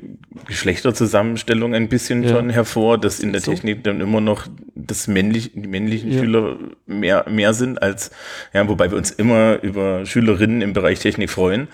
Geschlechterzusammenstellung 0.48 1.74
ein 1.74 1.90
bisschen 1.90 2.24
ja. 2.24 2.30
schon 2.30 2.50
hervor, 2.50 2.98
dass 2.98 3.20
in 3.20 3.32
der 3.32 3.42
so. 3.42 3.52
Technik 3.52 3.84
dann 3.84 4.02
immer 4.02 4.22
noch 4.22 4.48
das 4.76 5.08
männlich, 5.08 5.52
die 5.54 5.68
männlichen 5.68 6.12
ja. 6.12 6.20
Schüler 6.20 6.58
mehr, 6.86 7.26
mehr 7.30 7.54
sind 7.54 7.82
als, 7.82 8.12
ja, 8.54 8.68
wobei 8.68 8.92
wir 8.92 8.98
uns 8.98 9.12
immer 9.12 9.60
über 9.62 10.06
Schülerinnen 10.06 10.62
im 10.62 10.74
Bereich 10.74 11.00
Technik 11.00 11.30
freuen. 11.30 11.68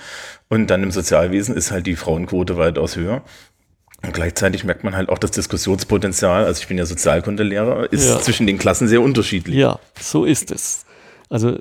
Und 0.48 0.68
dann 0.70 0.84
im 0.84 0.92
Sozialwesen 0.92 1.56
ist 1.56 1.72
halt 1.72 1.88
die 1.88 1.96
Frauenquote 1.96 2.58
weitaus 2.58 2.96
höher. 2.96 3.24
Und 4.04 4.14
gleichzeitig 4.14 4.64
merkt 4.64 4.84
man 4.84 4.96
halt 4.96 5.10
auch 5.10 5.18
das 5.18 5.32
Diskussionspotenzial, 5.32 6.46
also 6.46 6.62
ich 6.62 6.68
bin 6.68 6.78
ja 6.78 6.86
Sozialkundelehrer, 6.86 7.92
ist 7.92 8.08
ja. 8.08 8.20
zwischen 8.22 8.46
den 8.46 8.60
Klassen 8.60 8.88
sehr 8.88 9.02
unterschiedlich. 9.02 9.56
Ja, 9.56 9.80
so 10.00 10.26
ist 10.26 10.52
es. 10.52 10.85
Also 11.30 11.58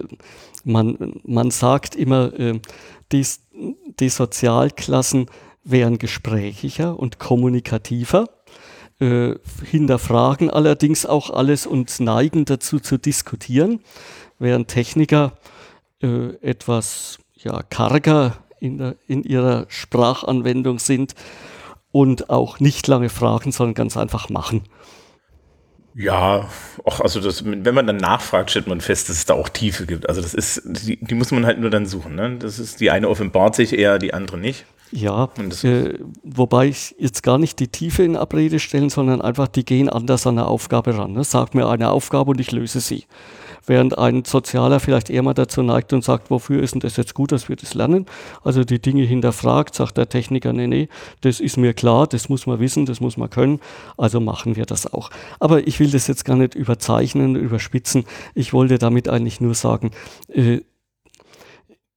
man, 0.64 1.20
man 1.24 1.50
sagt 1.50 1.94
immer, 1.96 2.32
äh, 2.38 2.60
die, 3.12 3.26
die 4.00 4.08
Sozialklassen 4.08 5.26
wären 5.62 5.98
gesprächiger 5.98 6.98
und 6.98 7.18
kommunikativer, 7.18 8.28
äh, 9.00 9.34
hinterfragen 9.64 10.50
allerdings 10.50 11.06
auch 11.06 11.30
alles 11.30 11.66
und 11.66 11.98
neigen 12.00 12.44
dazu 12.44 12.78
zu 12.78 12.98
diskutieren, 12.98 13.80
während 14.38 14.68
Techniker 14.68 15.32
äh, 16.02 16.34
etwas 16.42 17.18
ja, 17.34 17.62
karger 17.62 18.36
in, 18.60 18.78
der, 18.78 18.96
in 19.06 19.24
ihrer 19.24 19.66
Sprachanwendung 19.68 20.78
sind 20.78 21.14
und 21.92 22.30
auch 22.30 22.60
nicht 22.60 22.86
lange 22.86 23.08
fragen, 23.08 23.52
sondern 23.52 23.74
ganz 23.74 23.96
einfach 23.96 24.28
machen. 24.28 24.62
Ja, 25.96 26.48
auch 26.84 27.00
also 27.00 27.20
das, 27.20 27.44
wenn 27.44 27.74
man 27.74 27.86
dann 27.86 27.98
nachfragt, 27.98 28.50
stellt 28.50 28.66
man 28.66 28.80
fest, 28.80 29.08
dass 29.08 29.16
es 29.16 29.26
da 29.26 29.34
auch 29.34 29.48
Tiefe 29.48 29.86
gibt. 29.86 30.08
Also 30.08 30.20
das 30.20 30.34
ist, 30.34 30.62
die, 30.64 30.96
die 30.96 31.14
muss 31.14 31.30
man 31.30 31.46
halt 31.46 31.60
nur 31.60 31.70
dann 31.70 31.86
suchen. 31.86 32.16
Ne? 32.16 32.36
Das 32.38 32.58
ist 32.58 32.80
die 32.80 32.90
eine 32.90 33.08
offenbart 33.08 33.54
sich 33.54 33.72
eher, 33.72 33.98
die 33.98 34.12
andere 34.12 34.36
nicht. 34.36 34.64
Ja, 34.90 35.30
äh, 35.62 35.94
wobei 36.22 36.66
ich 36.66 36.94
jetzt 36.98 37.22
gar 37.22 37.38
nicht 37.38 37.58
die 37.58 37.68
Tiefe 37.68 38.02
in 38.02 38.16
Abrede 38.16 38.58
stellen, 38.58 38.90
sondern 38.90 39.22
einfach, 39.22 39.48
die 39.48 39.64
gehen 39.64 39.88
anders 39.88 40.26
an 40.26 40.38
eine 40.38 40.46
Aufgabe 40.46 40.96
ran. 40.96 41.12
Ne? 41.12 41.24
Sag 41.24 41.54
mir 41.54 41.68
eine 41.68 41.90
Aufgabe 41.90 42.32
und 42.32 42.40
ich 42.40 42.52
löse 42.52 42.80
sie 42.80 43.04
während 43.66 43.98
ein 43.98 44.24
Sozialer 44.24 44.80
vielleicht 44.80 45.10
eher 45.10 45.22
mal 45.22 45.34
dazu 45.34 45.62
neigt 45.62 45.92
und 45.92 46.04
sagt, 46.04 46.30
wofür 46.30 46.62
ist 46.62 46.74
denn 46.74 46.80
das 46.80 46.96
jetzt 46.96 47.14
gut, 47.14 47.32
dass 47.32 47.48
wir 47.48 47.56
das 47.56 47.74
lernen? 47.74 48.06
Also 48.42 48.64
die 48.64 48.80
Dinge 48.80 49.04
hinterfragt, 49.04 49.74
sagt 49.74 49.96
der 49.96 50.08
Techniker, 50.08 50.52
nee, 50.52 50.66
nee, 50.66 50.88
das 51.22 51.40
ist 51.40 51.56
mir 51.56 51.74
klar, 51.74 52.06
das 52.06 52.28
muss 52.28 52.46
man 52.46 52.60
wissen, 52.60 52.86
das 52.86 53.00
muss 53.00 53.16
man 53.16 53.30
können, 53.30 53.60
also 53.96 54.20
machen 54.20 54.56
wir 54.56 54.66
das 54.66 54.92
auch. 54.92 55.10
Aber 55.40 55.66
ich 55.66 55.80
will 55.80 55.90
das 55.90 56.06
jetzt 56.06 56.24
gar 56.24 56.36
nicht 56.36 56.54
überzeichnen, 56.54 57.36
überspitzen. 57.36 58.04
Ich 58.34 58.52
wollte 58.52 58.78
damit 58.78 59.08
eigentlich 59.08 59.40
nur 59.40 59.54
sagen, 59.54 59.90
äh, 60.28 60.60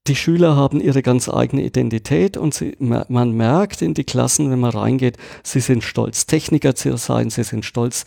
die 0.07 0.15
Schüler 0.15 0.55
haben 0.55 0.79
ihre 0.79 1.01
ganz 1.01 1.27
eigene 1.27 1.63
Identität 1.63 2.37
und 2.37 2.53
sie, 2.53 2.75
man 2.79 3.31
merkt 3.31 3.81
in 3.81 3.93
die 3.93 4.05
Klassen, 4.05 4.49
wenn 4.49 4.59
man 4.59 4.71
reingeht, 4.71 5.17
sie 5.43 5.59
sind 5.59 5.83
stolz, 5.83 6.25
Techniker 6.25 6.75
zu 6.75 6.97
sein, 6.97 7.29
sie 7.29 7.43
sind 7.43 7.65
stolz, 7.65 8.05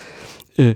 äh, 0.56 0.74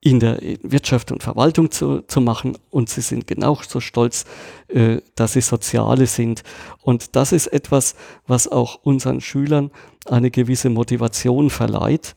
in 0.00 0.20
der 0.20 0.38
Wirtschaft 0.62 1.10
und 1.10 1.22
Verwaltung 1.22 1.70
zu, 1.70 2.02
zu 2.02 2.20
machen 2.20 2.56
und 2.70 2.88
sie 2.88 3.00
sind 3.00 3.26
genau 3.26 3.58
so 3.66 3.80
stolz, 3.80 4.26
äh, 4.68 4.98
dass 5.16 5.32
sie 5.32 5.40
Soziale 5.40 6.06
sind. 6.06 6.44
Und 6.82 7.16
das 7.16 7.32
ist 7.32 7.48
etwas, 7.48 7.96
was 8.26 8.46
auch 8.46 8.78
unseren 8.82 9.20
Schülern 9.20 9.70
eine 10.06 10.30
gewisse 10.30 10.70
Motivation 10.70 11.50
verleiht. 11.50 12.14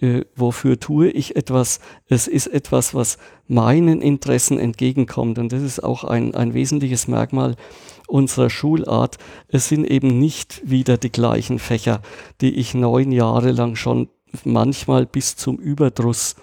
Äh, 0.00 0.24
wofür 0.34 0.80
tue 0.80 1.10
ich 1.10 1.36
etwas? 1.36 1.78
Es 2.08 2.26
ist 2.26 2.48
etwas, 2.48 2.94
was 2.94 3.18
meinen 3.46 4.02
Interessen 4.02 4.58
entgegenkommt. 4.58 5.38
Und 5.38 5.52
das 5.52 5.62
ist 5.62 5.84
auch 5.84 6.02
ein, 6.02 6.34
ein 6.34 6.52
wesentliches 6.52 7.06
Merkmal 7.06 7.54
unserer 8.08 8.50
Schulart. 8.50 9.18
Es 9.46 9.68
sind 9.68 9.84
eben 9.84 10.18
nicht 10.18 10.68
wieder 10.68 10.96
die 10.96 11.12
gleichen 11.12 11.60
Fächer, 11.60 12.02
die 12.40 12.56
ich 12.56 12.74
neun 12.74 13.12
Jahre 13.12 13.52
lang 13.52 13.76
schon 13.76 14.08
manchmal 14.44 15.06
bis 15.06 15.36
zum 15.36 15.58
Überdruss 15.58 16.34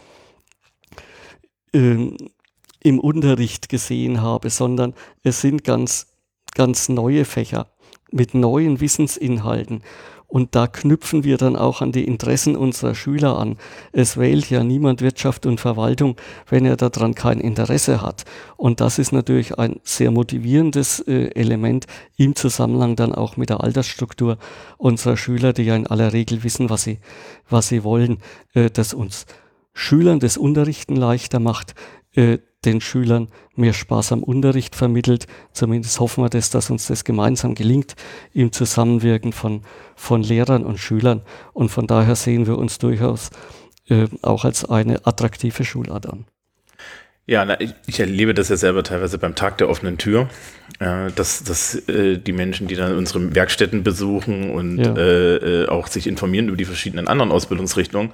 im 1.77 2.99
Unterricht 2.99 3.69
gesehen 3.69 4.21
habe, 4.21 4.49
sondern 4.49 4.93
es 5.23 5.41
sind 5.41 5.63
ganz, 5.63 6.07
ganz 6.55 6.89
neue 6.89 7.25
Fächer 7.25 7.67
mit 8.11 8.33
neuen 8.33 8.79
Wissensinhalten. 8.79 9.81
Und 10.29 10.55
da 10.55 10.67
knüpfen 10.67 11.23
wir 11.23 11.37
dann 11.37 11.55
auch 11.55 11.81
an 11.81 11.93
die 11.93 12.03
Interessen 12.03 12.57
unserer 12.57 12.95
Schüler 12.95 13.39
an. 13.39 13.55
Es 13.93 14.17
wählt 14.17 14.49
ja 14.49 14.61
niemand 14.61 15.01
Wirtschaft 15.01 15.45
und 15.45 15.61
Verwaltung, 15.61 16.17
wenn 16.49 16.65
er 16.65 16.75
daran 16.75 17.15
kein 17.15 17.39
Interesse 17.39 18.01
hat. 18.01 18.25
Und 18.57 18.81
das 18.81 18.99
ist 18.99 19.13
natürlich 19.13 19.57
ein 19.57 19.79
sehr 19.83 20.11
motivierendes 20.11 20.99
äh, 20.99 21.29
Element 21.33 21.87
im 22.17 22.35
Zusammenhang 22.35 22.97
dann 22.97 23.15
auch 23.15 23.37
mit 23.37 23.49
der 23.49 23.63
Altersstruktur 23.63 24.37
unserer 24.77 25.15
Schüler, 25.15 25.53
die 25.53 25.63
ja 25.63 25.77
in 25.77 25.87
aller 25.87 26.11
Regel 26.11 26.43
wissen, 26.43 26.69
was 26.69 26.83
sie, 26.83 26.99
was 27.49 27.69
sie 27.69 27.85
wollen, 27.85 28.17
äh, 28.53 28.69
dass 28.69 28.93
uns 28.93 29.27
Schülern 29.77 30.19
das 30.19 30.37
Unterrichten 30.37 30.95
leichter 30.95 31.39
macht, 31.39 31.75
äh, 32.15 32.39
den 32.65 32.81
Schülern 32.81 33.27
mehr 33.55 33.73
Spaß 33.73 34.11
am 34.11 34.23
Unterricht 34.23 34.75
vermittelt. 34.75 35.27
Zumindest 35.53 35.99
hoffen 35.99 36.23
wir 36.23 36.29
das, 36.29 36.49
dass 36.49 36.71
uns 36.71 36.87
das 36.87 37.03
gemeinsam 37.03 37.53
gelingt 37.53 37.95
im 38.33 38.51
Zusammenwirken 38.51 39.33
von, 39.33 39.61
von 39.95 40.23
Lehrern 40.23 40.65
und 40.65 40.79
Schülern. 40.79 41.21
Und 41.53 41.69
von 41.69 41.85
daher 41.85 42.15
sehen 42.15 42.47
wir 42.47 42.57
uns 42.57 42.79
durchaus 42.79 43.29
äh, 43.87 44.07
auch 44.23 44.45
als 44.45 44.65
eine 44.65 45.05
attraktive 45.05 45.63
Schulart 45.63 46.07
an. 46.07 46.25
Ja, 47.29 47.43
na, 47.43 47.59
ich, 47.59 47.73
ich, 47.87 47.99
erlebe 47.99 48.33
das 48.33 48.47
ja 48.47 48.55
selber 48.55 48.83
teilweise 48.83 49.17
beim 49.17 49.35
Tag 49.35 49.57
der 49.57 49.67
offenen 49.67 49.97
Tür, 49.97 50.29
äh, 50.79 51.11
dass, 51.13 51.43
dass 51.43 51.75
äh, 51.89 52.17
die 52.17 52.31
Menschen, 52.31 52.67
die 52.67 52.75
dann 52.75 52.95
unsere 52.95 53.35
Werkstätten 53.35 53.83
besuchen 53.83 54.49
und 54.51 54.77
ja. 54.77 54.95
äh, 54.95 55.63
äh 55.63 55.67
auch 55.67 55.87
sich 55.87 56.07
informieren 56.07 56.47
über 56.47 56.55
die 56.55 56.63
verschiedenen 56.63 57.09
anderen 57.09 57.33
Ausbildungsrichtungen, 57.33 58.11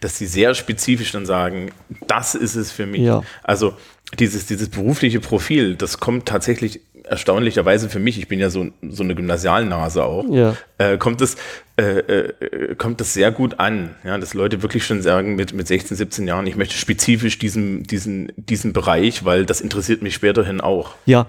dass 0.00 0.18
sie 0.18 0.26
sehr 0.26 0.54
spezifisch 0.54 1.10
dann 1.10 1.24
sagen, 1.24 1.72
das 2.06 2.34
ist 2.34 2.54
es 2.54 2.70
für 2.70 2.84
mich. 2.84 3.00
Ja. 3.00 3.22
Also 3.42 3.74
dieses, 4.18 4.44
dieses 4.44 4.68
berufliche 4.68 5.20
Profil, 5.20 5.74
das 5.74 5.98
kommt 5.98 6.26
tatsächlich 6.26 6.80
erstaunlicherweise 7.10 7.90
für 7.90 7.98
mich, 7.98 8.18
ich 8.18 8.28
bin 8.28 8.38
ja 8.38 8.50
so, 8.50 8.68
so 8.88 9.02
eine 9.02 9.16
Gymnasialnase 9.16 10.04
auch, 10.04 10.24
ja. 10.30 10.56
äh, 10.78 10.96
kommt 10.96 11.20
es 11.20 11.36
äh, 11.76 11.98
äh, 11.98 12.74
kommt 12.76 13.00
es 13.00 13.14
sehr 13.14 13.32
gut 13.32 13.58
an, 13.58 13.96
ja, 14.04 14.16
dass 14.16 14.32
Leute 14.32 14.62
wirklich 14.62 14.86
schon 14.86 15.02
sagen 15.02 15.34
mit, 15.34 15.52
mit 15.52 15.66
16, 15.66 15.96
17 15.96 16.28
Jahren, 16.28 16.46
ich 16.46 16.54
möchte 16.54 16.76
spezifisch 16.76 17.38
diesen, 17.38 17.82
diesen, 17.82 18.30
diesen 18.36 18.72
Bereich, 18.72 19.24
weil 19.24 19.44
das 19.44 19.60
interessiert 19.60 20.02
mich 20.02 20.14
späterhin 20.14 20.60
auch. 20.60 20.94
Ja, 21.04 21.26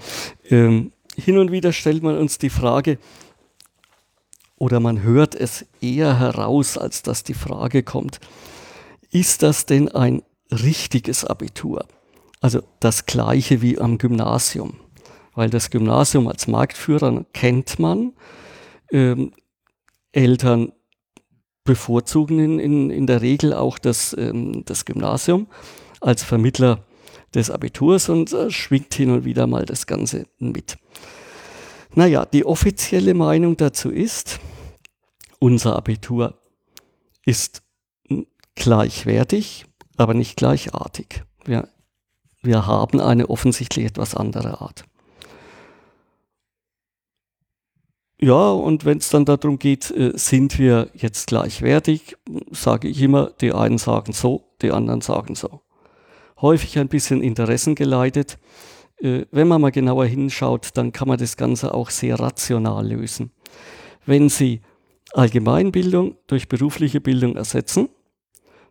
ähm, 0.49 0.91
hin 1.15 1.39
und 1.39 1.51
wieder 1.51 1.73
stellt 1.73 2.03
man 2.03 2.17
uns 2.17 2.37
die 2.37 2.49
Frage, 2.49 2.99
oder 4.57 4.79
man 4.79 5.01
hört 5.01 5.33
es 5.33 5.65
eher 5.81 6.19
heraus, 6.19 6.77
als 6.77 7.01
dass 7.01 7.23
die 7.23 7.33
Frage 7.33 7.81
kommt, 7.81 8.19
ist 9.09 9.41
das 9.41 9.65
denn 9.65 9.89
ein 9.89 10.21
richtiges 10.51 11.25
Abitur? 11.25 11.85
Also 12.39 12.61
das 12.79 13.07
gleiche 13.07 13.63
wie 13.63 13.79
am 13.79 13.97
Gymnasium 13.97 14.80
weil 15.33 15.49
das 15.49 15.69
Gymnasium 15.69 16.27
als 16.27 16.47
Marktführer 16.47 17.25
kennt 17.33 17.79
man. 17.79 18.13
Ähm, 18.91 19.31
Eltern 20.11 20.73
bevorzugen 21.63 22.39
in, 22.39 22.59
in, 22.59 22.89
in 22.89 23.07
der 23.07 23.21
Regel 23.21 23.53
auch 23.53 23.77
das, 23.77 24.15
ähm, 24.17 24.63
das 24.65 24.85
Gymnasium 24.85 25.47
als 26.01 26.23
Vermittler 26.23 26.85
des 27.33 27.49
Abiturs 27.49 28.09
und 28.09 28.33
äh, 28.33 28.49
schwingt 28.49 28.93
hin 28.93 29.11
und 29.11 29.25
wieder 29.25 29.47
mal 29.47 29.65
das 29.65 29.87
Ganze 29.87 30.25
mit. 30.39 30.77
Naja, 31.93 32.25
die 32.25 32.45
offizielle 32.45 33.13
Meinung 33.13 33.57
dazu 33.57 33.89
ist, 33.89 34.39
unser 35.39 35.75
Abitur 35.75 36.39
ist 37.25 37.63
gleichwertig, 38.55 39.65
aber 39.97 40.13
nicht 40.13 40.37
gleichartig. 40.37 41.23
Wir, 41.45 41.67
wir 42.41 42.65
haben 42.65 42.99
eine 42.99 43.29
offensichtlich 43.29 43.85
etwas 43.85 44.15
andere 44.15 44.61
Art. 44.61 44.85
Ja, 48.23 48.51
und 48.51 48.85
wenn 48.85 48.99
es 48.99 49.09
dann 49.09 49.25
darum 49.25 49.57
geht, 49.57 49.89
äh, 49.89 50.11
sind 50.15 50.59
wir 50.59 50.89
jetzt 50.93 51.27
gleichwertig, 51.27 52.15
sage 52.51 52.87
ich 52.87 53.01
immer, 53.01 53.31
die 53.41 53.51
einen 53.51 53.79
sagen 53.79 54.13
so, 54.13 54.43
die 54.61 54.71
anderen 54.71 55.01
sagen 55.01 55.33
so. 55.33 55.61
Häufig 56.39 56.77
ein 56.77 56.87
bisschen 56.87 57.23
interessengeleitet. 57.23 58.37
Äh, 58.97 59.25
wenn 59.31 59.47
man 59.47 59.59
mal 59.59 59.71
genauer 59.71 60.05
hinschaut, 60.05 60.69
dann 60.75 60.91
kann 60.91 61.07
man 61.07 61.17
das 61.17 61.35
Ganze 61.35 61.73
auch 61.73 61.89
sehr 61.89 62.19
rational 62.19 62.87
lösen. 62.87 63.31
Wenn 64.05 64.29
Sie 64.29 64.61
Allgemeinbildung 65.13 66.15
durch 66.27 66.47
berufliche 66.47 67.01
Bildung 67.01 67.35
ersetzen, 67.35 67.89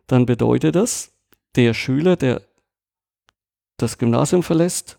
dann 0.07 0.25
bedeutet 0.25 0.75
das, 0.75 1.11
der 1.55 1.73
Schüler, 1.73 2.15
der 2.15 2.41
das 3.75 3.97
Gymnasium 3.97 4.43
verlässt 4.43 4.97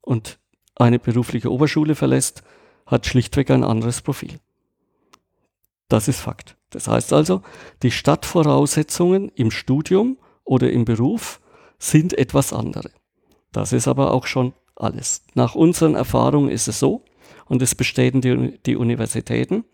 und 0.00 0.40
eine 0.74 0.98
berufliche 0.98 1.52
Oberschule 1.52 1.94
verlässt, 1.94 2.42
hat 2.90 3.06
schlichtweg 3.06 3.50
ein 3.50 3.64
anderes 3.64 4.02
Profil. 4.02 4.40
Das 5.88 6.08
ist 6.08 6.20
Fakt. 6.20 6.56
Das 6.70 6.88
heißt 6.88 7.12
also, 7.12 7.42
die 7.82 7.90
Stadtvoraussetzungen 7.90 9.30
im 9.30 9.50
Studium 9.50 10.18
oder 10.44 10.70
im 10.70 10.84
Beruf 10.84 11.40
sind 11.78 12.16
etwas 12.16 12.52
andere. 12.52 12.90
Das 13.52 13.72
ist 13.72 13.88
aber 13.88 14.12
auch 14.12 14.26
schon 14.26 14.52
alles. 14.76 15.22
Nach 15.34 15.54
unseren 15.54 15.94
Erfahrungen 15.94 16.48
ist 16.48 16.68
es 16.68 16.78
so, 16.78 17.04
und 17.46 17.62
es 17.62 17.74
bestätigen 17.74 18.20
die, 18.20 18.58
die 18.64 18.76
Universitäten, 18.76 19.64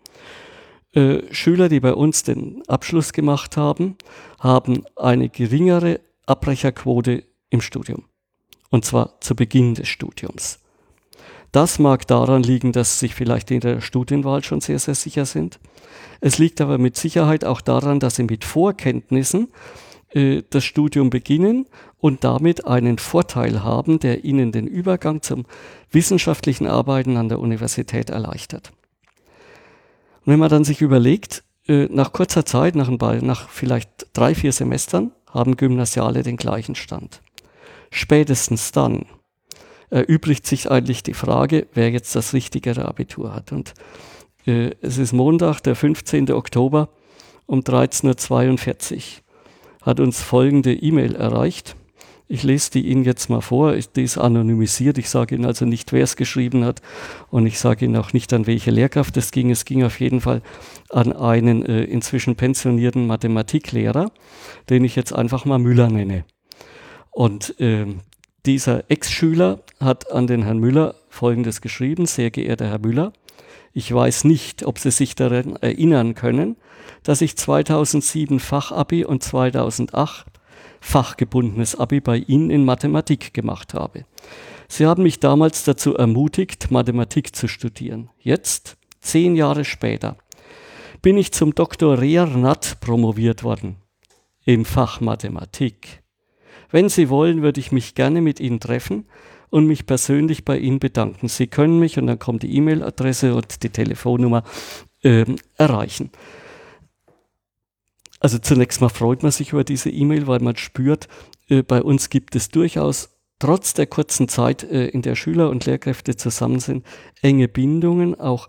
äh, 0.93 1.21
Schüler, 1.31 1.69
die 1.69 1.79
bei 1.79 1.93
uns 1.93 2.23
den 2.23 2.63
Abschluss 2.67 3.13
gemacht 3.13 3.55
haben, 3.57 3.97
haben 4.39 4.83
eine 4.95 5.29
geringere 5.29 5.99
Abbrecherquote 6.25 7.23
im 7.49 7.61
Studium. 7.61 8.05
Und 8.69 8.83
zwar 8.85 9.21
zu 9.21 9.35
Beginn 9.35 9.75
des 9.75 9.87
Studiums. 9.87 10.59
Das 11.51 11.79
mag 11.79 12.05
daran 12.07 12.43
liegen, 12.43 12.71
dass 12.71 12.99
sie 12.99 13.07
sich 13.07 13.15
vielleicht 13.15 13.51
in 13.51 13.61
der 13.61 13.81
Studienwahl 13.81 14.43
schon 14.43 14.61
sehr, 14.61 14.79
sehr 14.79 14.95
sicher 14.95 15.25
sind. 15.25 15.59
Es 16.19 16.37
liegt 16.37 16.61
aber 16.61 16.77
mit 16.77 16.97
Sicherheit 16.97 17.45
auch 17.45 17.61
daran, 17.61 17.99
dass 17.99 18.15
sie 18.15 18.23
mit 18.23 18.43
Vorkenntnissen 18.43 19.49
äh, 20.09 20.43
das 20.49 20.65
Studium 20.65 21.09
beginnen 21.09 21.65
und 21.99 22.23
damit 22.23 22.65
einen 22.67 22.97
Vorteil 22.97 23.63
haben, 23.63 23.99
der 23.99 24.23
ihnen 24.23 24.51
den 24.51 24.67
Übergang 24.67 25.21
zum 25.21 25.45
wissenschaftlichen 25.91 26.67
Arbeiten 26.67 27.17
an 27.17 27.29
der 27.29 27.39
Universität 27.39 28.09
erleichtert. 28.09 28.71
Und 30.25 30.33
wenn 30.33 30.39
man 30.39 30.49
dann 30.49 30.63
sich 30.63 30.81
überlegt, 30.81 31.43
äh, 31.67 31.87
nach 31.89 32.13
kurzer 32.13 32.45
Zeit, 32.45 32.75
nach, 32.75 32.89
ein, 32.89 33.25
nach 33.25 33.49
vielleicht 33.49 34.07
drei, 34.13 34.35
vier 34.35 34.51
Semestern, 34.51 35.11
haben 35.29 35.57
Gymnasiale 35.57 36.23
den 36.23 36.37
gleichen 36.37 36.75
Stand. 36.75 37.21
Spätestens 37.91 38.71
dann 38.71 39.05
erübrigt 39.89 40.45
sich 40.45 40.69
eigentlich 40.69 41.03
die 41.03 41.13
Frage, 41.13 41.67
wer 41.73 41.89
jetzt 41.91 42.15
das 42.15 42.33
richtigere 42.33 42.85
Abitur 42.85 43.33
hat. 43.33 43.51
Und 43.51 43.73
äh, 44.45 44.71
es 44.81 44.97
ist 44.97 45.13
Montag, 45.13 45.61
der 45.61 45.75
15. 45.75 46.31
Oktober 46.31 46.89
um 47.45 47.61
13.42 47.61 48.95
Uhr 48.95 49.01
hat 49.81 49.99
uns 50.01 50.21
folgende 50.21 50.73
E-Mail 50.73 51.15
erreicht. 51.15 51.75
Ich 52.29 52.43
lese 52.43 52.71
die 52.71 52.87
Ihnen 52.87 53.05
jetzt 53.05 53.29
mal 53.29 53.39
vor. 53.39 53.73
Die 53.73 54.03
ist 54.03 54.17
anonymisiert. 54.17 54.97
Ich 54.97 55.09
sage 55.09 55.35
Ihnen 55.35 55.45
also 55.45 55.63
nicht, 55.63 55.93
wer 55.93 56.03
es 56.03 56.17
geschrieben 56.17 56.65
hat. 56.65 56.81
Und 57.29 57.47
ich 57.47 57.57
sage 57.57 57.85
Ihnen 57.85 57.95
auch 57.95 58.11
nicht, 58.11 58.33
an 58.33 58.47
welche 58.47 58.69
Lehrkraft 58.69 59.15
es 59.15 59.31
ging. 59.31 59.49
Es 59.49 59.63
ging 59.63 59.83
auf 59.85 60.01
jeden 60.01 60.19
Fall 60.19 60.41
an 60.89 61.13
einen 61.13 61.65
äh, 61.65 61.83
inzwischen 61.83 62.35
pensionierten 62.35 63.07
Mathematiklehrer, 63.07 64.11
den 64.69 64.83
ich 64.83 64.97
jetzt 64.97 65.13
einfach 65.13 65.45
mal 65.45 65.57
Müller 65.57 65.89
nenne. 65.89 66.25
Und 67.11 67.57
äh, 67.61 67.85
dieser 68.47 68.89
Ex-Schüler 68.89 69.59
hat 69.81 70.11
an 70.11 70.25
den 70.25 70.43
Herrn 70.43 70.59
Müller 70.59 70.95
Folgendes 71.09 71.59
geschrieben. 71.59 72.05
Sehr 72.05 72.31
geehrter 72.31 72.67
Herr 72.67 72.79
Müller, 72.79 73.11
ich 73.73 73.93
weiß 73.93 74.23
nicht, 74.23 74.65
ob 74.65 74.79
Sie 74.79 74.89
sich 74.89 75.15
daran 75.15 75.57
erinnern 75.57 76.15
können, 76.15 76.55
dass 77.03 77.19
ich 77.19 77.35
2007 77.35 78.39
Fachabi 78.39 79.03
und 79.03 79.21
2008 79.21 80.27
fachgebundenes 80.79 81.75
Abi 81.75 81.99
bei 81.99 82.17
Ihnen 82.17 82.49
in 82.49 82.63
Mathematik 82.63 83.33
gemacht 83.33 83.73
habe. 83.73 84.05
Sie 84.69 84.85
haben 84.85 85.03
mich 85.03 85.19
damals 85.19 85.65
dazu 85.65 85.95
ermutigt, 85.95 86.71
Mathematik 86.71 87.35
zu 87.35 87.49
studieren. 87.49 88.09
Jetzt, 88.17 88.77
zehn 89.01 89.35
Jahre 89.35 89.65
später, 89.65 90.17
bin 91.01 91.17
ich 91.17 91.33
zum 91.33 91.53
Dr. 91.53 91.99
Rearnat 91.99 92.79
promoviert 92.79 93.43
worden 93.43 93.75
im 94.45 94.63
Fach 94.63 95.01
Mathematik. 95.01 96.01
Wenn 96.71 96.89
Sie 96.89 97.09
wollen, 97.09 97.41
würde 97.41 97.59
ich 97.59 97.71
mich 97.71 97.95
gerne 97.95 98.21
mit 98.21 98.39
Ihnen 98.39 98.59
treffen 98.59 99.05
und 99.49 99.65
mich 99.65 99.85
persönlich 99.85 100.45
bei 100.45 100.57
Ihnen 100.57 100.79
bedanken. 100.79 101.27
Sie 101.27 101.47
können 101.47 101.79
mich, 101.79 101.97
und 101.97 102.07
dann 102.07 102.19
kommt 102.19 102.43
die 102.43 102.55
E-Mail-Adresse 102.55 103.35
und 103.35 103.63
die 103.63 103.69
Telefonnummer, 103.69 104.43
äh, 105.03 105.25
erreichen. 105.55 106.11
Also 108.19 108.39
zunächst 108.39 108.81
mal 108.81 108.89
freut 108.89 109.23
man 109.23 109.31
sich 109.31 109.53
über 109.53 109.63
diese 109.63 109.89
E-Mail, 109.89 110.27
weil 110.27 110.39
man 110.39 110.57
spürt, 110.57 111.07
äh, 111.49 111.61
bei 111.61 111.81
uns 111.81 112.09
gibt 112.09 112.35
es 112.35 112.49
durchaus 112.49 113.17
trotz 113.39 113.73
der 113.73 113.85
kurzen 113.85 114.27
Zeit, 114.27 114.63
äh, 114.63 114.87
in 114.87 115.01
der 115.01 115.15
Schüler 115.15 115.49
und 115.49 115.65
Lehrkräfte 115.65 116.15
zusammen 116.15 116.59
sind, 116.59 116.85
enge 117.21 117.47
Bindungen. 117.47 118.19
Auch 118.19 118.47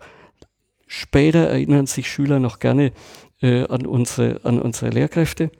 später 0.87 1.47
erinnern 1.47 1.85
sich 1.85 2.09
Schüler 2.09 2.39
noch 2.39 2.59
gerne 2.59 2.91
äh, 3.41 3.65
an, 3.67 3.85
unsere, 3.85 4.41
an 4.43 4.59
unsere 4.59 4.89
Lehrkräfte. 4.89 5.51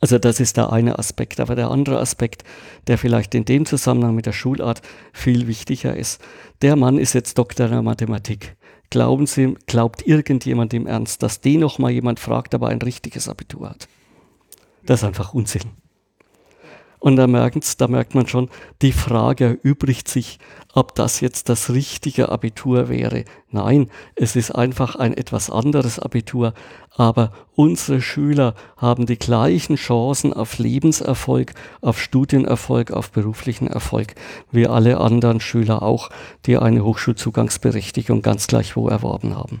Also 0.00 0.18
das 0.18 0.40
ist 0.40 0.56
der 0.56 0.72
eine 0.72 0.98
Aspekt. 0.98 1.40
Aber 1.40 1.54
der 1.54 1.70
andere 1.70 1.98
Aspekt, 1.98 2.44
der 2.86 2.98
vielleicht 2.98 3.34
in 3.34 3.44
dem 3.44 3.66
Zusammenhang 3.66 4.14
mit 4.14 4.26
der 4.26 4.32
Schulart 4.32 4.82
viel 5.12 5.46
wichtiger 5.46 5.96
ist, 5.96 6.20
der 6.62 6.76
Mann 6.76 6.98
ist 6.98 7.12
jetzt 7.12 7.38
Doktor 7.38 7.68
der 7.68 7.82
Mathematik. 7.82 8.56
Glauben 8.90 9.26
Sie, 9.26 9.56
glaubt 9.66 10.06
irgendjemand 10.06 10.74
im 10.74 10.86
Ernst, 10.86 11.22
dass 11.22 11.40
den 11.40 11.60
noch 11.60 11.78
mal 11.78 11.90
jemand 11.90 12.20
fragt, 12.20 12.54
aber 12.54 12.68
ein 12.68 12.82
richtiges 12.82 13.28
Abitur 13.28 13.70
hat? 13.70 13.88
Das 14.84 15.00
ist 15.00 15.04
einfach 15.04 15.34
Unsinn. 15.34 15.62
Und 17.04 17.16
da, 17.16 17.26
da 17.26 17.88
merkt 17.88 18.14
man 18.14 18.26
schon, 18.26 18.48
die 18.80 18.92
Frage 18.92 19.58
erübrigt 19.62 20.08
sich, 20.08 20.38
ob 20.72 20.94
das 20.94 21.20
jetzt 21.20 21.50
das 21.50 21.68
richtige 21.68 22.30
Abitur 22.30 22.88
wäre. 22.88 23.26
Nein, 23.50 23.90
es 24.14 24.36
ist 24.36 24.52
einfach 24.52 24.96
ein 24.96 25.12
etwas 25.12 25.50
anderes 25.50 25.98
Abitur. 25.98 26.54
Aber 26.96 27.30
unsere 27.54 28.00
Schüler 28.00 28.54
haben 28.78 29.04
die 29.04 29.18
gleichen 29.18 29.76
Chancen 29.76 30.32
auf 30.32 30.56
Lebenserfolg, 30.56 31.52
auf 31.82 32.00
Studienerfolg, 32.00 32.90
auf 32.90 33.10
beruflichen 33.10 33.66
Erfolg, 33.66 34.14
wie 34.50 34.66
alle 34.66 34.96
anderen 34.98 35.40
Schüler 35.40 35.82
auch, 35.82 36.08
die 36.46 36.56
eine 36.56 36.84
Hochschulzugangsberechtigung 36.86 38.22
ganz 38.22 38.46
gleich 38.46 38.76
wo 38.76 38.88
erworben 38.88 39.36
haben. 39.36 39.60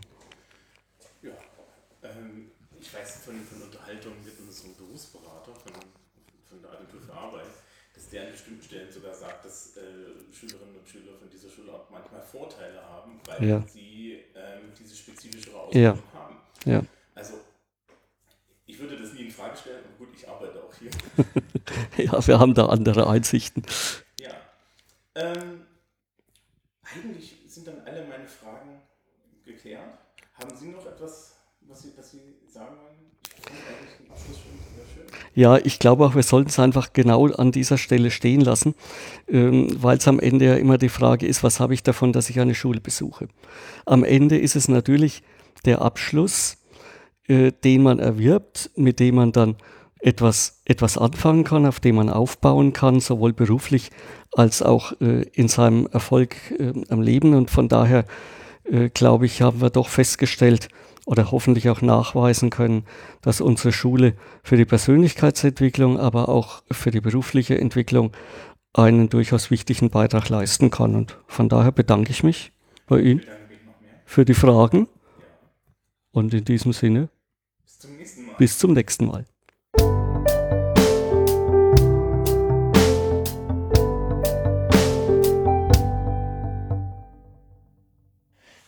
Ja. 13.40 13.62
sie 13.66 14.24
ähm, 14.34 14.72
diese 14.78 14.96
spezifische 14.96 15.54
Ausbildung 15.54 15.98
ja. 15.98 16.18
haben. 16.18 16.36
Ja. 16.64 16.82
Also, 17.14 17.34
ich 18.66 18.78
würde 18.78 18.96
das 18.96 19.12
nie 19.12 19.26
in 19.26 19.30
Frage 19.30 19.56
stellen, 19.56 19.84
aber 19.84 20.06
gut, 20.06 20.14
ich 20.16 20.28
arbeite 20.28 20.62
auch 20.62 20.74
hier. 20.74 20.90
ja, 22.04 22.26
wir 22.26 22.38
haben 22.38 22.54
da 22.54 22.66
andere 22.66 23.08
Einsichten. 23.08 23.64
Ja. 24.18 24.34
Ähm, 25.14 25.66
eigentlich 26.82 27.36
sind 27.46 27.66
dann 27.66 27.80
alle 27.82 28.06
meine 28.06 28.26
Fragen 28.26 28.80
geklärt. 29.44 29.98
Haben 30.34 30.56
Sie 30.56 30.68
noch 30.68 30.86
etwas, 30.86 31.36
was 31.60 31.82
Sie, 31.82 31.92
was 31.96 32.10
Sie 32.10 32.38
sagen 32.48 32.76
wollen? 32.78 33.13
Ja, 35.34 35.58
ich 35.58 35.80
glaube 35.80 36.04
auch, 36.04 36.14
wir 36.14 36.22
sollten 36.22 36.50
es 36.50 36.60
einfach 36.60 36.92
genau 36.92 37.26
an 37.26 37.50
dieser 37.50 37.76
Stelle 37.76 38.12
stehen 38.12 38.40
lassen, 38.40 38.74
ähm, 39.26 39.68
weil 39.82 39.98
es 39.98 40.06
am 40.06 40.20
Ende 40.20 40.44
ja 40.44 40.54
immer 40.54 40.78
die 40.78 40.88
Frage 40.88 41.26
ist, 41.26 41.42
was 41.42 41.58
habe 41.58 41.74
ich 41.74 41.82
davon, 41.82 42.12
dass 42.12 42.30
ich 42.30 42.38
eine 42.38 42.54
Schule 42.54 42.80
besuche. 42.80 43.28
Am 43.84 44.04
Ende 44.04 44.38
ist 44.38 44.54
es 44.54 44.68
natürlich 44.68 45.22
der 45.64 45.82
Abschluss, 45.82 46.58
äh, 47.26 47.50
den 47.64 47.82
man 47.82 47.98
erwirbt, 47.98 48.70
mit 48.76 49.00
dem 49.00 49.16
man 49.16 49.32
dann 49.32 49.56
etwas, 49.98 50.60
etwas 50.66 50.98
anfangen 50.98 51.42
kann, 51.42 51.66
auf 51.66 51.80
dem 51.80 51.96
man 51.96 52.10
aufbauen 52.10 52.72
kann, 52.72 53.00
sowohl 53.00 53.32
beruflich 53.32 53.90
als 54.32 54.62
auch 54.62 54.92
äh, 55.00 55.22
in 55.32 55.48
seinem 55.48 55.88
Erfolg 55.90 56.36
äh, 56.58 56.72
am 56.90 57.00
Leben. 57.00 57.34
Und 57.34 57.50
von 57.50 57.68
daher, 57.68 58.04
äh, 58.64 58.90
glaube 58.90 59.26
ich, 59.26 59.42
haben 59.42 59.60
wir 59.60 59.70
doch 59.70 59.88
festgestellt, 59.88 60.68
oder 61.06 61.30
hoffentlich 61.30 61.68
auch 61.68 61.82
nachweisen 61.82 62.50
können, 62.50 62.84
dass 63.20 63.40
unsere 63.40 63.72
Schule 63.72 64.14
für 64.42 64.56
die 64.56 64.64
Persönlichkeitsentwicklung, 64.64 65.98
aber 65.98 66.28
auch 66.28 66.62
für 66.70 66.90
die 66.90 67.00
berufliche 67.00 67.58
Entwicklung 67.58 68.12
einen 68.72 69.08
durchaus 69.08 69.50
wichtigen 69.50 69.90
Beitrag 69.90 70.28
leisten 70.28 70.70
kann. 70.70 70.94
Und 70.94 71.18
von 71.26 71.48
daher 71.48 71.72
bedanke 71.72 72.10
ich 72.10 72.22
mich 72.22 72.52
bei 72.86 73.00
Ihnen 73.00 73.22
für 74.04 74.24
die 74.24 74.34
Fragen. 74.34 74.88
Und 76.10 76.32
in 76.32 76.44
diesem 76.44 76.72
Sinne, 76.72 77.08
bis 77.64 77.78
zum 77.78 77.96
nächsten 77.96 78.26
Mal. 78.26 78.34
Bis 78.38 78.58
zum 78.58 78.72
nächsten 78.72 79.06
Mal. 79.06 79.24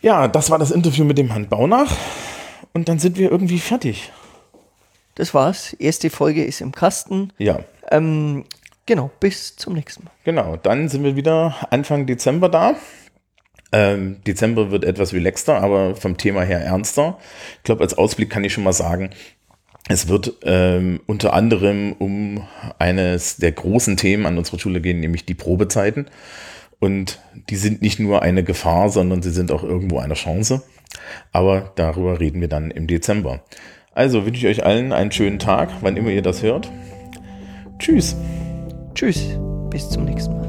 Ja, 0.01 0.27
das 0.27 0.49
war 0.49 0.59
das 0.59 0.71
Interview 0.71 1.03
mit 1.03 1.17
dem 1.17 1.27
Herrn 1.27 1.49
Baunach. 1.49 1.91
Und 2.73 2.89
dann 2.89 2.99
sind 2.99 3.17
wir 3.17 3.31
irgendwie 3.31 3.59
fertig. 3.59 4.11
Das 5.15 5.33
war's. 5.33 5.73
Erste 5.73 6.09
Folge 6.09 6.43
ist 6.43 6.61
im 6.61 6.71
Kasten. 6.71 7.33
Ja. 7.37 7.59
Ähm, 7.91 8.45
genau, 8.85 9.09
bis 9.19 9.55
zum 9.55 9.73
nächsten 9.73 10.03
Mal. 10.03 10.11
Genau, 10.23 10.57
dann 10.57 10.89
sind 10.89 11.03
wir 11.03 11.15
wieder 11.15 11.55
Anfang 11.71 12.05
Dezember 12.05 12.49
da. 12.49 12.75
Ähm, 13.71 14.21
Dezember 14.25 14.71
wird 14.71 14.85
etwas 14.85 15.13
relaxter, 15.13 15.61
aber 15.61 15.95
vom 15.95 16.17
Thema 16.17 16.43
her 16.43 16.61
ernster. 16.61 17.17
Ich 17.57 17.63
glaube, 17.63 17.83
als 17.83 17.97
Ausblick 17.97 18.29
kann 18.29 18.43
ich 18.43 18.53
schon 18.53 18.63
mal 18.63 18.73
sagen, 18.73 19.09
Es 19.89 20.09
wird 20.09 20.33
ähm, 20.43 20.99
unter 21.05 21.33
anderem 21.33 21.93
um 21.93 22.45
eines 22.77 23.37
der 23.37 23.53
großen 23.53 23.95
Themen 23.95 24.25
an 24.25 24.37
unserer 24.37 24.59
Schule 24.59 24.81
gehen, 24.81 24.99
nämlich 24.99 25.25
die 25.25 25.33
Probezeiten. 25.33 26.07
Und 26.79 27.19
die 27.49 27.55
sind 27.55 27.81
nicht 27.81 27.99
nur 27.99 28.21
eine 28.21 28.43
Gefahr, 28.43 28.89
sondern 28.89 29.21
sie 29.21 29.31
sind 29.31 29.51
auch 29.51 29.63
irgendwo 29.63 29.99
eine 29.99 30.13
Chance. 30.13 30.61
Aber 31.31 31.71
darüber 31.75 32.19
reden 32.19 32.41
wir 32.41 32.47
dann 32.47 32.71
im 32.71 32.87
Dezember. 32.87 33.41
Also 33.93 34.25
wünsche 34.25 34.47
ich 34.47 34.59
euch 34.59 34.65
allen 34.65 34.93
einen 34.93 35.11
schönen 35.11 35.39
Tag, 35.39 35.69
wann 35.81 35.97
immer 35.97 36.11
ihr 36.11 36.21
das 36.21 36.43
hört. 36.43 36.71
Tschüss. 37.79 38.15
Tschüss, 38.93 39.37
bis 39.69 39.89
zum 39.89 40.05
nächsten 40.05 40.33
Mal. 40.33 40.46